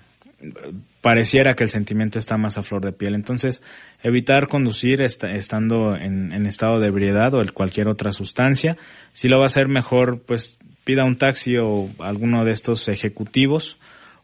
pareciera 1.01 1.55
que 1.55 1.63
el 1.63 1.71
sentimiento 1.71 2.19
está 2.19 2.37
más 2.37 2.59
a 2.59 2.61
flor 2.61 2.85
de 2.85 2.91
piel. 2.91 3.15
Entonces, 3.15 3.63
evitar 4.03 4.47
conducir 4.47 5.01
esta- 5.01 5.33
estando 5.33 5.95
en, 5.95 6.31
en 6.31 6.45
estado 6.45 6.79
de 6.79 6.89
ebriedad 6.89 7.33
o 7.33 7.41
en 7.41 7.47
cualquier 7.47 7.87
otra 7.87 8.13
sustancia. 8.13 8.77
Si 9.13 9.29
lo 9.29 9.39
va 9.39 9.45
a 9.45 9.47
hacer 9.47 9.67
mejor, 9.67 10.21
pues 10.21 10.59
pida 10.83 11.05
un 11.05 11.15
taxi 11.15 11.57
o 11.57 11.89
alguno 11.97 12.45
de 12.45 12.51
estos 12.51 12.87
ejecutivos 12.87 13.77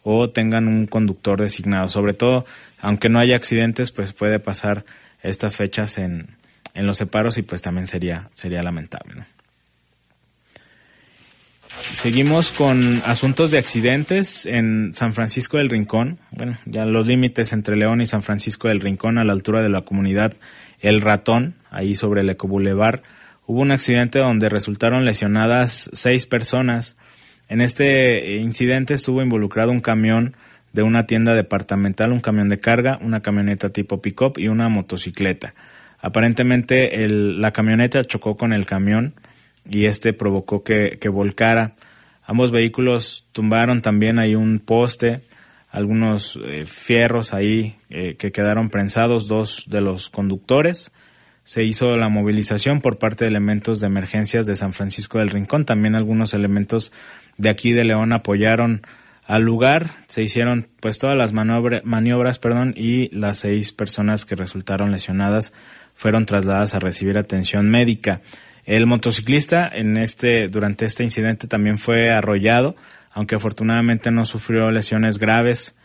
o 0.03 0.29
tengan 0.29 0.67
un 0.67 0.85
conductor 0.85 1.41
designado. 1.41 1.89
Sobre 1.89 2.13
todo, 2.13 2.45
aunque 2.79 3.09
no 3.09 3.17
haya 3.17 3.35
accidentes, 3.35 3.91
pues 3.91 4.13
puede 4.13 4.37
pasar 4.37 4.85
estas 5.29 5.57
fechas 5.57 5.97
en, 5.97 6.37
en 6.73 6.85
los 6.85 6.97
separos 6.97 7.37
y 7.37 7.41
pues 7.41 7.61
también 7.61 7.87
sería, 7.87 8.29
sería 8.33 8.61
lamentable. 8.61 9.23
Seguimos 11.91 12.51
con 12.51 13.01
asuntos 13.05 13.51
de 13.51 13.57
accidentes 13.57 14.45
en 14.45 14.93
San 14.93 15.13
Francisco 15.13 15.57
del 15.57 15.69
Rincón. 15.69 16.19
Bueno, 16.31 16.57
ya 16.65 16.85
los 16.85 17.07
límites 17.07 17.53
entre 17.53 17.75
León 17.75 18.01
y 18.01 18.05
San 18.05 18.23
Francisco 18.23 18.67
del 18.67 18.79
Rincón 18.79 19.17
a 19.17 19.23
la 19.23 19.33
altura 19.33 19.61
de 19.61 19.69
la 19.69 19.81
comunidad 19.81 20.33
El 20.81 21.01
Ratón, 21.01 21.55
ahí 21.71 21.95
sobre 21.95 22.21
el 22.21 22.29
Ecobulevar, 22.29 23.03
hubo 23.45 23.61
un 23.61 23.71
accidente 23.71 24.19
donde 24.19 24.49
resultaron 24.49 25.05
lesionadas 25.05 25.89
seis 25.93 26.25
personas. 26.25 26.95
En 27.49 27.61
este 27.61 28.37
incidente 28.37 28.93
estuvo 28.93 29.21
involucrado 29.21 29.71
un 29.71 29.81
camión 29.81 30.35
de 30.75 30.83
una 30.83 31.07
tienda 31.07 31.33
departamental, 31.33 32.11
un 32.11 32.19
camión 32.19 32.49
de 32.49 32.59
carga, 32.59 32.99
una 33.01 33.21
camioneta 33.21 33.69
tipo 33.69 34.01
pick-up 34.01 34.33
y 34.37 34.49
una 34.49 34.67
motocicleta. 34.69 35.55
Aparentemente 36.01 37.05
el- 37.05 37.41
la 37.41 37.51
camioneta 37.51 38.03
chocó 38.03 38.35
con 38.35 38.51
el 38.53 38.65
camión 38.65 39.13
y 39.69 39.85
este 39.85 40.11
provocó 40.13 40.63
que, 40.63 40.97
que 40.99 41.09
volcara. 41.09 41.75
Ambos 42.25 42.51
vehículos 42.51 43.25
tumbaron 43.31 43.81
también 43.81 44.19
ahí 44.19 44.35
un 44.35 44.59
poste, 44.59 45.21
algunos 45.71 46.37
eh, 46.45 46.65
fierros 46.65 47.33
ahí 47.33 47.77
eh, 47.89 48.15
que 48.17 48.31
quedaron 48.31 48.69
prensados, 48.69 49.27
dos 49.27 49.63
de 49.67 49.79
los 49.81 50.09
conductores. 50.09 50.91
Se 51.45 51.63
hizo 51.63 51.95
la 51.95 52.09
movilización 52.09 52.81
por 52.81 52.97
parte 52.97 53.23
de 53.23 53.29
elementos 53.29 53.79
de 53.79 53.87
emergencias 53.87 54.45
de 54.45 54.55
San 54.55 54.73
Francisco 54.73 55.19
del 55.19 55.29
Rincón. 55.29 55.63
También 55.63 55.95
algunos 55.95 56.33
elementos 56.33 56.91
de 57.37 57.49
aquí 57.49 57.71
de 57.71 57.83
León 57.85 58.11
apoyaron 58.13 58.81
al 59.25 59.43
lugar. 59.43 59.89
Se 60.07 60.21
hicieron 60.23 60.67
pues 60.79 60.99
todas 60.99 61.17
las 61.17 61.33
maniobra- 61.33 61.81
maniobras 61.83 62.39
perdón, 62.39 62.73
y 62.77 63.09
las 63.15 63.39
seis 63.39 63.71
personas 63.71 64.25
que 64.25 64.35
resultaron 64.35 64.91
lesionadas 64.91 65.53
fueron 65.93 66.25
trasladadas 66.25 66.75
a 66.75 66.79
recibir 66.79 67.17
atención 67.17 67.69
médica. 67.69 68.21
El 68.65 68.85
motociclista 68.87 69.69
en 69.71 69.97
este, 69.97 70.47
durante 70.49 70.85
este 70.85 71.03
incidente 71.03 71.47
también 71.47 71.77
fue 71.77 72.09
arrollado, 72.11 72.75
aunque 73.11 73.35
afortunadamente 73.35 74.11
no 74.11 74.25
sufrió 74.25 74.71
lesiones 74.71 75.19
graves. 75.19 75.75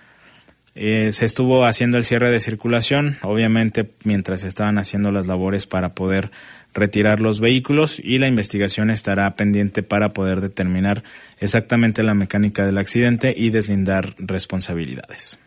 Eh, 0.75 1.11
se 1.13 1.25
estuvo 1.25 1.65
haciendo 1.67 1.99
el 1.99 2.05
cierre 2.05 2.31
de 2.31 2.39
circulación, 2.39 3.17
obviamente 3.23 3.91
mientras 4.05 4.45
estaban 4.45 4.79
haciendo 4.79 5.11
las 5.11 5.27
labores 5.27 5.67
para 5.67 5.95
poder 5.95 6.31
retirar 6.73 7.21
los 7.21 7.41
vehículos 7.41 8.01
y 8.03 8.19
la 8.19 8.29
investigación 8.29 8.91
estará 8.91 9.35
pendiente 9.35 9.83
para 9.83 10.13
poder 10.13 10.41
determinar 10.41 11.03
exactamente 11.41 12.05
la 12.05 12.15
mecánica 12.15 12.65
del 12.65 12.79
accidente 12.79 13.35
y 13.37 13.51
deslindar 13.51 14.15
responsabilidades. 14.19 15.39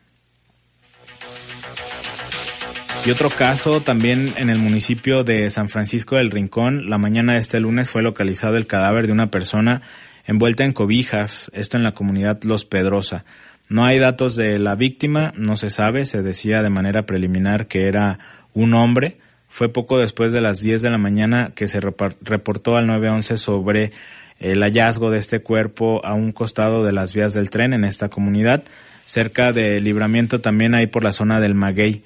Y 3.06 3.12
otro 3.12 3.30
caso 3.30 3.82
también 3.82 4.34
en 4.38 4.50
el 4.50 4.60
municipio 4.60 5.24
de 5.24 5.50
San 5.50 5.70
Francisco 5.70 6.16
del 6.16 6.32
Rincón, 6.32 6.90
la 6.90 6.98
mañana 6.98 7.34
de 7.34 7.40
este 7.40 7.60
lunes 7.60 7.90
fue 7.90 8.02
localizado 8.02 8.56
el 8.56 8.66
cadáver 8.66 9.08
de 9.08 9.14
una 9.14 9.28
persona 9.28 9.82
envuelta 10.26 10.64
en 10.64 10.72
cobijas, 10.72 11.52
esto 11.54 11.76
en 11.76 11.84
la 11.84 11.94
comunidad 11.94 12.42
Los 12.44 12.64
Pedrosa. 12.64 13.26
No 13.74 13.86
hay 13.86 13.98
datos 13.98 14.36
de 14.36 14.60
la 14.60 14.76
víctima, 14.76 15.34
no 15.36 15.58
se 15.58 15.72
sabe, 15.72 16.06
se 16.06 16.22
decía 16.22 16.62
de 16.62 16.70
manera 16.70 17.08
preliminar 17.08 17.66
que 17.66 17.88
era 17.88 18.20
un 18.54 18.76
hombre. 18.76 19.18
Fue 19.50 19.68
poco 19.68 19.98
después 19.98 20.32
de 20.32 20.42
las 20.42 20.62
10 20.62 20.84
de 20.84 20.92
la 20.92 21.00
mañana 21.00 21.54
que 21.56 21.68
se 21.68 21.80
reportó 21.80 22.78
al 22.78 22.86
911 22.86 23.38
sobre 23.38 23.92
el 24.40 24.62
hallazgo 24.62 25.10
de 25.10 25.18
este 25.18 25.40
cuerpo 25.40 26.06
a 26.06 26.14
un 26.14 26.34
costado 26.34 26.86
de 26.86 26.92
las 26.92 27.16
vías 27.16 27.34
del 27.34 27.50
tren 27.50 27.74
en 27.74 27.84
esta 27.84 28.10
comunidad, 28.10 28.64
cerca 29.06 29.54
de 29.54 29.80
Libramiento 29.80 30.40
también 30.40 30.76
ahí 30.76 30.86
por 30.86 31.04
la 31.04 31.12
zona 31.12 31.40
del 31.40 31.56
Maguey. 31.56 32.04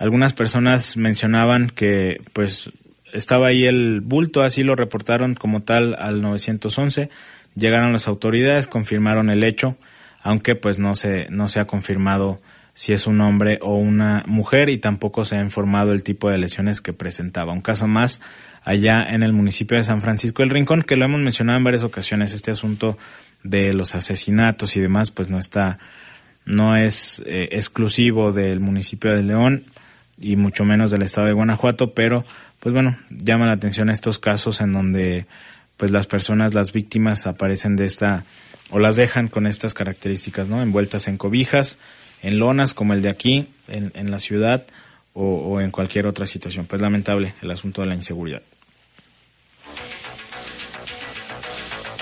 Algunas 0.00 0.32
personas 0.32 0.96
mencionaban 0.96 1.70
que 1.70 2.20
pues 2.32 2.72
estaba 3.12 3.46
ahí 3.46 3.66
el 3.66 4.00
bulto, 4.00 4.42
así 4.42 4.64
lo 4.64 4.74
reportaron 4.74 5.36
como 5.36 5.62
tal 5.62 5.94
al 5.96 6.22
911. 6.22 7.08
Llegaron 7.54 7.92
las 7.92 8.08
autoridades, 8.08 8.66
confirmaron 8.66 9.30
el 9.30 9.44
hecho, 9.44 9.76
aunque 10.22 10.54
pues 10.54 10.78
no 10.78 10.94
se 10.94 11.26
no 11.30 11.48
se 11.48 11.60
ha 11.60 11.66
confirmado 11.66 12.40
si 12.78 12.92
es 12.92 13.08
un 13.08 13.20
hombre 13.20 13.58
o 13.60 13.74
una 13.76 14.22
mujer 14.28 14.68
y 14.68 14.78
tampoco 14.78 15.24
se 15.24 15.36
ha 15.36 15.42
informado 15.42 15.90
el 15.90 16.04
tipo 16.04 16.30
de 16.30 16.38
lesiones 16.38 16.80
que 16.80 16.92
presentaba. 16.92 17.52
Un 17.52 17.60
caso 17.60 17.88
más 17.88 18.20
allá 18.64 19.02
en 19.02 19.24
el 19.24 19.32
municipio 19.32 19.76
de 19.76 19.82
San 19.82 20.00
Francisco 20.00 20.42
del 20.42 20.50
Rincón, 20.50 20.82
que 20.82 20.94
lo 20.94 21.04
hemos 21.04 21.20
mencionado 21.20 21.58
en 21.58 21.64
varias 21.64 21.82
ocasiones, 21.82 22.34
este 22.34 22.52
asunto 22.52 22.96
de 23.42 23.72
los 23.72 23.96
asesinatos 23.96 24.76
y 24.76 24.80
demás, 24.80 25.10
pues 25.10 25.28
no 25.28 25.40
está, 25.40 25.80
no 26.44 26.76
es 26.76 27.20
eh, 27.26 27.48
exclusivo 27.50 28.30
del 28.30 28.60
municipio 28.60 29.12
de 29.12 29.24
León 29.24 29.64
y 30.16 30.36
mucho 30.36 30.64
menos 30.64 30.92
del 30.92 31.02
estado 31.02 31.26
de 31.26 31.32
Guanajuato, 31.32 31.94
pero 31.94 32.24
pues 32.60 32.72
bueno, 32.72 32.96
llama 33.10 33.46
la 33.46 33.54
atención 33.54 33.90
estos 33.90 34.20
casos 34.20 34.60
en 34.60 34.72
donde 34.72 35.26
pues 35.76 35.90
las 35.90 36.06
personas, 36.06 36.54
las 36.54 36.72
víctimas 36.72 37.26
aparecen 37.26 37.74
de 37.74 37.86
esta 37.86 38.24
o 38.70 38.78
las 38.78 38.96
dejan 38.96 39.28
con 39.28 39.46
estas 39.46 39.74
características, 39.74 40.48
¿no? 40.48 40.62
Envueltas 40.62 41.08
en 41.08 41.16
cobijas, 41.16 41.78
en 42.22 42.38
lonas 42.38 42.74
como 42.74 42.92
el 42.94 43.02
de 43.02 43.08
aquí, 43.08 43.48
en, 43.68 43.92
en 43.94 44.10
la 44.10 44.18
ciudad 44.18 44.66
o, 45.20 45.60
en 45.60 45.70
cualquier 45.70 46.06
otra 46.06 46.26
situación. 46.26 46.66
Pues 46.66 46.80
lamentable 46.80 47.34
el 47.42 47.50
asunto 47.50 47.82
de 47.82 47.88
la 47.88 47.94
inseguridad. 47.94 48.42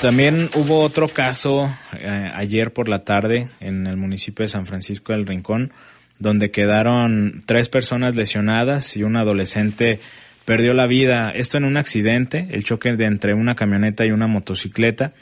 También 0.00 0.50
hubo 0.54 0.80
otro 0.80 1.08
caso 1.08 1.74
eh, 1.98 2.30
ayer 2.34 2.72
por 2.72 2.88
la 2.88 3.04
tarde 3.04 3.48
en 3.60 3.86
el 3.86 3.96
municipio 3.96 4.42
de 4.44 4.50
San 4.50 4.66
Francisco 4.66 5.14
del 5.14 5.26
Rincón, 5.26 5.72
donde 6.18 6.50
quedaron 6.50 7.42
tres 7.46 7.70
personas 7.70 8.14
lesionadas 8.14 8.96
y 8.96 9.02
un 9.02 9.16
adolescente 9.16 9.98
perdió 10.44 10.74
la 10.74 10.86
vida. 10.86 11.30
Esto 11.30 11.56
en 11.56 11.64
un 11.64 11.78
accidente, 11.78 12.46
el 12.50 12.64
choque 12.64 12.94
de 12.94 13.06
entre 13.06 13.32
una 13.32 13.56
camioneta 13.56 14.04
y 14.04 14.10
una 14.10 14.26
motocicleta, 14.26 15.12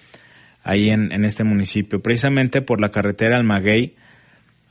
ahí 0.65 0.91
en, 0.91 1.13
en 1.13 1.25
este 1.25 1.45
municipio, 1.45 2.01
precisamente 2.03 2.63
por 2.63 2.81
la 2.81 2.91
carretera 2.91 3.37
Almaguey, 3.37 3.95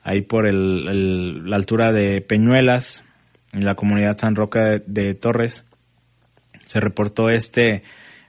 ahí 0.04 0.22
por 0.22 0.48
el, 0.48 1.50
la 1.50 1.56
altura 1.56 1.94
de 1.94 2.20
Peñuelas, 2.20 3.06
en 3.54 3.64
la 3.64 3.76
comunidad 3.76 4.18
San 4.18 4.36
Roque 4.36 4.60
de, 4.60 4.84
de 4.86 5.14
Torres, 5.14 5.64
se 6.66 6.80
reportó 6.80 7.30
este 7.30 7.84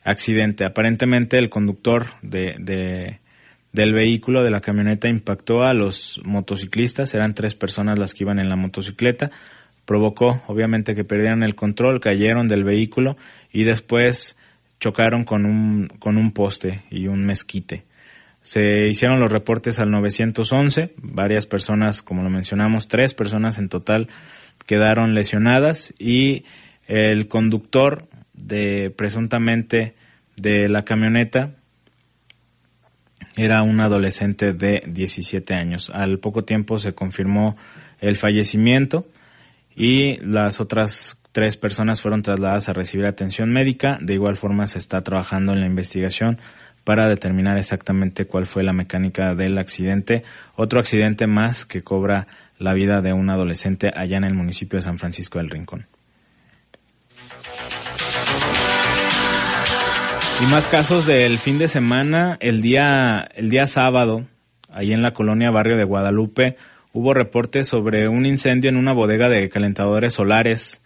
accidente. 0.04 0.64
Aparentemente 0.64 1.38
el 1.38 1.48
conductor 1.48 2.06
de, 2.22 2.54
de- 2.58 3.18
del 3.72 3.92
vehículo, 3.92 4.44
de 4.44 4.50
la 4.52 4.60
camioneta, 4.60 5.08
impactó 5.08 5.64
a 5.64 5.74
los 5.74 6.20
motociclistas, 6.24 7.12
eran 7.14 7.34
tres 7.34 7.56
personas 7.56 7.98
las 7.98 8.14
que 8.14 8.22
iban 8.22 8.38
en 8.38 8.48
la 8.48 8.54
motocicleta, 8.54 9.32
provocó 9.84 10.42
obviamente 10.46 10.94
que 10.94 11.02
perdieran 11.02 11.42
el 11.42 11.56
control, 11.56 11.98
cayeron 12.00 12.46
del 12.46 12.62
vehículo 12.62 13.16
y 13.52 13.64
después 13.64 14.36
chocaron 14.84 15.24
con 15.24 15.46
un, 15.46 15.88
con 15.98 16.18
un 16.18 16.32
poste 16.32 16.82
y 16.90 17.06
un 17.06 17.24
mezquite. 17.24 17.86
Se 18.42 18.86
hicieron 18.88 19.18
los 19.18 19.32
reportes 19.32 19.78
al 19.78 19.90
911, 19.90 20.92
varias 20.98 21.46
personas, 21.46 22.02
como 22.02 22.22
lo 22.22 22.28
mencionamos, 22.28 22.86
tres 22.86 23.14
personas 23.14 23.56
en 23.56 23.70
total 23.70 24.08
quedaron 24.66 25.14
lesionadas 25.14 25.94
y 25.98 26.44
el 26.86 27.28
conductor 27.28 28.06
de 28.34 28.92
presuntamente 28.94 29.94
de 30.36 30.68
la 30.68 30.84
camioneta 30.84 31.52
era 33.36 33.62
un 33.62 33.80
adolescente 33.80 34.52
de 34.52 34.82
17 34.86 35.54
años. 35.54 35.88
Al 35.88 36.18
poco 36.18 36.44
tiempo 36.44 36.78
se 36.78 36.92
confirmó 36.92 37.56
el 38.00 38.16
fallecimiento 38.16 39.08
y 39.74 40.18
las 40.18 40.60
otras 40.60 41.16
tres 41.34 41.56
personas 41.56 42.00
fueron 42.00 42.22
trasladadas 42.22 42.68
a 42.68 42.72
recibir 42.74 43.06
atención 43.06 43.52
médica. 43.52 43.98
De 44.00 44.14
igual 44.14 44.36
forma 44.36 44.68
se 44.68 44.78
está 44.78 45.02
trabajando 45.02 45.52
en 45.52 45.58
la 45.58 45.66
investigación 45.66 46.38
para 46.84 47.08
determinar 47.08 47.58
exactamente 47.58 48.26
cuál 48.26 48.46
fue 48.46 48.62
la 48.62 48.72
mecánica 48.72 49.34
del 49.34 49.58
accidente. 49.58 50.22
Otro 50.54 50.78
accidente 50.78 51.26
más 51.26 51.64
que 51.64 51.82
cobra 51.82 52.28
la 52.60 52.72
vida 52.72 53.02
de 53.02 53.12
un 53.12 53.30
adolescente 53.30 53.92
allá 53.96 54.16
en 54.16 54.22
el 54.22 54.34
municipio 54.34 54.78
de 54.78 54.84
San 54.84 54.98
Francisco 54.98 55.38
del 55.38 55.50
Rincón. 55.50 55.88
Y 60.40 60.46
más 60.46 60.68
casos 60.68 61.04
del 61.04 61.38
fin 61.38 61.58
de 61.58 61.66
semana, 61.66 62.38
el 62.40 62.62
día, 62.62 63.28
el 63.34 63.50
día 63.50 63.66
sábado, 63.66 64.24
ahí 64.70 64.92
en 64.92 65.02
la 65.02 65.14
colonia 65.14 65.50
Barrio 65.50 65.76
de 65.76 65.84
Guadalupe, 65.84 66.56
hubo 66.92 67.12
reportes 67.12 67.66
sobre 67.66 68.06
un 68.06 68.24
incendio 68.24 68.70
en 68.70 68.76
una 68.76 68.92
bodega 68.92 69.28
de 69.28 69.48
calentadores 69.48 70.12
solares. 70.12 70.80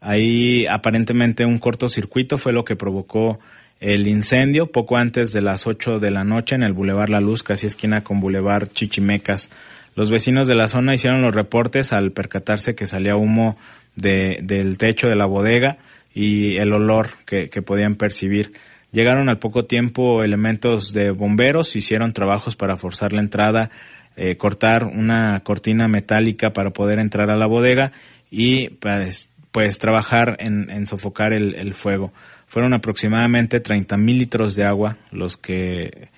Ahí 0.00 0.66
aparentemente 0.66 1.44
un 1.44 1.58
cortocircuito 1.58 2.38
fue 2.38 2.52
lo 2.52 2.64
que 2.64 2.76
provocó 2.76 3.38
el 3.80 4.06
incendio 4.08 4.70
poco 4.72 4.96
antes 4.96 5.32
de 5.32 5.40
las 5.40 5.66
8 5.66 6.00
de 6.00 6.10
la 6.10 6.24
noche 6.24 6.54
en 6.54 6.62
el 6.62 6.72
Boulevard 6.72 7.10
La 7.10 7.20
Luz, 7.20 7.42
casi 7.42 7.66
esquina 7.66 8.02
con 8.02 8.20
Boulevard 8.20 8.68
Chichimecas. 8.68 9.50
Los 9.94 10.10
vecinos 10.10 10.48
de 10.48 10.54
la 10.54 10.68
zona 10.68 10.94
hicieron 10.94 11.22
los 11.22 11.34
reportes 11.34 11.92
al 11.92 12.12
percatarse 12.12 12.74
que 12.74 12.86
salía 12.86 13.16
humo 13.16 13.56
de, 13.96 14.38
del 14.42 14.78
techo 14.78 15.08
de 15.08 15.16
la 15.16 15.26
bodega 15.26 15.78
y 16.14 16.56
el 16.56 16.72
olor 16.72 17.08
que, 17.26 17.50
que 17.50 17.62
podían 17.62 17.96
percibir. 17.96 18.52
Llegaron 18.90 19.28
al 19.28 19.38
poco 19.38 19.64
tiempo 19.64 20.24
elementos 20.24 20.92
de 20.92 21.10
bomberos, 21.10 21.76
hicieron 21.76 22.12
trabajos 22.12 22.56
para 22.56 22.76
forzar 22.76 23.12
la 23.12 23.20
entrada, 23.20 23.70
eh, 24.16 24.36
cortar 24.36 24.84
una 24.84 25.40
cortina 25.40 25.88
metálica 25.88 26.52
para 26.52 26.70
poder 26.70 26.98
entrar 26.98 27.30
a 27.30 27.36
la 27.36 27.46
bodega 27.46 27.92
y 28.30 28.70
pues, 28.70 29.30
pues 29.52 29.78
trabajar 29.78 30.36
en, 30.40 30.86
sofocar 30.86 31.32
el, 31.32 31.54
el 31.54 31.74
fuego. 31.74 32.12
Fueron 32.46 32.74
aproximadamente 32.74 33.60
30 33.60 33.96
mil 33.96 34.18
litros 34.18 34.56
de 34.56 34.64
agua 34.64 34.96
los 35.10 35.36
que 35.36 36.08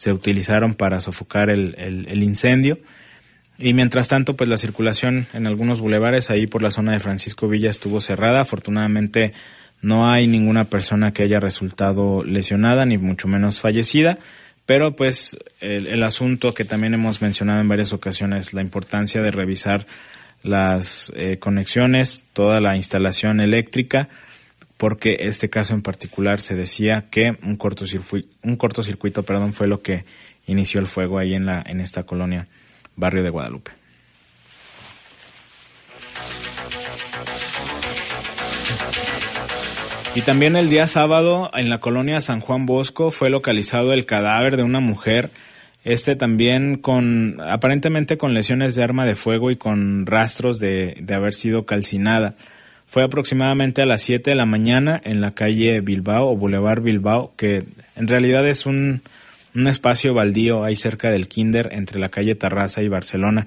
se 0.00 0.12
utilizaron 0.12 0.74
para 0.74 1.00
sofocar 1.00 1.50
el, 1.50 1.74
el, 1.76 2.22
incendio. 2.22 2.78
Y 3.58 3.74
mientras 3.74 4.08
tanto, 4.08 4.34
pues 4.34 4.48
la 4.48 4.56
circulación 4.56 5.26
en 5.34 5.46
algunos 5.46 5.80
bulevares 5.80 6.30
ahí 6.30 6.46
por 6.46 6.62
la 6.62 6.70
zona 6.70 6.92
de 6.92 7.00
Francisco 7.00 7.48
Villa 7.48 7.68
estuvo 7.68 8.00
cerrada. 8.00 8.40
Afortunadamente 8.40 9.34
no 9.82 10.08
hay 10.08 10.26
ninguna 10.26 10.64
persona 10.64 11.12
que 11.12 11.24
haya 11.24 11.38
resultado 11.38 12.24
lesionada, 12.24 12.86
ni 12.86 12.96
mucho 12.96 13.28
menos 13.28 13.60
fallecida. 13.60 14.18
Pero 14.64 14.96
pues 14.96 15.36
el 15.60 16.02
asunto 16.02 16.54
que 16.54 16.64
también 16.64 16.94
hemos 16.94 17.20
mencionado 17.20 17.60
en 17.60 17.68
varias 17.68 17.92
ocasiones, 17.92 18.54
la 18.54 18.62
importancia 18.62 19.20
de 19.20 19.32
revisar 19.32 19.86
las 20.42 21.12
eh, 21.16 21.38
conexiones, 21.38 22.24
toda 22.32 22.60
la 22.60 22.76
instalación 22.76 23.40
eléctrica, 23.40 24.08
porque 24.76 25.18
este 25.20 25.50
caso 25.50 25.74
en 25.74 25.82
particular 25.82 26.40
se 26.40 26.54
decía 26.54 27.04
que 27.10 27.36
un 27.42 27.56
cortocircuito, 27.56 28.28
un 28.42 28.56
cortocircuito 28.56 29.22
perdón, 29.22 29.52
fue 29.52 29.66
lo 29.66 29.82
que 29.82 30.04
inició 30.46 30.80
el 30.80 30.86
fuego 30.86 31.18
ahí 31.18 31.34
en, 31.34 31.46
la, 31.46 31.62
en 31.66 31.80
esta 31.80 32.04
colonia, 32.04 32.46
barrio 32.96 33.22
de 33.22 33.30
Guadalupe. 33.30 33.72
Y 40.14 40.22
también 40.22 40.56
el 40.56 40.68
día 40.68 40.88
sábado 40.88 41.52
en 41.54 41.70
la 41.70 41.78
colonia 41.78 42.20
San 42.20 42.40
Juan 42.40 42.66
Bosco 42.66 43.12
fue 43.12 43.30
localizado 43.30 43.92
el 43.92 44.06
cadáver 44.06 44.56
de 44.56 44.64
una 44.64 44.80
mujer, 44.80 45.30
este 45.84 46.16
también 46.16 46.76
con 46.76 47.40
aparentemente 47.40 48.18
con 48.18 48.34
lesiones 48.34 48.74
de 48.74 48.82
arma 48.82 49.06
de 49.06 49.14
fuego 49.14 49.50
y 49.50 49.56
con 49.56 50.06
rastros 50.06 50.60
de, 50.60 50.96
de 51.00 51.14
haber 51.14 51.34
sido 51.34 51.64
calcinada. 51.66 52.34
Fue 52.86 53.04
aproximadamente 53.04 53.82
a 53.82 53.86
las 53.86 54.02
7 54.02 54.30
de 54.30 54.36
la 54.36 54.46
mañana 54.46 55.00
en 55.04 55.20
la 55.20 55.32
calle 55.32 55.80
Bilbao 55.80 56.28
o 56.28 56.36
Boulevard 56.36 56.82
Bilbao, 56.82 57.32
que 57.36 57.64
en 57.94 58.08
realidad 58.08 58.46
es 58.48 58.66
un, 58.66 59.02
un 59.54 59.66
espacio 59.66 60.14
baldío 60.14 60.64
ahí 60.64 60.76
cerca 60.76 61.10
del 61.10 61.28
Kinder 61.28 61.68
entre 61.72 61.98
la 61.98 62.08
calle 62.08 62.34
Tarraza 62.34 62.82
y 62.82 62.88
Barcelona. 62.88 63.46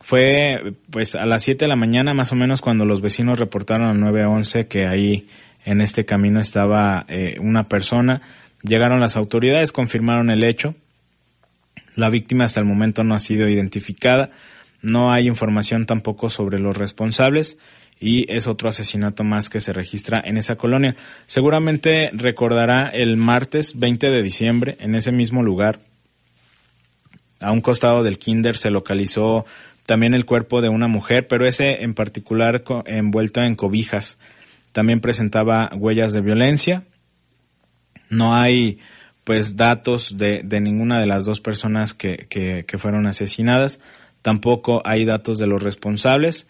Fue 0.00 0.74
pues 0.90 1.14
a 1.14 1.26
las 1.26 1.42
7 1.42 1.64
de 1.64 1.68
la 1.68 1.76
mañana 1.76 2.14
más 2.14 2.32
o 2.32 2.36
menos 2.36 2.60
cuando 2.60 2.84
los 2.84 3.00
vecinos 3.00 3.38
reportaron 3.38 3.88
al 3.88 4.00
911 4.00 4.66
que 4.68 4.86
ahí 4.86 5.28
en 5.64 5.80
este 5.80 6.04
camino 6.04 6.40
estaba 6.40 7.04
eh, 7.08 7.36
una 7.40 7.68
persona. 7.68 8.22
Llegaron 8.62 9.00
las 9.00 9.16
autoridades, 9.16 9.72
confirmaron 9.72 10.30
el 10.30 10.44
hecho. 10.44 10.74
La 11.96 12.10
víctima 12.10 12.44
hasta 12.44 12.60
el 12.60 12.66
momento 12.66 13.02
no 13.02 13.14
ha 13.14 13.18
sido 13.18 13.48
identificada. 13.48 14.30
No 14.82 15.10
hay 15.10 15.26
información 15.26 15.86
tampoco 15.86 16.30
sobre 16.30 16.58
los 16.58 16.76
responsables 16.76 17.58
y 17.98 18.30
es 18.30 18.46
otro 18.46 18.68
asesinato 18.68 19.24
más 19.24 19.48
que 19.48 19.60
se 19.60 19.72
registra 19.72 20.22
en 20.24 20.36
esa 20.36 20.56
colonia. 20.56 20.94
Seguramente 21.24 22.10
recordará 22.12 22.88
el 22.88 23.16
martes 23.16 23.78
20 23.78 24.10
de 24.10 24.22
diciembre 24.22 24.76
en 24.80 24.94
ese 24.94 25.10
mismo 25.10 25.42
lugar. 25.42 25.80
A 27.40 27.52
un 27.52 27.62
costado 27.62 28.02
del 28.02 28.18
kinder 28.18 28.56
se 28.56 28.70
localizó 28.70 29.46
también 29.86 30.14
el 30.14 30.26
cuerpo 30.26 30.60
de 30.60 30.68
una 30.68 30.88
mujer, 30.88 31.26
pero 31.28 31.46
ese 31.46 31.82
en 31.82 31.94
particular 31.94 32.62
envuelto 32.84 33.42
en 33.42 33.54
cobijas. 33.54 34.18
También 34.72 35.00
presentaba 35.00 35.70
huellas 35.74 36.12
de 36.12 36.20
violencia. 36.20 36.84
No 38.10 38.36
hay 38.36 38.78
pues 39.26 39.56
datos 39.56 40.18
de, 40.18 40.42
de 40.44 40.60
ninguna 40.60 41.00
de 41.00 41.06
las 41.06 41.24
dos 41.24 41.40
personas 41.40 41.94
que, 41.94 42.28
que, 42.28 42.78
fueron 42.78 43.08
asesinadas. 43.08 43.80
Tampoco 44.22 44.82
hay 44.84 45.04
datos 45.04 45.38
de 45.38 45.48
los 45.48 45.60
responsables 45.64 46.46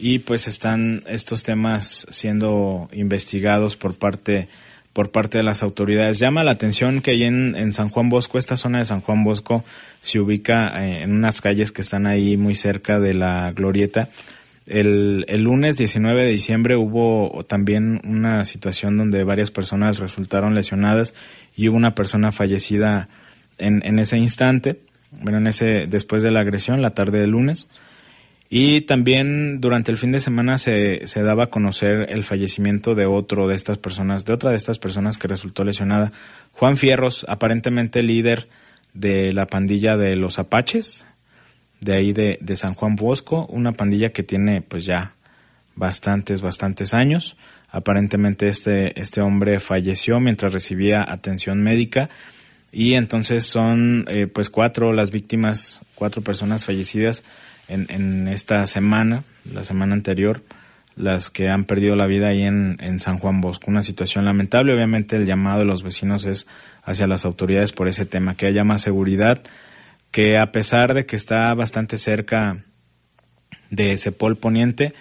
y 0.00 0.18
pues 0.18 0.48
están 0.48 1.04
estos 1.06 1.44
temas 1.44 2.04
siendo 2.10 2.88
investigados 2.92 3.76
por 3.76 3.94
parte 3.94 4.48
por 4.92 5.12
parte 5.12 5.38
de 5.38 5.44
las 5.44 5.62
autoridades. 5.62 6.18
Llama 6.18 6.42
la 6.42 6.50
atención 6.50 7.00
que 7.00 7.12
ahí 7.12 7.22
en, 7.22 7.54
en 7.54 7.72
San 7.72 7.90
Juan 7.90 8.08
Bosco, 8.08 8.38
esta 8.38 8.56
zona 8.56 8.78
de 8.78 8.86
San 8.86 9.02
Juan 9.02 9.22
Bosco, 9.22 9.62
se 10.02 10.18
ubica 10.18 10.84
eh, 10.84 11.02
en 11.02 11.12
unas 11.12 11.40
calles 11.40 11.70
que 11.70 11.82
están 11.82 12.06
ahí 12.06 12.36
muy 12.36 12.56
cerca 12.56 12.98
de 12.98 13.14
la 13.14 13.52
glorieta. 13.52 14.08
El, 14.66 15.24
el 15.28 15.42
lunes 15.42 15.76
19 15.76 16.24
de 16.24 16.30
diciembre 16.30 16.76
hubo 16.76 17.44
también 17.44 18.00
una 18.04 18.44
situación 18.44 18.96
donde 18.96 19.22
varias 19.22 19.50
personas 19.50 19.98
resultaron 20.00 20.54
lesionadas 20.54 21.14
y 21.54 21.68
hubo 21.68 21.76
una 21.76 21.94
persona 21.94 22.32
fallecida 22.32 23.08
en, 23.58 23.98
ese 23.98 24.18
instante, 24.18 24.80
bueno, 25.22 25.38
en 25.38 25.46
ese, 25.46 25.86
después 25.86 26.22
de 26.22 26.30
la 26.30 26.40
agresión, 26.40 26.82
la 26.82 26.94
tarde 26.94 27.20
del 27.20 27.30
lunes. 27.30 27.68
Y 28.48 28.82
también 28.82 29.60
durante 29.60 29.90
el 29.90 29.96
fin 29.96 30.12
de 30.12 30.20
semana 30.20 30.58
se, 30.58 31.06
se 31.06 31.22
daba 31.22 31.44
a 31.44 31.50
conocer 31.50 32.06
el 32.10 32.22
fallecimiento 32.22 32.94
de 32.94 33.06
otro 33.06 33.48
de 33.48 33.56
estas 33.56 33.78
personas, 33.78 34.24
de 34.24 34.32
otra 34.32 34.50
de 34.50 34.56
estas 34.56 34.78
personas 34.78 35.18
que 35.18 35.26
resultó 35.26 35.64
lesionada, 35.64 36.12
Juan 36.52 36.76
Fierros, 36.76 37.26
aparentemente 37.28 38.02
líder 38.02 38.46
de 38.94 39.32
la 39.32 39.46
pandilla 39.46 39.96
de 39.96 40.14
los 40.14 40.38
Apaches, 40.38 41.06
de 41.80 41.94
ahí 41.94 42.12
de, 42.12 42.38
de 42.40 42.56
San 42.56 42.74
Juan 42.74 42.96
Bosco, 42.96 43.46
una 43.46 43.72
pandilla 43.72 44.10
que 44.10 44.22
tiene 44.22 44.62
pues 44.62 44.84
ya 44.84 45.14
bastantes, 45.74 46.40
bastantes 46.40 46.94
años. 46.94 47.36
Aparentemente 47.70 48.48
este, 48.48 48.98
este 49.00 49.20
hombre 49.20 49.60
falleció 49.60 50.20
mientras 50.20 50.52
recibía 50.52 51.04
atención 51.06 51.62
médica 51.62 52.08
y 52.72 52.94
entonces 52.94 53.44
son 53.44 54.06
eh, 54.08 54.26
pues 54.26 54.50
cuatro 54.50 54.92
las 54.92 55.10
víctimas, 55.10 55.82
cuatro 55.94 56.22
personas 56.22 56.64
fallecidas 56.64 57.24
en, 57.68 57.86
en 57.90 58.28
esta 58.28 58.66
semana, 58.66 59.24
la 59.52 59.64
semana 59.64 59.94
anterior, 59.94 60.42
las 60.96 61.30
que 61.30 61.48
han 61.48 61.64
perdido 61.64 61.96
la 61.96 62.06
vida 62.06 62.28
ahí 62.28 62.42
en, 62.42 62.78
en 62.80 62.98
San 62.98 63.18
Juan 63.18 63.40
Bosco. 63.40 63.70
Una 63.70 63.82
situación 63.82 64.24
lamentable. 64.24 64.72
Obviamente 64.72 65.16
el 65.16 65.26
llamado 65.26 65.58
de 65.58 65.64
los 65.66 65.82
vecinos 65.82 66.24
es 66.24 66.46
hacia 66.84 67.06
las 67.06 67.24
autoridades 67.24 67.72
por 67.72 67.88
ese 67.88 68.06
tema, 68.06 68.34
que 68.34 68.46
haya 68.46 68.64
más 68.64 68.82
seguridad, 68.82 69.42
que 70.10 70.38
a 70.38 70.52
pesar 70.52 70.94
de 70.94 71.06
que 71.06 71.16
está 71.16 71.52
bastante 71.54 71.98
cerca 71.98 72.64
de 73.70 73.96
Cepol 73.96 74.36
Poniente, 74.36 74.94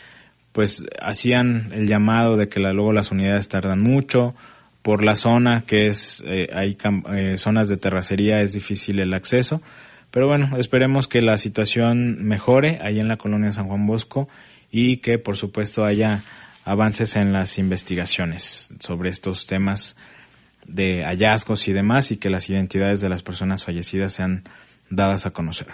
pues 0.51 0.85
hacían 1.01 1.71
el 1.73 1.87
llamado 1.87 2.37
de 2.37 2.47
que 2.47 2.59
luego 2.59 2.93
las 2.93 3.11
unidades 3.11 3.49
tardan 3.49 3.81
mucho, 3.81 4.35
por 4.81 5.03
la 5.03 5.15
zona 5.15 5.63
que 5.65 5.87
es, 5.87 6.23
eh, 6.27 6.49
hay 6.53 6.77
eh, 7.11 7.35
zonas 7.37 7.69
de 7.69 7.77
terracería, 7.77 8.41
es 8.41 8.53
difícil 8.53 8.99
el 8.99 9.15
acceso, 9.15 9.61
pero 10.11 10.27
bueno, 10.27 10.57
esperemos 10.57 11.07
que 11.07 11.21
la 11.21 11.37
situación 11.37 12.23
mejore 12.23 12.79
ahí 12.81 12.99
en 12.99 13.07
la 13.07 13.17
colonia 13.17 13.51
San 13.51 13.67
Juan 13.67 13.87
Bosco 13.87 14.29
y 14.71 14.97
que 14.97 15.17
por 15.17 15.37
supuesto 15.37 15.85
haya 15.85 16.21
avances 16.65 17.15
en 17.15 17.33
las 17.33 17.57
investigaciones 17.57 18.73
sobre 18.79 19.09
estos 19.09 19.47
temas 19.47 19.95
de 20.67 21.03
hallazgos 21.03 21.67
y 21.67 21.73
demás 21.73 22.11
y 22.11 22.17
que 22.17 22.29
las 22.29 22.49
identidades 22.49 23.01
de 23.01 23.09
las 23.09 23.23
personas 23.23 23.63
fallecidas 23.63 24.13
sean 24.13 24.43
dadas 24.89 25.25
a 25.25 25.31
conocer. 25.31 25.67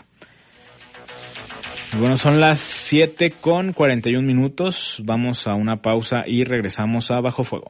Bueno, 1.99 2.15
son 2.15 2.39
las 2.39 2.59
7 2.59 3.31
con 3.31 3.73
41 3.73 4.25
minutos. 4.25 5.01
Vamos 5.03 5.45
a 5.47 5.55
una 5.55 5.81
pausa 5.81 6.23
y 6.25 6.45
regresamos 6.45 7.11
a 7.11 7.19
Bajo 7.19 7.43
Fuego. 7.43 7.67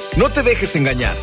No 0.17 0.29
te 0.29 0.43
dejes 0.43 0.75
engañar. 0.75 1.15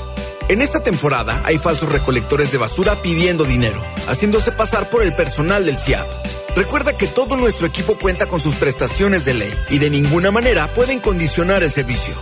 En 0.48 0.62
esta 0.62 0.82
temporada 0.82 1.42
hay 1.44 1.58
falsos 1.58 1.90
recolectores 1.92 2.52
de 2.52 2.58
basura 2.58 3.02
pidiendo 3.02 3.44
dinero, 3.44 3.82
haciéndose 4.06 4.50
pasar 4.50 4.88
por 4.88 5.02
el 5.02 5.12
personal 5.12 5.66
del 5.66 5.78
CIAP. 5.78 6.06
Recuerda 6.56 6.96
que 6.96 7.06
todo 7.06 7.36
nuestro 7.36 7.66
equipo 7.66 7.98
cuenta 7.98 8.28
con 8.28 8.40
sus 8.40 8.54
prestaciones 8.54 9.26
de 9.26 9.34
ley 9.34 9.54
y 9.68 9.78
de 9.78 9.90
ninguna 9.90 10.30
manera 10.30 10.72
pueden 10.72 11.00
condicionar 11.00 11.62
el 11.62 11.70
servicio. 11.70 12.14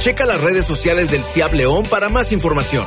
Checa 0.00 0.26
las 0.26 0.42
redes 0.42 0.66
sociales 0.66 1.10
del 1.10 1.24
CIAP 1.24 1.54
León 1.54 1.84
para 1.88 2.10
más 2.10 2.30
información. 2.30 2.86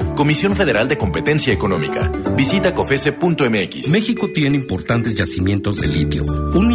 Comisión 0.21 0.55
Federal 0.55 0.87
de 0.87 0.99
Competencia 0.99 1.51
Económica. 1.51 2.11
Visita 2.37 2.75
cofese.mx. 2.75 3.87
México 3.87 4.29
tiene 4.29 4.55
importantes 4.55 5.15
yacimientos 5.15 5.81
de 5.81 5.87
litio, 5.87 6.23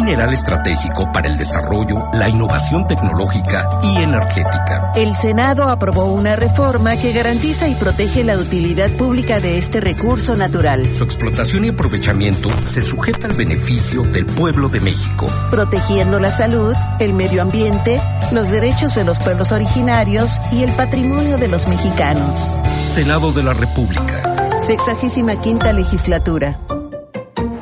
mineral 0.07 0.33
estratégico 0.33 1.11
para 1.11 1.27
el 1.27 1.35
desarrollo, 1.35 2.09
la 2.13 2.29
innovación 2.29 2.87
tecnológica 2.87 3.69
y 3.83 3.97
energética. 3.97 4.93
El 4.95 5.13
Senado 5.13 5.67
aprobó 5.67 6.13
una 6.13 6.37
reforma 6.37 6.95
que 6.95 7.11
garantiza 7.11 7.67
y 7.67 7.75
protege 7.75 8.23
la 8.23 8.37
utilidad 8.37 8.89
pública 8.91 9.41
de 9.41 9.57
este 9.57 9.81
recurso 9.81 10.37
natural, 10.37 10.85
Su 10.95 11.03
explotación 11.03 11.65
y 11.65 11.69
aprovechamiento 11.69 12.49
se 12.63 12.81
sujeta 12.81 13.27
al 13.27 13.33
beneficio 13.33 14.03
del 14.03 14.25
pueblo 14.25 14.69
de 14.69 14.79
México. 14.79 15.27
protegiendo 15.51 16.21
la 16.21 16.31
salud, 16.31 16.73
el 17.01 17.13
medio 17.13 17.41
ambiente, 17.41 18.01
los 18.31 18.49
derechos 18.49 18.95
de 18.95 19.03
los 19.03 19.19
pueblos 19.19 19.51
originarios 19.51 20.39
y 20.53 20.63
el 20.63 20.71
patrimonio 20.71 21.37
de 21.37 21.49
los 21.49 21.67
mexicanos. 21.67 22.61
Senado 22.95 23.33
de 23.33 23.43
la 23.43 23.51
República. 23.53 24.21
Sexagésima 24.61 25.35
quinta 25.41 25.73
legislatura. 25.73 26.57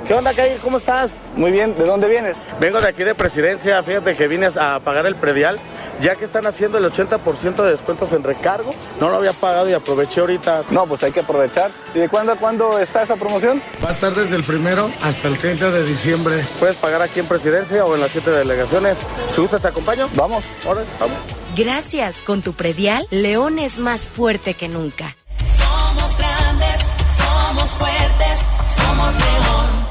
¿Qué 0.08 0.14
onda, 0.14 0.34
Calle? 0.36 0.58
¿Cómo 0.62 0.78
estás? 0.78 1.12
Muy 1.36 1.52
bien, 1.52 1.76
¿de 1.76 1.84
dónde 1.84 2.08
vienes? 2.08 2.38
Vengo 2.60 2.80
de 2.80 2.88
aquí 2.88 3.04
de 3.04 3.16
presidencia, 3.16 3.82
fíjate 3.82 4.14
que 4.14 4.28
vine 4.28 4.50
a 4.60 4.80
pagar 4.80 5.08
el 5.08 5.16
predial, 5.16 5.60
ya 6.00 6.16
que 6.16 6.26
están 6.26 6.46
haciendo 6.46 6.78
el 6.78 6.86
80% 6.86 7.56
de 7.56 7.72
descuentos 7.72 8.14
en 8.14 8.24
recargos. 8.24 8.76
No 9.00 9.10
lo 9.10 9.16
había 9.16 9.34
pagado 9.34 9.68
y 9.68 9.74
aproveché 9.74 10.22
ahorita. 10.22 10.64
No, 10.70 10.86
pues 10.86 11.04
hay 11.04 11.12
que 11.12 11.22
aprovechar. 11.22 11.72
¿Y 11.96 12.00
de 12.00 12.10
cuándo 12.10 12.34
a 12.34 12.36
cuándo 12.36 12.78
está 12.78 13.02
esa 13.02 13.16
promoción? 13.16 13.60
Va 13.84 13.90
a 13.90 13.94
estar 13.94 14.14
desde 14.14 14.36
el 14.36 14.44
primero 14.44 14.92
hasta 15.02 15.28
el 15.28 15.40
30 15.40 15.72
de 15.72 15.84
diciembre. 15.84 16.46
Puedes 16.60 16.76
pagar 16.76 17.02
aquí 17.02 17.20
en 17.20 17.26
presidencia 17.26 17.84
o 17.84 17.96
en 17.96 18.02
las 18.02 18.12
siete 18.12 18.30
delegaciones. 18.30 19.00
Si 19.34 19.42
gustas, 19.42 19.64
te 19.64 19.70
acompaño. 19.70 20.08
Vamos. 20.14 20.44
Ahora, 20.68 20.84
vamos. 21.00 21.18
Gracias, 21.56 22.18
con 22.18 22.44
tu 22.44 22.54
predial, 22.54 23.08
León 23.10 23.58
es 23.58 23.80
más 23.80 24.08
fuerte 24.08 24.54
que 24.54 24.68
nunca. 24.68 25.16
Somos 25.40 26.18
grandes, 26.18 26.80
somos 27.18 27.70
fuertes, 27.72 28.40
somos 28.68 29.14
león. 29.14 29.85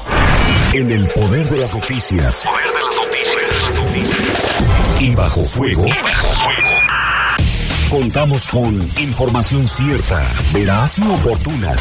En 0.77 0.91
el 0.91 1.07
poder 1.07 1.45
de 1.45 1.57
las 1.57 1.73
noticias. 1.73 2.43
Y 4.99 5.15
bajo 5.15 5.45
fuego. 5.45 5.85
Contamos 7.89 8.45
con 8.47 8.81
información 8.99 9.65
cierta, 9.69 10.29
veraz 10.53 10.99
y 10.99 11.03
oportuna. 11.03 11.73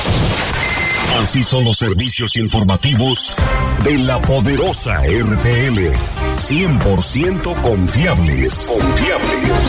Así 1.20 1.42
son 1.42 1.64
los 1.64 1.76
servicios 1.76 2.36
informativos 2.36 3.34
de 3.82 3.98
la 3.98 4.20
poderosa 4.20 5.00
RTL. 5.00 5.90
100% 6.36 7.62
confiables. 7.62 8.76
Confiables. 8.78 9.63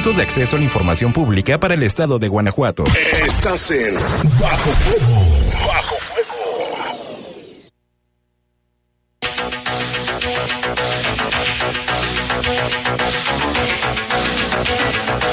De 0.00 0.22
Acceso 0.22 0.56
a 0.56 0.58
la 0.58 0.64
Información 0.64 1.12
Pública 1.12 1.60
para 1.60 1.74
el 1.74 1.82
Estado 1.82 2.18
de 2.18 2.26
Guanajuato. 2.26 2.84
Estás 3.22 3.70
en 3.70 3.92
Bajo 4.40 4.70
Fuego. 4.70 5.26
Bajo 5.66 5.96
Fuego. 5.96 6.40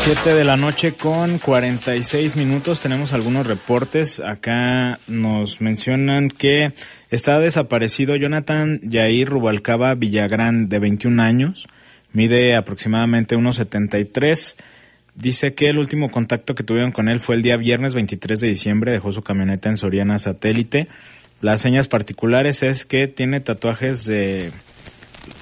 Siete 0.03 0.33
de 0.33 0.43
la 0.43 0.57
noche 0.57 0.95
con 0.95 1.37
46 1.37 2.35
minutos. 2.35 2.81
Tenemos 2.81 3.13
algunos 3.13 3.47
reportes. 3.47 4.19
Acá 4.19 4.99
nos 5.07 5.61
mencionan 5.61 6.27
que 6.27 6.73
está 7.09 7.39
desaparecido 7.39 8.17
Jonathan 8.17 8.81
Yair 8.83 9.29
Rubalcaba 9.29 9.95
Villagrán, 9.95 10.67
de 10.67 10.79
21 10.79 11.23
años 11.23 11.69
Mide 12.17 12.55
aproximadamente 12.55 13.37
1,73. 13.37 14.55
Dice 15.13 15.53
que 15.53 15.69
el 15.69 15.77
último 15.77 16.09
contacto 16.09 16.55
que 16.55 16.63
tuvieron 16.63 16.91
con 16.91 17.09
él 17.09 17.19
fue 17.19 17.35
el 17.35 17.43
día 17.43 17.57
viernes 17.57 17.93
23 17.93 18.39
de 18.39 18.47
diciembre. 18.47 18.91
Dejó 18.91 19.11
su 19.11 19.21
camioneta 19.21 19.69
en 19.69 19.77
Soriana 19.77 20.17
Satélite. 20.17 20.87
Las 21.41 21.61
señas 21.61 21.87
particulares 21.87 22.63
es 22.63 22.85
que 22.85 23.07
tiene 23.07 23.39
tatuajes 23.39 24.07
de, 24.07 24.51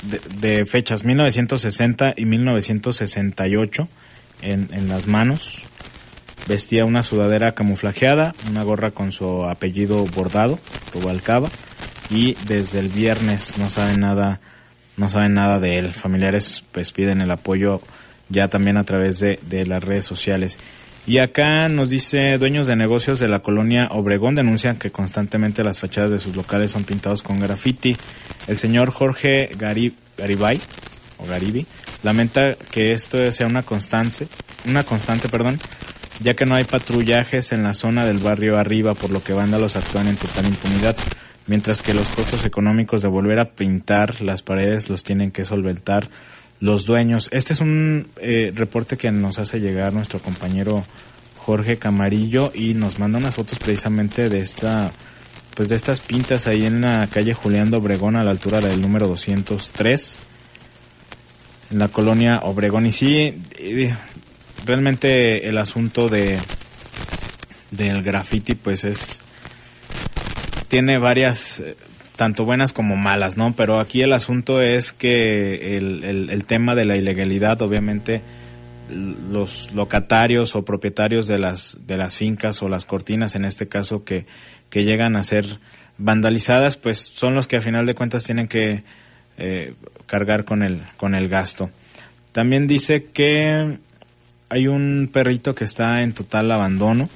de, 0.02 0.20
de 0.42 0.66
fechas 0.66 1.06
1960 1.06 2.14
y 2.18 2.26
1968 2.26 3.88
en, 4.42 4.68
en 4.74 4.90
las 4.90 5.08
manos. 5.08 5.62
Vestía 6.46 6.84
una 6.84 7.04
sudadera 7.04 7.56
camuflajeada, 7.56 8.36
una 8.50 8.64
gorra 8.64 8.92
con 8.92 9.14
su 9.14 9.46
apellido 9.46 10.04
bordado, 10.08 10.60
Rubalcaba, 10.94 11.48
y 12.10 12.36
desde 12.48 12.80
el 12.80 12.90
viernes 12.90 13.58
no 13.60 13.70
saben 13.70 14.02
nada, 14.02 14.42
no 14.98 15.10
saben 15.10 15.34
nada 15.34 15.60
de 15.60 15.78
él. 15.78 15.92
Familiares 15.92 16.64
pues 16.72 16.92
piden 16.92 17.22
el 17.22 17.32
apoyo 17.32 17.82
ya 18.30 18.48
también 18.48 18.78
a 18.78 18.84
través 18.84 19.20
de, 19.20 19.40
de 19.44 19.66
las 19.66 19.84
redes 19.84 20.06
sociales. 20.06 20.60
Y 21.08 21.20
acá 21.20 21.70
nos 21.70 21.90
dice, 21.90 22.38
dueños 22.40 22.66
de 22.66 22.76
negocios 22.76 23.20
de 23.20 23.28
la 23.28 23.42
colonia 23.42 23.90
Obregón 23.92 24.34
denuncian 24.34 24.78
que 24.78 24.90
constantemente 24.90 25.64
las 25.64 25.80
fachadas 25.80 26.10
de 26.10 26.18
sus 26.18 26.36
locales 26.36 26.72
son 26.72 26.84
pintados 26.84 27.22
con 27.22 27.40
graffiti. 27.40 27.96
El 28.48 28.58
señor 28.58 28.90
Jorge 28.90 29.52
Garib, 29.56 29.94
Garibay, 30.18 30.60
o 31.18 31.28
Garibi, 31.28 31.66
lamenta 32.04 32.56
que 32.72 32.92
esto 32.92 33.32
sea 33.32 33.46
una 33.48 33.62
constante, 33.62 34.28
una 34.68 34.84
constante, 34.84 35.30
perdón, 35.30 35.60
ya 36.22 36.34
que 36.34 36.46
no 36.46 36.56
hay 36.56 36.64
patrullajes 36.64 37.52
en 37.52 37.64
la 37.64 37.74
zona 37.74 38.06
del 38.06 38.18
barrio 38.18 38.58
arriba, 38.58 38.94
por 38.94 39.12
lo 39.12 39.24
que 39.24 39.34
vándalos 39.34 39.76
actúan 39.76 40.08
en 40.08 40.16
total 40.16 40.46
impunidad, 40.46 40.96
mientras 41.48 41.82
que 41.82 41.94
los 41.94 42.08
costos 42.08 42.46
económicos 42.46 43.02
de 43.02 43.08
volver 43.08 43.40
a 43.40 43.52
pintar 43.52 44.22
las 44.22 44.42
paredes 44.42 44.90
los 44.90 45.04
tienen 45.04 45.32
que 45.32 45.46
solventar 45.46 46.10
los 46.60 46.86
dueños. 46.86 47.30
Este 47.32 47.54
es 47.54 47.60
un 47.60 48.08
eh, 48.18 48.52
reporte 48.56 48.98
que 48.98 49.12
nos 49.12 49.40
hace 49.40 49.60
llegar 49.60 49.94
nuestro 49.94 50.20
compañero 50.20 50.86
Jorge 51.38 51.78
Camarillo 51.78 52.52
y 52.54 52.74
nos 52.74 52.98
manda 52.98 53.20
unas 53.20 53.36
fotos 53.36 53.60
precisamente 53.60 54.30
de 54.30 54.40
esta 54.40 54.92
pues 55.56 55.70
de 55.70 55.76
estas 55.76 56.02
pintas 56.02 56.48
ahí 56.48 56.66
en 56.66 56.82
la 56.82 57.08
calle 57.08 57.34
Julián 57.34 57.72
de 57.72 57.78
Obregón 57.78 58.18
a 58.18 58.24
la 58.24 58.32
altura 58.32 58.60
del 58.60 58.82
número 58.82 59.08
203 59.08 60.22
en 61.72 61.80
la 61.80 61.88
colonia 61.88 62.40
Obregón 62.44 62.88
y 62.88 62.92
sí 62.92 63.42
eh, 63.58 63.96
realmente 64.66 65.48
el 65.48 65.58
asunto 65.58 66.10
de 66.10 66.40
del 67.72 68.04
graffiti 68.04 68.56
pues 68.56 68.84
es 68.84 69.22
tiene 70.68 70.98
varias 70.98 71.60
eh, 71.60 71.76
tanto 72.16 72.46
buenas 72.46 72.74
como 72.74 72.96
malas, 72.96 73.38
¿no? 73.38 73.54
Pero 73.56 73.80
aquí 73.80 74.02
el 74.02 74.14
asunto 74.14 74.62
es 74.62 74.94
que 74.94 75.78
el, 75.78 76.04
el, 76.30 76.46
tema 76.46 76.76
de 76.76 76.86
la 76.86 76.96
ilegalidad, 76.96 77.62
obviamente, 77.62 78.22
los 78.90 79.72
locatarios 79.74 80.56
o 80.56 80.64
propietarios 80.64 81.28
de 81.28 81.38
las, 81.38 81.80
de 81.86 81.98
las 81.98 82.16
fincas 82.16 82.62
o 82.62 82.70
las 82.70 82.86
cortinas, 82.86 83.36
en 83.36 83.46
este 83.46 83.68
caso, 83.68 84.04
que, 84.04 84.26
que 84.70 84.84
llegan 84.84 85.16
a 85.16 85.24
ser 85.24 85.60
vandalizadas, 85.98 86.78
pues 86.78 87.00
son 87.00 87.36
los 87.36 87.48
que 87.48 87.58
a 87.58 87.62
final 87.62 87.86
de 87.86 87.96
cuentas 87.96 88.24
tienen 88.24 88.48
que 88.48 88.84
eh, 89.38 89.74
cargar 90.06 90.46
con 90.46 90.64
el, 90.64 90.82
con 90.98 91.16
el 91.16 91.28
gasto. 91.28 91.70
También 92.32 92.68
dice 92.68 93.06
que 93.06 93.80
hay 94.50 94.68
un 94.68 95.10
perrito 95.12 95.56
que 95.56 95.64
está 95.64 96.04
en 96.04 96.14
total 96.14 96.52
abandono 96.52 97.10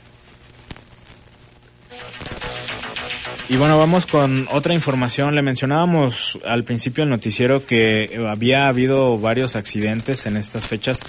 Y 3.50 3.56
bueno, 3.56 3.78
vamos 3.78 4.04
con 4.04 4.46
otra 4.52 4.74
información. 4.74 5.34
Le 5.34 5.40
mencionábamos 5.40 6.38
al 6.44 6.64
principio 6.64 7.02
del 7.02 7.10
noticiero 7.10 7.64
que 7.64 8.22
había 8.28 8.68
habido 8.68 9.16
varios 9.16 9.56
accidentes 9.56 10.26
en 10.26 10.36
estas 10.36 10.66
fechas. 10.66 11.00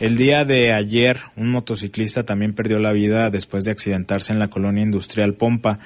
El 0.00 0.16
día 0.16 0.46
de 0.46 0.72
ayer, 0.72 1.20
un 1.36 1.50
motociclista 1.50 2.24
también 2.24 2.54
perdió 2.54 2.78
la 2.78 2.92
vida 2.92 3.28
después 3.28 3.64
de 3.64 3.72
accidentarse 3.72 4.32
en 4.32 4.38
la 4.38 4.48
colonia 4.48 4.82
industrial 4.82 5.34
Pompa. 5.34 5.80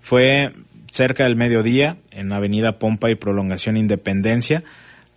Fue 0.00 0.52
cerca 0.92 1.24
del 1.24 1.36
mediodía, 1.36 1.96
en 2.10 2.32
Avenida 2.32 2.78
Pompa 2.78 3.10
y 3.10 3.14
Prolongación 3.14 3.78
Independencia, 3.78 4.62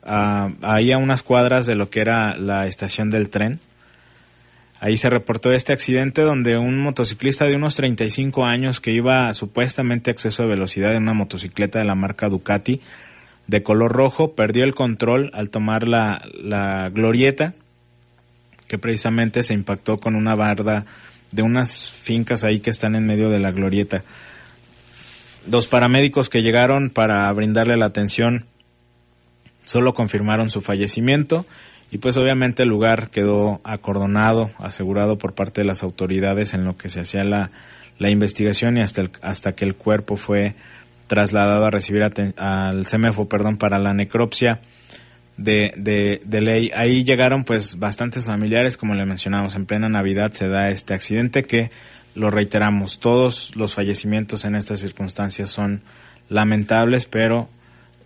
uh, 0.04 0.50
ahí 0.62 0.94
a 0.94 0.98
unas 0.98 1.22
cuadras 1.22 1.66
de 1.66 1.76
lo 1.76 1.90
que 1.90 2.00
era 2.00 2.38
la 2.38 2.66
estación 2.66 3.12
del 3.12 3.30
tren. 3.30 3.60
Ahí 4.80 4.96
se 4.96 5.10
reportó 5.10 5.52
este 5.52 5.74
accidente 5.74 6.22
donde 6.22 6.58
un 6.58 6.80
motociclista 6.80 7.46
de 7.46 7.58
unos 7.58 7.76
35 7.76 8.46
años 8.46 8.80
que 8.80 8.92
iba 8.92 9.34
supuestamente 9.34 10.10
a 10.10 10.14
exceso 10.14 10.44
de 10.44 10.50
velocidad 10.50 10.96
en 10.96 11.04
una 11.04 11.14
motocicleta 11.14 11.80
de 11.80 11.86
la 11.86 11.96
marca 11.96 12.30
Ducati 12.30 12.82
de 13.48 13.62
color 13.62 13.92
rojo 13.92 14.34
perdió 14.34 14.64
el 14.64 14.74
control 14.74 15.30
al 15.34 15.50
tomar 15.50 15.88
la, 15.88 16.22
la 16.34 16.90
glorieta 16.90 17.54
que 18.68 18.78
precisamente 18.78 19.44
se 19.44 19.54
impactó 19.54 20.00
con 20.00 20.16
una 20.16 20.36
barda 20.36 20.86
de 21.32 21.42
unas 21.42 21.92
fincas 21.92 22.44
ahí 22.44 22.60
que 22.62 22.70
están 22.70 22.96
en 22.96 23.06
medio 23.06 23.30
de 23.30 23.40
la 23.40 23.52
glorieta. 23.52 24.04
Los 25.50 25.68
paramédicos 25.68 26.30
que 26.30 26.41
llegaron 26.41 26.89
para 26.89 27.32
brindarle 27.32 27.78
la 27.78 27.86
atención 27.88 28.46
solo 29.64 29.93
confirmaron 29.93 30.50
su 30.50 30.62
fallecimiento 30.62 31.46
y 31.91 32.00
pues 32.00 32.18
obviamente 32.18 32.64
el 32.64 32.70
lugar 32.70 33.10
quedó 33.10 33.62
acordonado, 33.64 34.52
asegurado 34.58 35.18
por 35.18 35.34
parte 35.34 35.62
de 35.62 35.66
las 35.66 35.84
autoridades 35.84 36.54
en 36.54 36.66
lo 36.66 36.78
que 36.78 36.89
se 36.89 37.02
hacía 37.02 37.24
la, 37.24 37.52
la 38.00 38.10
investigación 38.10 38.78
y 38.78 38.82
hasta, 38.82 39.02
el, 39.02 39.12
hasta 39.22 39.54
que 39.54 39.66
el 39.66 39.76
cuerpo 39.76 40.16
fue 40.16 40.56
trasladado 41.08 41.66
a 41.66 41.72
recibir 41.72 42.04
al 42.04 42.86
CEMEFO 42.86 43.30
perdón, 43.30 43.58
para 43.58 43.78
la 43.80 43.93
necropsia 43.93 44.62
de, 45.38 45.74
de, 45.78 46.22
de, 46.26 46.41
ley. 46.41 46.72
Ahí 46.74 47.04
llegaron 47.04 47.43
pues 47.43 47.78
bastantes 47.78 48.26
familiares, 48.26 48.78
como 48.78 48.96
le 48.96 49.06
mencionamos, 49.06 49.56
en 49.56 49.66
plena 49.66 49.89
Navidad 49.89 50.32
se 50.32 50.48
da 50.48 50.70
este 50.70 50.93
accidente 50.93 51.43
que 51.43 51.72
lo 52.16 52.32
reiteramos, 52.32 52.99
todos 52.99 53.55
los 53.55 53.76
fallecimientos 53.76 54.45
en 54.45 54.55
estas 54.55 54.80
circunstancias 54.80 55.49
son 55.51 55.82
lamentables, 56.30 57.05
pero 57.05 57.49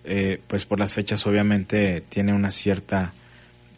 eh, 0.04 0.42
pues 0.48 0.66
por 0.66 0.80
las 0.80 0.94
fechas 0.94 1.26
obviamente 1.28 2.04
tiene 2.10 2.34
una 2.34 2.52
cierta 2.52 3.14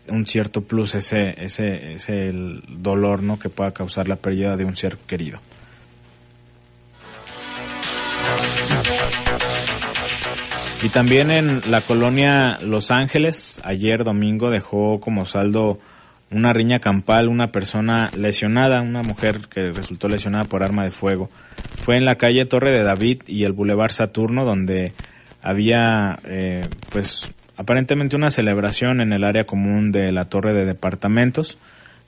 un 0.08 0.26
cierto 0.26 0.62
plus 0.62 0.96
ese 0.96 1.36
ese 1.44 1.94
ese 1.94 2.30
el 2.30 2.64
dolor 2.68 3.22
no 3.22 3.38
que 3.38 3.50
pueda 3.50 3.72
causar 3.72 4.08
la 4.08 4.16
pérdida 4.16 4.58
de 4.58 4.66
un 4.66 4.76
ser 4.76 4.98
querido. 4.98 5.40
Y 10.84 10.90
también 10.90 11.30
en 11.30 11.62
la 11.70 11.82
colonia 11.82 12.58
Los 12.64 12.90
Ángeles, 12.90 13.62
ayer 13.64 14.04
domingo 14.04 14.50
dejó 14.50 15.00
como 15.00 15.28
saldo 15.28 15.80
una 16.32 16.54
riña 16.54 16.80
campal, 16.80 17.28
una 17.28 17.52
persona 17.52 18.10
lesionada, 18.18 18.82
una 18.82 19.04
mujer 19.04 19.40
que 19.50 19.72
resultó 19.72 20.08
lesionada 20.08 20.46
por 20.46 20.64
arma 20.64 20.84
de 20.84 20.92
fuego. 20.92 21.30
Fue 21.84 21.98
en 21.98 22.06
la 22.06 22.16
calle 22.16 22.46
Torre 22.46 22.72
de 22.72 22.84
David 22.84 23.24
y 23.28 23.44
el 23.44 23.52
Boulevard 23.52 23.92
Saturno 23.92 24.46
donde 24.46 24.94
había 25.42 26.20
eh, 26.24 26.68
pues 26.92 27.32
aparentemente 27.58 28.16
una 28.16 28.32
celebración 28.32 29.02
en 29.02 29.14
el 29.14 29.24
área 29.24 29.46
común 29.46 29.92
de 29.92 30.12
la 30.12 30.26
torre 30.26 30.54
de 30.54 30.66
departamentos. 30.66 31.58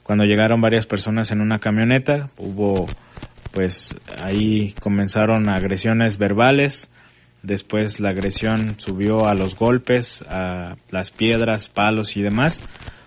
Cuando 0.02 0.24
llegaron 0.24 0.60
varias 0.60 0.86
personas 0.86 1.30
en 1.30 1.40
una 1.40 1.58
camioneta, 1.58 2.30
hubo 2.36 2.86
pues 3.52 3.96
ahí 4.20 4.74
comenzaron 4.80 5.48
agresiones 5.48 6.18
verbales, 6.18 6.90
después 7.42 8.00
la 8.00 8.08
agresión 8.08 8.74
subió 8.78 9.28
a 9.28 9.34
los 9.34 9.54
golpes, 9.54 10.24
a 10.28 10.76
las 10.90 11.10
piedras, 11.12 11.68
palos 11.68 12.16
y 12.16 12.22
demás. 12.22 12.64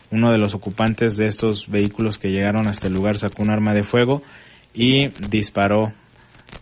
Uno 0.10 0.32
de 0.32 0.38
los 0.38 0.54
ocupantes 0.54 1.18
de 1.18 1.28
estos 1.28 1.70
vehículos 1.70 2.18
que 2.18 2.32
llegaron 2.32 2.68
hasta 2.68 2.88
el 2.88 2.94
lugar 2.94 3.18
sacó 3.18 3.44
un 3.44 3.50
arma 3.50 3.74
de 3.74 3.84
fuego 3.84 4.24
y 4.74 5.10
disparó. 5.30 5.94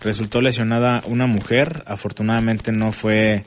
Resultó 0.01 0.41
lesionada 0.41 1.01
una 1.05 1.27
mujer, 1.27 1.83
afortunadamente 1.85 2.71
no 2.71 2.91
fue 2.91 3.45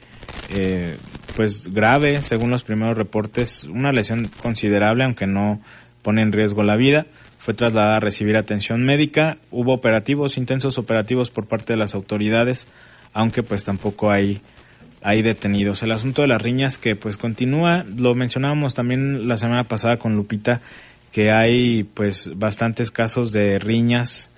eh, 0.51 0.97
pues 1.37 1.73
grave, 1.73 2.23
según 2.23 2.51
los 2.51 2.65
primeros 2.65 2.97
reportes, 2.97 3.65
una 3.65 3.93
lesión 3.93 4.31
considerable, 4.43 5.05
aunque 5.05 5.27
no 5.27 5.61
pone 6.03 6.23
en 6.23 6.33
riesgo 6.33 6.63
la 6.63 6.77
vida. 6.77 7.07
Fue 7.39 7.55
trasladada 7.55 7.97
a 7.97 8.01
recibir 8.01 8.37
atención 8.37 8.85
médica. 8.85 9.39
Hubo 9.51 9.73
operativos, 9.73 10.37
intensos 10.37 10.79
operativos 10.79 11.31
por 11.31 11.47
parte 11.47 11.73
de 11.73 11.79
las 11.79 11.95
autoridades, 11.95 12.69
aunque 13.13 13.43
pues 13.43 13.65
tampoco 13.65 14.11
hay 14.11 14.41
hay 15.03 15.23
detenidos. 15.23 15.83
El 15.83 15.93
asunto 15.93 16.23
de 16.23 16.29
las 16.29 16.43
riñas 16.43 16.79
que 16.79 16.97
pues 16.97 17.17
continúa, 17.17 17.85
lo 17.97 18.15
mencionábamos 18.15 18.75
también 18.75 19.29
la 19.29 19.37
semana 19.37 19.65
pasada 19.65 19.99
con 19.99 20.15
Lupita, 20.17 20.61
que 21.13 21.31
hay 21.31 21.85
pues 21.85 22.31
bastantes 22.37 22.91
casos 22.91 23.33
de 23.33 23.59
riñas 23.59 24.31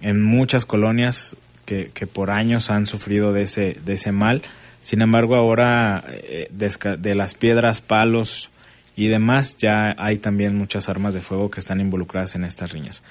en 0.00 0.22
muchas 0.22 0.64
colonias 0.64 1.36
que, 1.66 1.90
que 1.92 2.06
por 2.06 2.30
años 2.30 2.70
han 2.70 2.86
sufrido 2.86 3.32
de 3.32 3.42
ese, 3.42 3.76
de 3.84 3.94
ese 3.94 4.12
mal. 4.12 4.42
Sin 4.80 5.02
embargo, 5.02 5.36
ahora 5.36 6.04
eh, 6.08 6.48
de, 6.50 6.96
de 6.98 7.14
las 7.14 7.34
piedras, 7.34 7.80
palos 7.80 8.50
y 8.96 9.08
demás, 9.08 9.56
ya 9.58 9.94
hay 9.98 10.18
también 10.18 10.56
muchas 10.56 10.88
armas 10.88 11.14
de 11.14 11.20
fuego 11.20 11.50
que 11.50 11.60
están 11.60 11.80
involucradas 11.80 12.34
en 12.34 12.44
estas 12.44 12.72
riñas. 12.72 13.02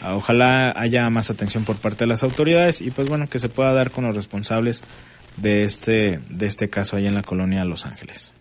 Ah, 0.00 0.14
Ojalá 0.14 0.72
haya 0.76 1.08
más 1.10 1.30
atención 1.30 1.64
por 1.64 1.76
parte 1.76 2.00
de 2.00 2.06
las 2.06 2.22
autoridades 2.22 2.80
y 2.80 2.90
pues 2.90 3.08
bueno, 3.08 3.26
que 3.26 3.38
se 3.38 3.48
pueda 3.48 3.72
dar 3.72 3.90
con 3.90 4.04
los 4.04 4.16
responsables 4.16 4.84
de 5.40 5.62
este, 5.62 6.20
de 6.28 6.46
este 6.46 6.68
caso 6.68 6.96
ahí 6.96 7.06
en 7.06 7.14
la 7.14 7.22
colonia 7.22 7.64
Los 7.64 7.86
Ángeles. 7.86 8.32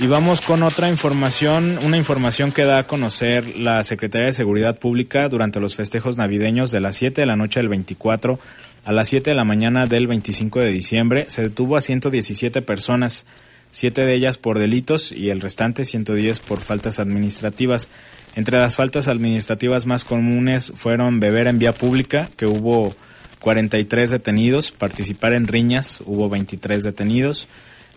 Y 0.00 0.06
vamos 0.06 0.40
con 0.40 0.62
otra 0.62 0.88
información, 0.88 1.78
una 1.82 1.98
información 1.98 2.52
que 2.52 2.64
da 2.64 2.78
a 2.78 2.86
conocer 2.86 3.58
la 3.58 3.84
Secretaría 3.84 4.28
de 4.28 4.32
Seguridad 4.32 4.78
Pública 4.78 5.28
durante 5.28 5.60
los 5.60 5.74
festejos 5.74 6.16
navideños 6.16 6.70
de 6.70 6.80
las 6.80 6.96
7 6.96 7.20
de 7.20 7.26
la 7.26 7.36
noche 7.36 7.60
del 7.60 7.68
24 7.68 8.40
a 8.86 8.92
las 8.92 9.08
7 9.08 9.28
de 9.28 9.36
la 9.36 9.44
mañana 9.44 9.84
del 9.84 10.06
25 10.06 10.60
de 10.60 10.70
diciembre. 10.70 11.26
Se 11.28 11.42
detuvo 11.42 11.76
a 11.76 11.82
117 11.82 12.62
personas, 12.62 13.26
7 13.72 14.06
de 14.06 14.14
ellas 14.14 14.38
por 14.38 14.58
delitos 14.58 15.12
y 15.12 15.28
el 15.28 15.42
restante 15.42 15.84
110 15.84 16.40
por 16.40 16.62
faltas 16.62 16.98
administrativas. 16.98 17.90
Entre 18.36 18.58
las 18.58 18.76
faltas 18.76 19.08
administrativas 19.08 19.86
más 19.86 20.04
comunes 20.04 20.72
fueron 20.76 21.20
beber 21.20 21.46
en 21.46 21.58
vía 21.58 21.72
pública, 21.72 22.28
que 22.36 22.46
hubo 22.46 22.94
43 23.40 24.10
detenidos, 24.10 24.70
participar 24.70 25.32
en 25.32 25.46
riñas, 25.46 26.02
hubo 26.06 26.28
23 26.28 26.82
detenidos, 26.82 27.48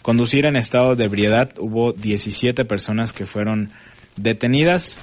conducir 0.02 0.46
en 0.46 0.56
estado 0.56 0.96
de 0.96 1.06
ebriedad, 1.06 1.52
hubo 1.60 1.94
17 1.94 2.66
personas 2.66 3.14
que 3.14 3.26
fueron 3.26 3.72
detenidas 4.16 4.98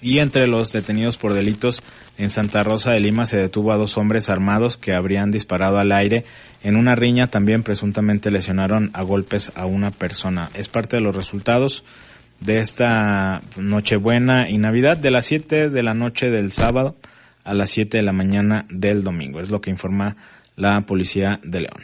y 0.00 0.18
entre 0.18 0.48
los 0.48 0.72
detenidos 0.72 1.16
por 1.16 1.32
delitos 1.32 1.82
en 2.18 2.28
Santa 2.28 2.62
Rosa 2.62 2.90
de 2.92 3.00
Lima 3.00 3.24
se 3.24 3.38
detuvo 3.38 3.72
a 3.72 3.76
dos 3.76 3.96
hombres 3.96 4.28
armados 4.28 4.76
que 4.76 4.94
habrían 4.94 5.30
disparado 5.30 5.78
al 5.78 5.92
aire. 5.92 6.24
En 6.62 6.76
una 6.76 6.94
riña 6.94 7.28
también 7.28 7.62
presuntamente 7.62 8.30
lesionaron 8.30 8.90
a 8.94 9.02
golpes 9.02 9.52
a 9.54 9.64
una 9.64 9.92
persona. 9.92 10.50
Es 10.54 10.68
parte 10.68 10.96
de 10.96 11.02
los 11.02 11.14
resultados 11.14 11.84
de 12.44 12.58
esta 12.58 13.40
Nochebuena 13.56 14.48
y 14.48 14.58
Navidad 14.58 14.96
de 14.96 15.10
las 15.10 15.26
7 15.26 15.70
de 15.70 15.82
la 15.82 15.94
noche 15.94 16.30
del 16.30 16.50
sábado 16.52 16.96
a 17.44 17.54
las 17.54 17.70
7 17.70 17.96
de 17.96 18.02
la 18.02 18.12
mañana 18.12 18.66
del 18.68 19.04
domingo. 19.04 19.40
Es 19.40 19.50
lo 19.50 19.60
que 19.60 19.70
informa 19.70 20.16
la 20.56 20.80
Policía 20.82 21.40
de 21.42 21.60
León. 21.60 21.82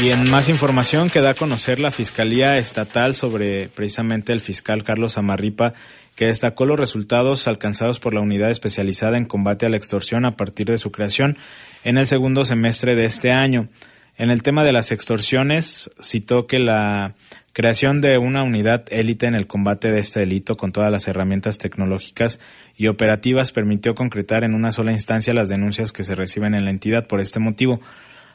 Y 0.00 0.10
en 0.10 0.30
más 0.30 0.48
información 0.48 1.10
que 1.10 1.20
da 1.20 1.30
a 1.30 1.34
conocer 1.34 1.78
la 1.78 1.90
Fiscalía 1.90 2.56
Estatal 2.56 3.14
sobre 3.14 3.68
precisamente 3.68 4.32
el 4.32 4.40
fiscal 4.40 4.82
Carlos 4.82 5.18
Amarripa, 5.18 5.74
que 6.16 6.26
destacó 6.26 6.64
los 6.64 6.80
resultados 6.80 7.46
alcanzados 7.46 8.00
por 8.00 8.14
la 8.14 8.20
unidad 8.20 8.50
especializada 8.50 9.18
en 9.18 9.26
combate 9.26 9.66
a 9.66 9.68
la 9.68 9.76
extorsión 9.76 10.24
a 10.24 10.36
partir 10.36 10.68
de 10.68 10.78
su 10.78 10.90
creación 10.90 11.36
en 11.84 11.98
el 11.98 12.06
segundo 12.06 12.44
semestre 12.44 12.94
de 12.94 13.04
este 13.04 13.30
año. 13.30 13.68
En 14.20 14.28
el 14.28 14.42
tema 14.42 14.64
de 14.64 14.72
las 14.72 14.92
extorsiones, 14.92 15.90
citó 15.98 16.46
que 16.46 16.58
la 16.58 17.14
creación 17.54 18.02
de 18.02 18.18
una 18.18 18.42
unidad 18.42 18.84
élite 18.90 19.24
en 19.24 19.34
el 19.34 19.46
combate 19.46 19.90
de 19.90 20.00
este 20.00 20.20
delito 20.20 20.58
con 20.58 20.72
todas 20.72 20.92
las 20.92 21.08
herramientas 21.08 21.56
tecnológicas 21.56 22.38
y 22.76 22.88
operativas 22.88 23.50
permitió 23.50 23.94
concretar 23.94 24.44
en 24.44 24.52
una 24.52 24.72
sola 24.72 24.92
instancia 24.92 25.32
las 25.32 25.48
denuncias 25.48 25.94
que 25.94 26.04
se 26.04 26.14
reciben 26.14 26.54
en 26.54 26.66
la 26.66 26.70
entidad 26.70 27.06
por 27.06 27.22
este 27.22 27.40
motivo. 27.40 27.80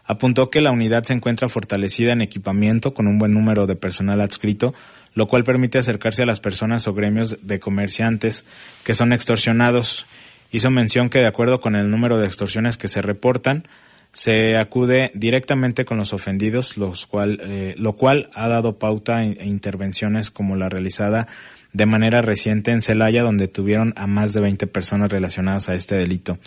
Apuntó 0.06 0.50
que 0.50 0.60
la 0.60 0.72
unidad 0.72 1.04
se 1.04 1.14
encuentra 1.14 1.50
fortalecida 1.50 2.14
en 2.14 2.24
equipamiento 2.24 2.96
con 2.96 3.06
un 3.06 3.20
buen 3.20 3.36
número 3.36 3.68
de 3.68 3.76
personal 3.76 4.22
adscrito, 4.22 4.74
lo 5.14 5.28
cual 5.28 5.44
permite 5.44 5.78
acercarse 5.78 6.24
a 6.24 6.26
las 6.26 6.40
personas 6.40 6.88
o 6.88 6.96
gremios 6.96 7.38
de 7.44 7.60
comerciantes 7.60 8.44
que 8.84 8.96
son 8.96 9.14
extorsionados. 9.14 10.08
Hizo 10.52 10.72
mención 10.72 11.12
que 11.12 11.20
de 11.20 11.28
acuerdo 11.28 11.60
con 11.60 11.76
el 11.76 11.92
número 11.92 12.18
de 12.18 12.26
extorsiones 12.26 12.76
que 12.78 12.88
se 12.88 13.04
reportan, 13.04 13.68
se 14.16 14.56
acude 14.56 15.12
directamente 15.14 15.84
con 15.84 15.98
los 15.98 16.14
ofendidos, 16.14 16.78
los 16.78 17.06
cual, 17.06 17.42
eh, 17.44 17.76
lo 17.78 17.98
cual 17.98 18.30
ha 18.34 18.48
dado 18.48 18.80
pauta 18.80 19.18
a 19.18 19.26
intervenciones 19.26 20.32
como 20.32 20.56
la 20.56 20.70
realizada 20.70 21.28
de 21.74 21.86
manera 21.86 22.22
reciente 22.22 22.72
en 22.72 22.80
Celaya, 22.80 23.24
donde 23.24 23.50
tuvieron 23.50 23.94
a 23.98 24.08
más 24.08 24.32
de 24.32 24.40
20 24.40 24.68
personas 24.68 25.12
relacionadas 25.12 25.68
a 25.68 25.76
este 25.76 25.98
delito. 25.98 26.38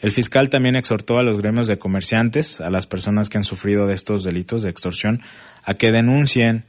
El 0.00 0.10
fiscal 0.10 0.50
también 0.50 0.76
exhortó 0.76 1.18
a 1.18 1.22
los 1.22 1.40
gremios 1.40 1.66
de 1.66 1.78
comerciantes, 1.78 2.60
a 2.60 2.68
las 2.68 2.86
personas 2.86 3.30
que 3.30 3.38
han 3.38 3.44
sufrido 3.44 3.86
de 3.86 3.94
estos 3.94 4.22
delitos 4.22 4.62
de 4.62 4.68
extorsión, 4.68 5.22
a 5.64 5.72
que 5.72 5.92
denuncien, 5.92 6.64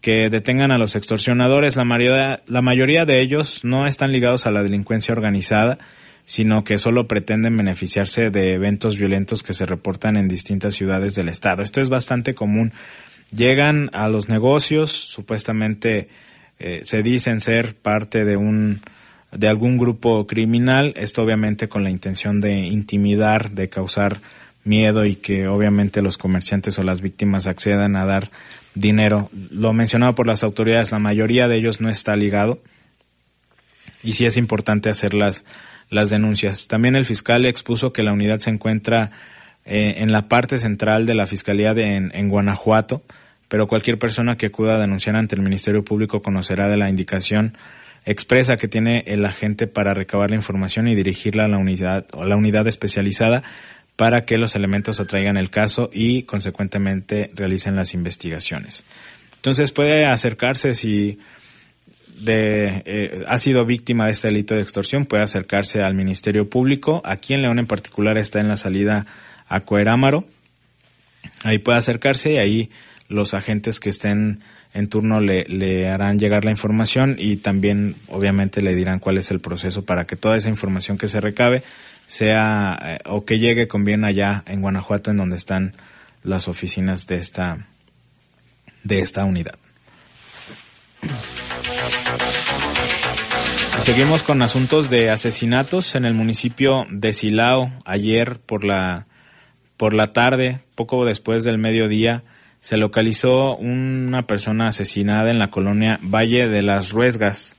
que 0.00 0.28
detengan 0.28 0.72
a 0.72 0.78
los 0.78 0.96
extorsionadores. 0.96 1.76
La 1.76 1.84
mayoría, 1.84 2.42
la 2.48 2.62
mayoría 2.62 3.04
de 3.04 3.20
ellos 3.20 3.64
no 3.64 3.86
están 3.86 4.10
ligados 4.10 4.44
a 4.46 4.50
la 4.50 4.64
delincuencia 4.64 5.14
organizada, 5.14 5.78
sino 6.30 6.62
que 6.62 6.78
solo 6.78 7.08
pretenden 7.08 7.56
beneficiarse 7.56 8.30
de 8.30 8.54
eventos 8.54 8.96
violentos 8.96 9.42
que 9.42 9.52
se 9.52 9.66
reportan 9.66 10.16
en 10.16 10.28
distintas 10.28 10.76
ciudades 10.76 11.16
del 11.16 11.28
estado. 11.28 11.64
Esto 11.64 11.80
es 11.80 11.88
bastante 11.88 12.36
común. 12.36 12.72
Llegan 13.34 13.90
a 13.94 14.08
los 14.08 14.28
negocios, 14.28 14.92
supuestamente 14.92 16.08
eh, 16.60 16.82
se 16.84 17.02
dicen 17.02 17.40
ser 17.40 17.74
parte 17.74 18.24
de 18.24 18.36
un 18.36 18.80
de 19.32 19.48
algún 19.48 19.76
grupo 19.76 20.24
criminal, 20.28 20.92
esto 20.94 21.24
obviamente 21.24 21.68
con 21.68 21.82
la 21.82 21.90
intención 21.90 22.40
de 22.40 22.58
intimidar, 22.58 23.50
de 23.50 23.68
causar 23.68 24.20
miedo 24.62 25.06
y 25.06 25.16
que 25.16 25.48
obviamente 25.48 26.00
los 26.00 26.16
comerciantes 26.16 26.78
o 26.78 26.84
las 26.84 27.00
víctimas 27.00 27.48
accedan 27.48 27.96
a 27.96 28.04
dar 28.04 28.30
dinero. 28.76 29.30
Lo 29.50 29.72
mencionado 29.72 30.14
por 30.14 30.28
las 30.28 30.44
autoridades, 30.44 30.92
la 30.92 31.00
mayoría 31.00 31.48
de 31.48 31.56
ellos 31.56 31.80
no 31.80 31.90
está 31.90 32.14
ligado 32.14 32.62
y 34.04 34.12
sí 34.12 34.26
es 34.26 34.36
importante 34.36 34.90
hacer 34.90 35.12
las, 35.90 36.10
denuncias. 36.10 36.68
También 36.68 36.96
el 36.96 37.04
fiscal 37.04 37.44
expuso 37.44 37.92
que 37.92 38.02
la 38.02 38.12
unidad 38.12 38.38
se 38.38 38.50
encuentra 38.50 39.10
eh, 39.64 39.96
en 39.98 40.12
la 40.12 40.28
parte 40.28 40.58
central 40.58 41.06
de 41.06 41.14
la 41.14 41.26
Fiscalía 41.26 41.74
de, 41.74 41.96
en, 41.96 42.10
en 42.14 42.28
Guanajuato, 42.28 43.02
pero 43.48 43.66
cualquier 43.66 43.98
persona 43.98 44.36
que 44.36 44.46
acuda 44.46 44.76
a 44.76 44.78
denunciar 44.78 45.16
ante 45.16 45.34
el 45.34 45.42
Ministerio 45.42 45.84
Público 45.84 46.22
conocerá 46.22 46.68
de 46.68 46.76
la 46.76 46.88
indicación 46.88 47.56
expresa 48.06 48.56
que 48.56 48.68
tiene 48.68 49.04
el 49.06 49.24
agente 49.24 49.66
para 49.66 49.94
recabar 49.94 50.30
la 50.30 50.36
información 50.36 50.88
y 50.88 50.94
dirigirla 50.94 51.44
a 51.44 51.48
la 51.48 51.58
unidad 51.58 52.06
o 52.12 52.24
la 52.24 52.36
unidad 52.36 52.66
especializada 52.66 53.42
para 53.96 54.24
que 54.24 54.38
los 54.38 54.56
elementos 54.56 55.00
atraigan 55.00 55.36
el 55.36 55.50
caso 55.50 55.90
y 55.92 56.22
consecuentemente 56.22 57.30
realicen 57.34 57.76
las 57.76 57.92
investigaciones. 57.92 58.86
Entonces 59.36 59.72
puede 59.72 60.06
acercarse 60.06 60.74
si 60.74 61.18
de, 62.20 62.82
eh, 62.84 63.24
ha 63.26 63.38
sido 63.38 63.64
víctima 63.64 64.06
de 64.06 64.12
este 64.12 64.28
delito 64.28 64.54
de 64.54 64.62
extorsión, 64.62 65.06
puede 65.06 65.22
acercarse 65.22 65.82
al 65.82 65.94
Ministerio 65.94 66.48
Público. 66.48 67.02
Aquí 67.04 67.34
en 67.34 67.42
León 67.42 67.58
en 67.58 67.66
particular 67.66 68.18
está 68.18 68.40
en 68.40 68.48
la 68.48 68.56
salida 68.56 69.06
a 69.48 69.60
Coerámaro. 69.60 70.24
Ahí 71.42 71.58
puede 71.58 71.78
acercarse 71.78 72.32
y 72.32 72.38
ahí 72.38 72.70
los 73.08 73.34
agentes 73.34 73.80
que 73.80 73.90
estén 73.90 74.40
en 74.72 74.88
turno 74.88 75.20
le, 75.20 75.88
harán 75.88 76.18
llegar 76.18 76.44
la 76.44 76.52
información 76.52 77.16
y 77.18 77.36
también 77.36 77.96
obviamente 78.08 78.62
le 78.62 78.74
dirán 78.74 79.00
cuál 79.00 79.18
es 79.18 79.30
el 79.30 79.40
proceso 79.40 79.84
para 79.84 80.06
que 80.06 80.16
toda 80.16 80.36
esa 80.36 80.48
información 80.48 80.96
que 80.96 81.08
se 81.08 81.20
recabe 81.20 81.64
sea 82.06 82.78
eh, 82.82 82.98
o 83.06 83.24
que 83.24 83.38
llegue 83.38 83.66
con 83.66 83.84
bien 83.84 84.04
allá 84.04 84.44
en 84.46 84.60
Guanajuato 84.60 85.10
en 85.10 85.16
donde 85.16 85.36
están 85.36 85.74
las 86.22 86.46
oficinas 86.46 87.06
de 87.06 87.16
esta 87.16 87.66
de 88.84 89.00
esta 89.00 89.24
unidad. 89.24 89.58
Seguimos 93.80 94.22
con 94.22 94.42
asuntos 94.42 94.90
de 94.90 95.08
asesinatos 95.08 95.94
en 95.94 96.04
el 96.04 96.12
municipio 96.12 96.86
de 96.90 97.14
Silao. 97.14 97.72
Ayer 97.86 98.38
por 98.38 98.62
la 98.64 99.06
por 99.78 99.94
la 99.94 100.12
tarde, 100.12 100.60
poco 100.74 101.06
después 101.06 101.44
del 101.44 101.56
mediodía, 101.56 102.22
se 102.60 102.76
localizó 102.76 103.56
una 103.56 104.26
persona 104.26 104.68
asesinada 104.68 105.30
en 105.30 105.38
la 105.38 105.50
colonia 105.50 105.98
Valle 106.02 106.48
de 106.48 106.60
las 106.60 106.92
Ruesgas, 106.92 107.56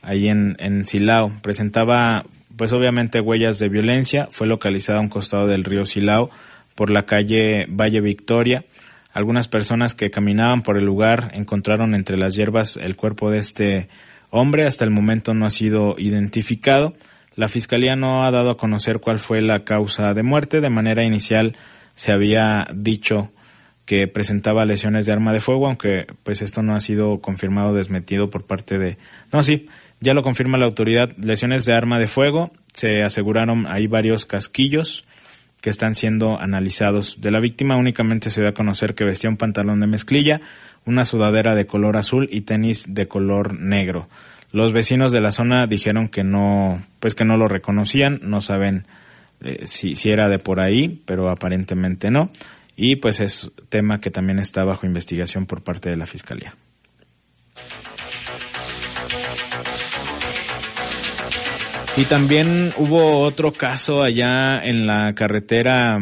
ahí 0.00 0.28
en, 0.28 0.56
en 0.58 0.86
Silao. 0.86 1.30
Presentaba, 1.42 2.24
pues 2.56 2.72
obviamente, 2.72 3.20
huellas 3.20 3.58
de 3.58 3.68
violencia. 3.68 4.28
Fue 4.30 4.46
localizada 4.46 4.98
a 4.98 5.02
un 5.02 5.10
costado 5.10 5.46
del 5.46 5.64
río 5.64 5.84
Silao 5.84 6.30
por 6.74 6.88
la 6.88 7.04
calle 7.04 7.66
Valle 7.68 8.00
Victoria. 8.00 8.64
Algunas 9.12 9.48
personas 9.48 9.94
que 9.94 10.10
caminaban 10.10 10.62
por 10.62 10.78
el 10.78 10.86
lugar 10.86 11.30
encontraron 11.34 11.94
entre 11.94 12.16
las 12.16 12.34
hierbas 12.34 12.78
el 12.78 12.96
cuerpo 12.96 13.30
de 13.30 13.38
este 13.38 13.88
hombre. 14.32 14.66
Hasta 14.66 14.84
el 14.84 14.90
momento 14.90 15.34
no 15.34 15.46
ha 15.46 15.50
sido 15.50 15.94
identificado. 15.96 16.94
La 17.36 17.46
Fiscalía 17.46 17.94
no 17.94 18.26
ha 18.26 18.32
dado 18.32 18.50
a 18.50 18.56
conocer 18.56 18.98
cuál 18.98 19.20
fue 19.20 19.40
la 19.40 19.62
causa 19.62 20.12
de 20.14 20.24
muerte. 20.24 20.60
De 20.60 20.70
manera 20.70 21.04
inicial 21.04 21.54
se 21.94 22.10
había 22.10 22.66
dicho 22.74 23.30
que 23.86 24.08
presentaba 24.08 24.64
lesiones 24.64 25.06
de 25.06 25.12
arma 25.12 25.32
de 25.32 25.40
fuego, 25.40 25.66
aunque 25.66 26.06
pues 26.22 26.42
esto 26.42 26.62
no 26.62 26.74
ha 26.74 26.80
sido 26.80 27.20
confirmado 27.20 27.70
o 27.70 27.74
desmentido 27.74 28.30
por 28.30 28.44
parte 28.44 28.78
de... 28.78 28.96
No, 29.32 29.42
sí, 29.42 29.66
ya 30.00 30.14
lo 30.14 30.22
confirma 30.22 30.58
la 30.58 30.64
autoridad. 30.64 31.14
Lesiones 31.16 31.64
de 31.64 31.74
arma 31.74 31.98
de 31.98 32.08
fuego. 32.08 32.50
Se 32.74 33.02
aseguraron 33.02 33.66
ahí 33.66 33.86
varios 33.86 34.26
casquillos 34.26 35.04
que 35.62 35.70
están 35.70 35.94
siendo 35.94 36.38
analizados. 36.40 37.20
De 37.20 37.30
la 37.30 37.38
víctima 37.38 37.76
únicamente 37.76 38.30
se 38.30 38.40
dio 38.40 38.50
a 38.50 38.54
conocer 38.54 38.94
que 38.94 39.04
vestía 39.04 39.30
un 39.30 39.36
pantalón 39.36 39.78
de 39.80 39.86
mezclilla, 39.86 40.40
una 40.84 41.04
sudadera 41.04 41.54
de 41.54 41.66
color 41.66 41.96
azul 41.96 42.28
y 42.30 42.42
tenis 42.42 42.94
de 42.94 43.08
color 43.08 43.58
negro. 43.58 44.08
Los 44.52 44.72
vecinos 44.72 45.12
de 45.12 45.20
la 45.20 45.32
zona 45.32 45.66
dijeron 45.66 46.08
que 46.08 46.24
no, 46.24 46.82
pues 47.00 47.14
que 47.14 47.24
no 47.24 47.36
lo 47.36 47.48
reconocían, 47.48 48.20
no 48.22 48.40
saben 48.40 48.86
eh, 49.40 49.62
si, 49.64 49.96
si 49.96 50.10
era 50.10 50.28
de 50.28 50.38
por 50.38 50.60
ahí, 50.60 51.02
pero 51.06 51.30
aparentemente 51.30 52.10
no. 52.10 52.30
Y 52.76 52.96
pues 52.96 53.20
es 53.20 53.50
tema 53.68 54.00
que 54.00 54.10
también 54.10 54.38
está 54.38 54.64
bajo 54.64 54.86
investigación 54.86 55.46
por 55.46 55.62
parte 55.62 55.90
de 55.90 55.96
la 55.96 56.06
Fiscalía. 56.06 56.54
Y 61.94 62.04
también 62.06 62.72
hubo 62.78 63.20
otro 63.20 63.52
caso 63.52 64.02
allá 64.02 64.64
en 64.64 64.86
la 64.86 65.14
carretera 65.14 65.98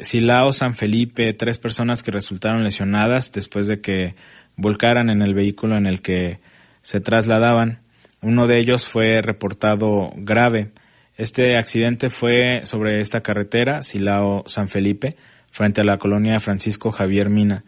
Silao-San 0.00 0.74
Felipe, 0.74 1.34
tres 1.34 1.58
personas 1.58 2.02
que 2.02 2.10
resultaron 2.10 2.64
lesionadas 2.64 3.30
después 3.30 3.66
de 3.66 3.82
que 3.82 4.14
volcaran 4.56 5.10
en 5.10 5.20
el 5.20 5.34
vehículo 5.34 5.76
en 5.76 5.84
el 5.84 6.00
que 6.00 6.40
se 6.80 7.00
trasladaban. 7.00 7.80
Uno 8.22 8.46
de 8.46 8.58
ellos 8.58 8.86
fue 8.86 9.20
reportado 9.20 10.10
grave. 10.16 10.70
Este 11.18 11.58
accidente 11.58 12.08
fue 12.08 12.62
sobre 12.64 13.00
esta 13.00 13.20
carretera, 13.20 13.82
Silao 13.82 14.44
San 14.46 14.68
Felipe, 14.68 15.16
frente 15.52 15.82
a 15.82 15.84
la 15.84 15.98
colonia 15.98 16.40
Francisco 16.40 16.92
Javier 16.92 17.28
Mina. 17.28 17.64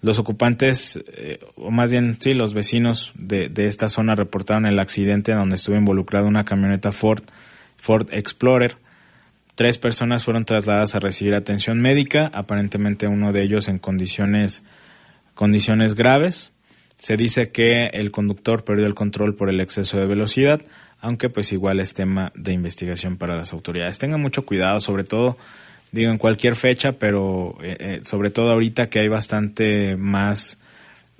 Los 0.00 0.18
ocupantes, 0.18 1.02
eh, 1.12 1.40
o 1.56 1.70
más 1.70 1.90
bien, 1.90 2.16
sí, 2.20 2.32
los 2.32 2.54
vecinos 2.54 3.12
de, 3.16 3.48
de, 3.48 3.66
esta 3.66 3.88
zona 3.88 4.14
reportaron 4.14 4.66
el 4.66 4.78
accidente 4.78 5.32
donde 5.32 5.56
estuvo 5.56 5.76
involucrada 5.76 6.26
una 6.26 6.44
camioneta 6.44 6.92
Ford, 6.92 7.22
Ford 7.76 8.06
Explorer. 8.12 8.76
Tres 9.56 9.78
personas 9.78 10.22
fueron 10.22 10.44
trasladadas 10.44 10.94
a 10.94 11.00
recibir 11.00 11.34
atención 11.34 11.80
médica, 11.80 12.30
aparentemente 12.32 13.08
uno 13.08 13.32
de 13.32 13.42
ellos 13.42 13.66
en 13.66 13.80
condiciones, 13.80 14.62
condiciones 15.34 15.96
graves. 15.96 16.52
Se 16.96 17.16
dice 17.16 17.50
que 17.50 17.86
el 17.86 18.12
conductor 18.12 18.64
perdió 18.64 18.86
el 18.86 18.94
control 18.94 19.34
por 19.34 19.48
el 19.48 19.60
exceso 19.60 19.98
de 19.98 20.06
velocidad, 20.06 20.60
aunque 21.00 21.28
pues 21.28 21.52
igual 21.52 21.80
es 21.80 21.92
tema 21.92 22.32
de 22.36 22.52
investigación 22.52 23.16
para 23.16 23.36
las 23.36 23.52
autoridades. 23.52 23.98
Tengan 23.98 24.20
mucho 24.20 24.46
cuidado, 24.46 24.78
sobre 24.80 25.02
todo, 25.02 25.38
digo, 25.92 26.10
en 26.10 26.18
cualquier 26.18 26.56
fecha, 26.56 26.92
pero 26.92 27.56
eh, 27.62 27.76
eh, 27.80 28.00
sobre 28.04 28.30
todo 28.30 28.50
ahorita 28.50 28.88
que 28.88 29.00
hay 29.00 29.08
bastante 29.08 29.96
más 29.96 30.58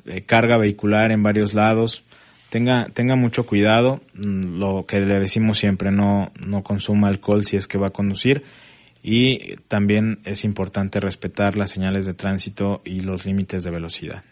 eh, 0.07 0.23
carga 0.23 0.57
vehicular 0.57 1.11
en 1.12 1.23
varios 1.23 1.55
lados. 1.55 2.05
Tenga, 2.51 2.89
tenga 2.95 3.14
mucho 3.14 3.45
cuidado, 3.45 4.01
mm, 4.14 4.59
lo 4.59 4.87
que 4.87 5.01
le 5.01 5.21
decimos 5.21 5.59
siempre, 5.59 5.91
no, 5.91 6.33
no 6.45 6.62
consuma 6.62 7.09
alcohol 7.09 7.45
si 7.45 7.57
es 7.57 7.66
que 7.66 7.79
va 7.79 7.89
a 7.89 7.91
conducir 7.91 8.45
y 9.03 9.57
también 9.69 10.21
es 10.25 10.45
importante 10.45 11.01
respetar 11.01 11.57
las 11.57 11.71
señales 11.71 12.05
de 12.07 12.14
tránsito 12.14 12.83
y 12.85 13.01
los 13.01 13.27
límites 13.27 13.64
de 13.64 13.71
velocidad. 13.71 14.25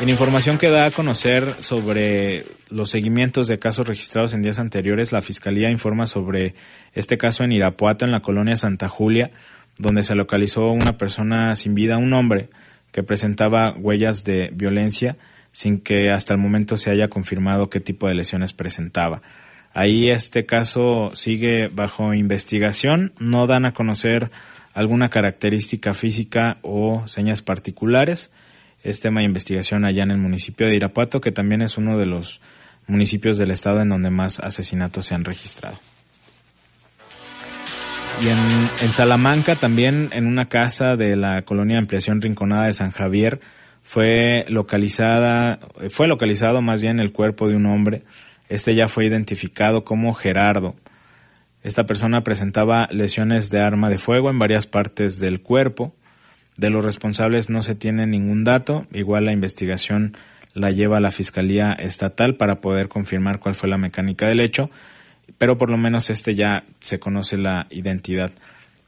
En 0.00 0.08
información 0.08 0.56
que 0.56 0.70
da 0.70 0.86
a 0.86 0.90
conocer 0.90 1.56
sobre 1.60 2.46
los 2.70 2.88
seguimientos 2.88 3.48
de 3.48 3.58
casos 3.58 3.86
registrados 3.86 4.32
en 4.32 4.40
días 4.40 4.58
anteriores, 4.58 5.12
la 5.12 5.20
Fiscalía 5.20 5.70
informa 5.70 6.06
sobre 6.06 6.54
este 6.94 7.18
caso 7.18 7.44
en 7.44 7.52
Irapuato, 7.52 8.06
en 8.06 8.10
la 8.10 8.22
colonia 8.22 8.56
Santa 8.56 8.88
Julia, 8.88 9.30
donde 9.76 10.02
se 10.02 10.14
localizó 10.14 10.70
una 10.70 10.96
persona 10.96 11.54
sin 11.54 11.74
vida, 11.74 11.98
un 11.98 12.14
hombre 12.14 12.48
que 12.92 13.02
presentaba 13.02 13.74
huellas 13.76 14.24
de 14.24 14.50
violencia 14.54 15.18
sin 15.52 15.78
que 15.78 16.10
hasta 16.10 16.32
el 16.32 16.40
momento 16.40 16.78
se 16.78 16.90
haya 16.90 17.08
confirmado 17.08 17.68
qué 17.68 17.80
tipo 17.80 18.08
de 18.08 18.14
lesiones 18.14 18.54
presentaba. 18.54 19.20
Ahí 19.74 20.08
este 20.08 20.46
caso 20.46 21.10
sigue 21.14 21.68
bajo 21.68 22.14
investigación, 22.14 23.12
no 23.18 23.46
dan 23.46 23.66
a 23.66 23.74
conocer 23.74 24.30
alguna 24.72 25.10
característica 25.10 25.92
física 25.92 26.56
o 26.62 27.06
señas 27.06 27.42
particulares 27.42 28.30
es 28.82 29.00
tema 29.00 29.20
de 29.20 29.26
investigación 29.26 29.84
allá 29.84 30.02
en 30.02 30.10
el 30.10 30.18
municipio 30.18 30.66
de 30.66 30.76
Irapuato, 30.76 31.20
que 31.20 31.32
también 31.32 31.62
es 31.62 31.76
uno 31.78 31.98
de 31.98 32.06
los 32.06 32.40
municipios 32.86 33.38
del 33.38 33.50
estado 33.50 33.80
en 33.82 33.88
donde 33.88 34.10
más 34.10 34.40
asesinatos 34.40 35.06
se 35.06 35.14
han 35.14 35.24
registrado. 35.24 35.78
Y 38.22 38.28
en, 38.28 38.38
en 38.82 38.92
Salamanca 38.92 39.56
también, 39.56 40.10
en 40.12 40.26
una 40.26 40.48
casa 40.48 40.96
de 40.96 41.16
la 41.16 41.42
colonia 41.42 41.76
de 41.76 41.80
ampliación 41.80 42.20
Rinconada 42.20 42.66
de 42.66 42.72
San 42.72 42.90
Javier, 42.90 43.40
fue 43.82 44.44
localizada, 44.48 45.58
fue 45.90 46.06
localizado 46.06 46.62
más 46.62 46.82
bien 46.82 47.00
el 47.00 47.12
cuerpo 47.12 47.48
de 47.48 47.56
un 47.56 47.66
hombre. 47.66 48.02
Este 48.48 48.74
ya 48.74 48.88
fue 48.88 49.06
identificado 49.06 49.84
como 49.84 50.14
Gerardo. 50.14 50.74
Esta 51.62 51.86
persona 51.86 52.22
presentaba 52.22 52.88
lesiones 52.90 53.50
de 53.50 53.60
arma 53.60 53.90
de 53.90 53.98
fuego 53.98 54.30
en 54.30 54.38
varias 54.38 54.66
partes 54.66 55.18
del 55.18 55.40
cuerpo. 55.40 55.94
De 56.60 56.68
los 56.68 56.84
responsables 56.84 57.48
no 57.48 57.62
se 57.62 57.74
tiene 57.74 58.06
ningún 58.06 58.44
dato, 58.44 58.86
igual 58.92 59.24
la 59.24 59.32
investigación 59.32 60.14
la 60.52 60.70
lleva 60.70 61.00
la 61.00 61.10
Fiscalía 61.10 61.72
Estatal 61.72 62.34
para 62.34 62.60
poder 62.60 62.88
confirmar 62.88 63.40
cuál 63.40 63.54
fue 63.54 63.70
la 63.70 63.78
mecánica 63.78 64.28
del 64.28 64.40
hecho, 64.40 64.68
pero 65.38 65.56
por 65.56 65.70
lo 65.70 65.78
menos 65.78 66.10
este 66.10 66.34
ya 66.34 66.64
se 66.80 66.98
conoce 66.98 67.38
la 67.38 67.66
identidad. 67.70 68.30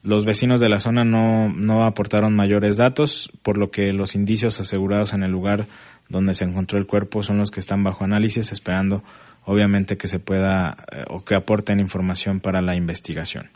Los 0.02 0.26
vecinos 0.26 0.60
de 0.60 0.68
la 0.68 0.80
zona 0.80 1.04
no, 1.04 1.48
no 1.48 1.86
aportaron 1.86 2.36
mayores 2.36 2.76
datos, 2.76 3.30
por 3.40 3.56
lo 3.56 3.70
que 3.70 3.94
los 3.94 4.14
indicios 4.14 4.60
asegurados 4.60 5.14
en 5.14 5.22
el 5.22 5.30
lugar 5.30 5.64
donde 6.10 6.34
se 6.34 6.44
encontró 6.44 6.78
el 6.78 6.86
cuerpo 6.86 7.22
son 7.22 7.38
los 7.38 7.50
que 7.50 7.60
están 7.60 7.82
bajo 7.82 8.04
análisis, 8.04 8.52
esperando 8.52 9.02
obviamente 9.46 9.96
que 9.96 10.08
se 10.08 10.18
pueda 10.18 10.76
eh, 10.92 11.04
o 11.08 11.24
que 11.24 11.36
aporten 11.36 11.80
información 11.80 12.40
para 12.40 12.60
la 12.60 12.76
investigación. 12.76 13.48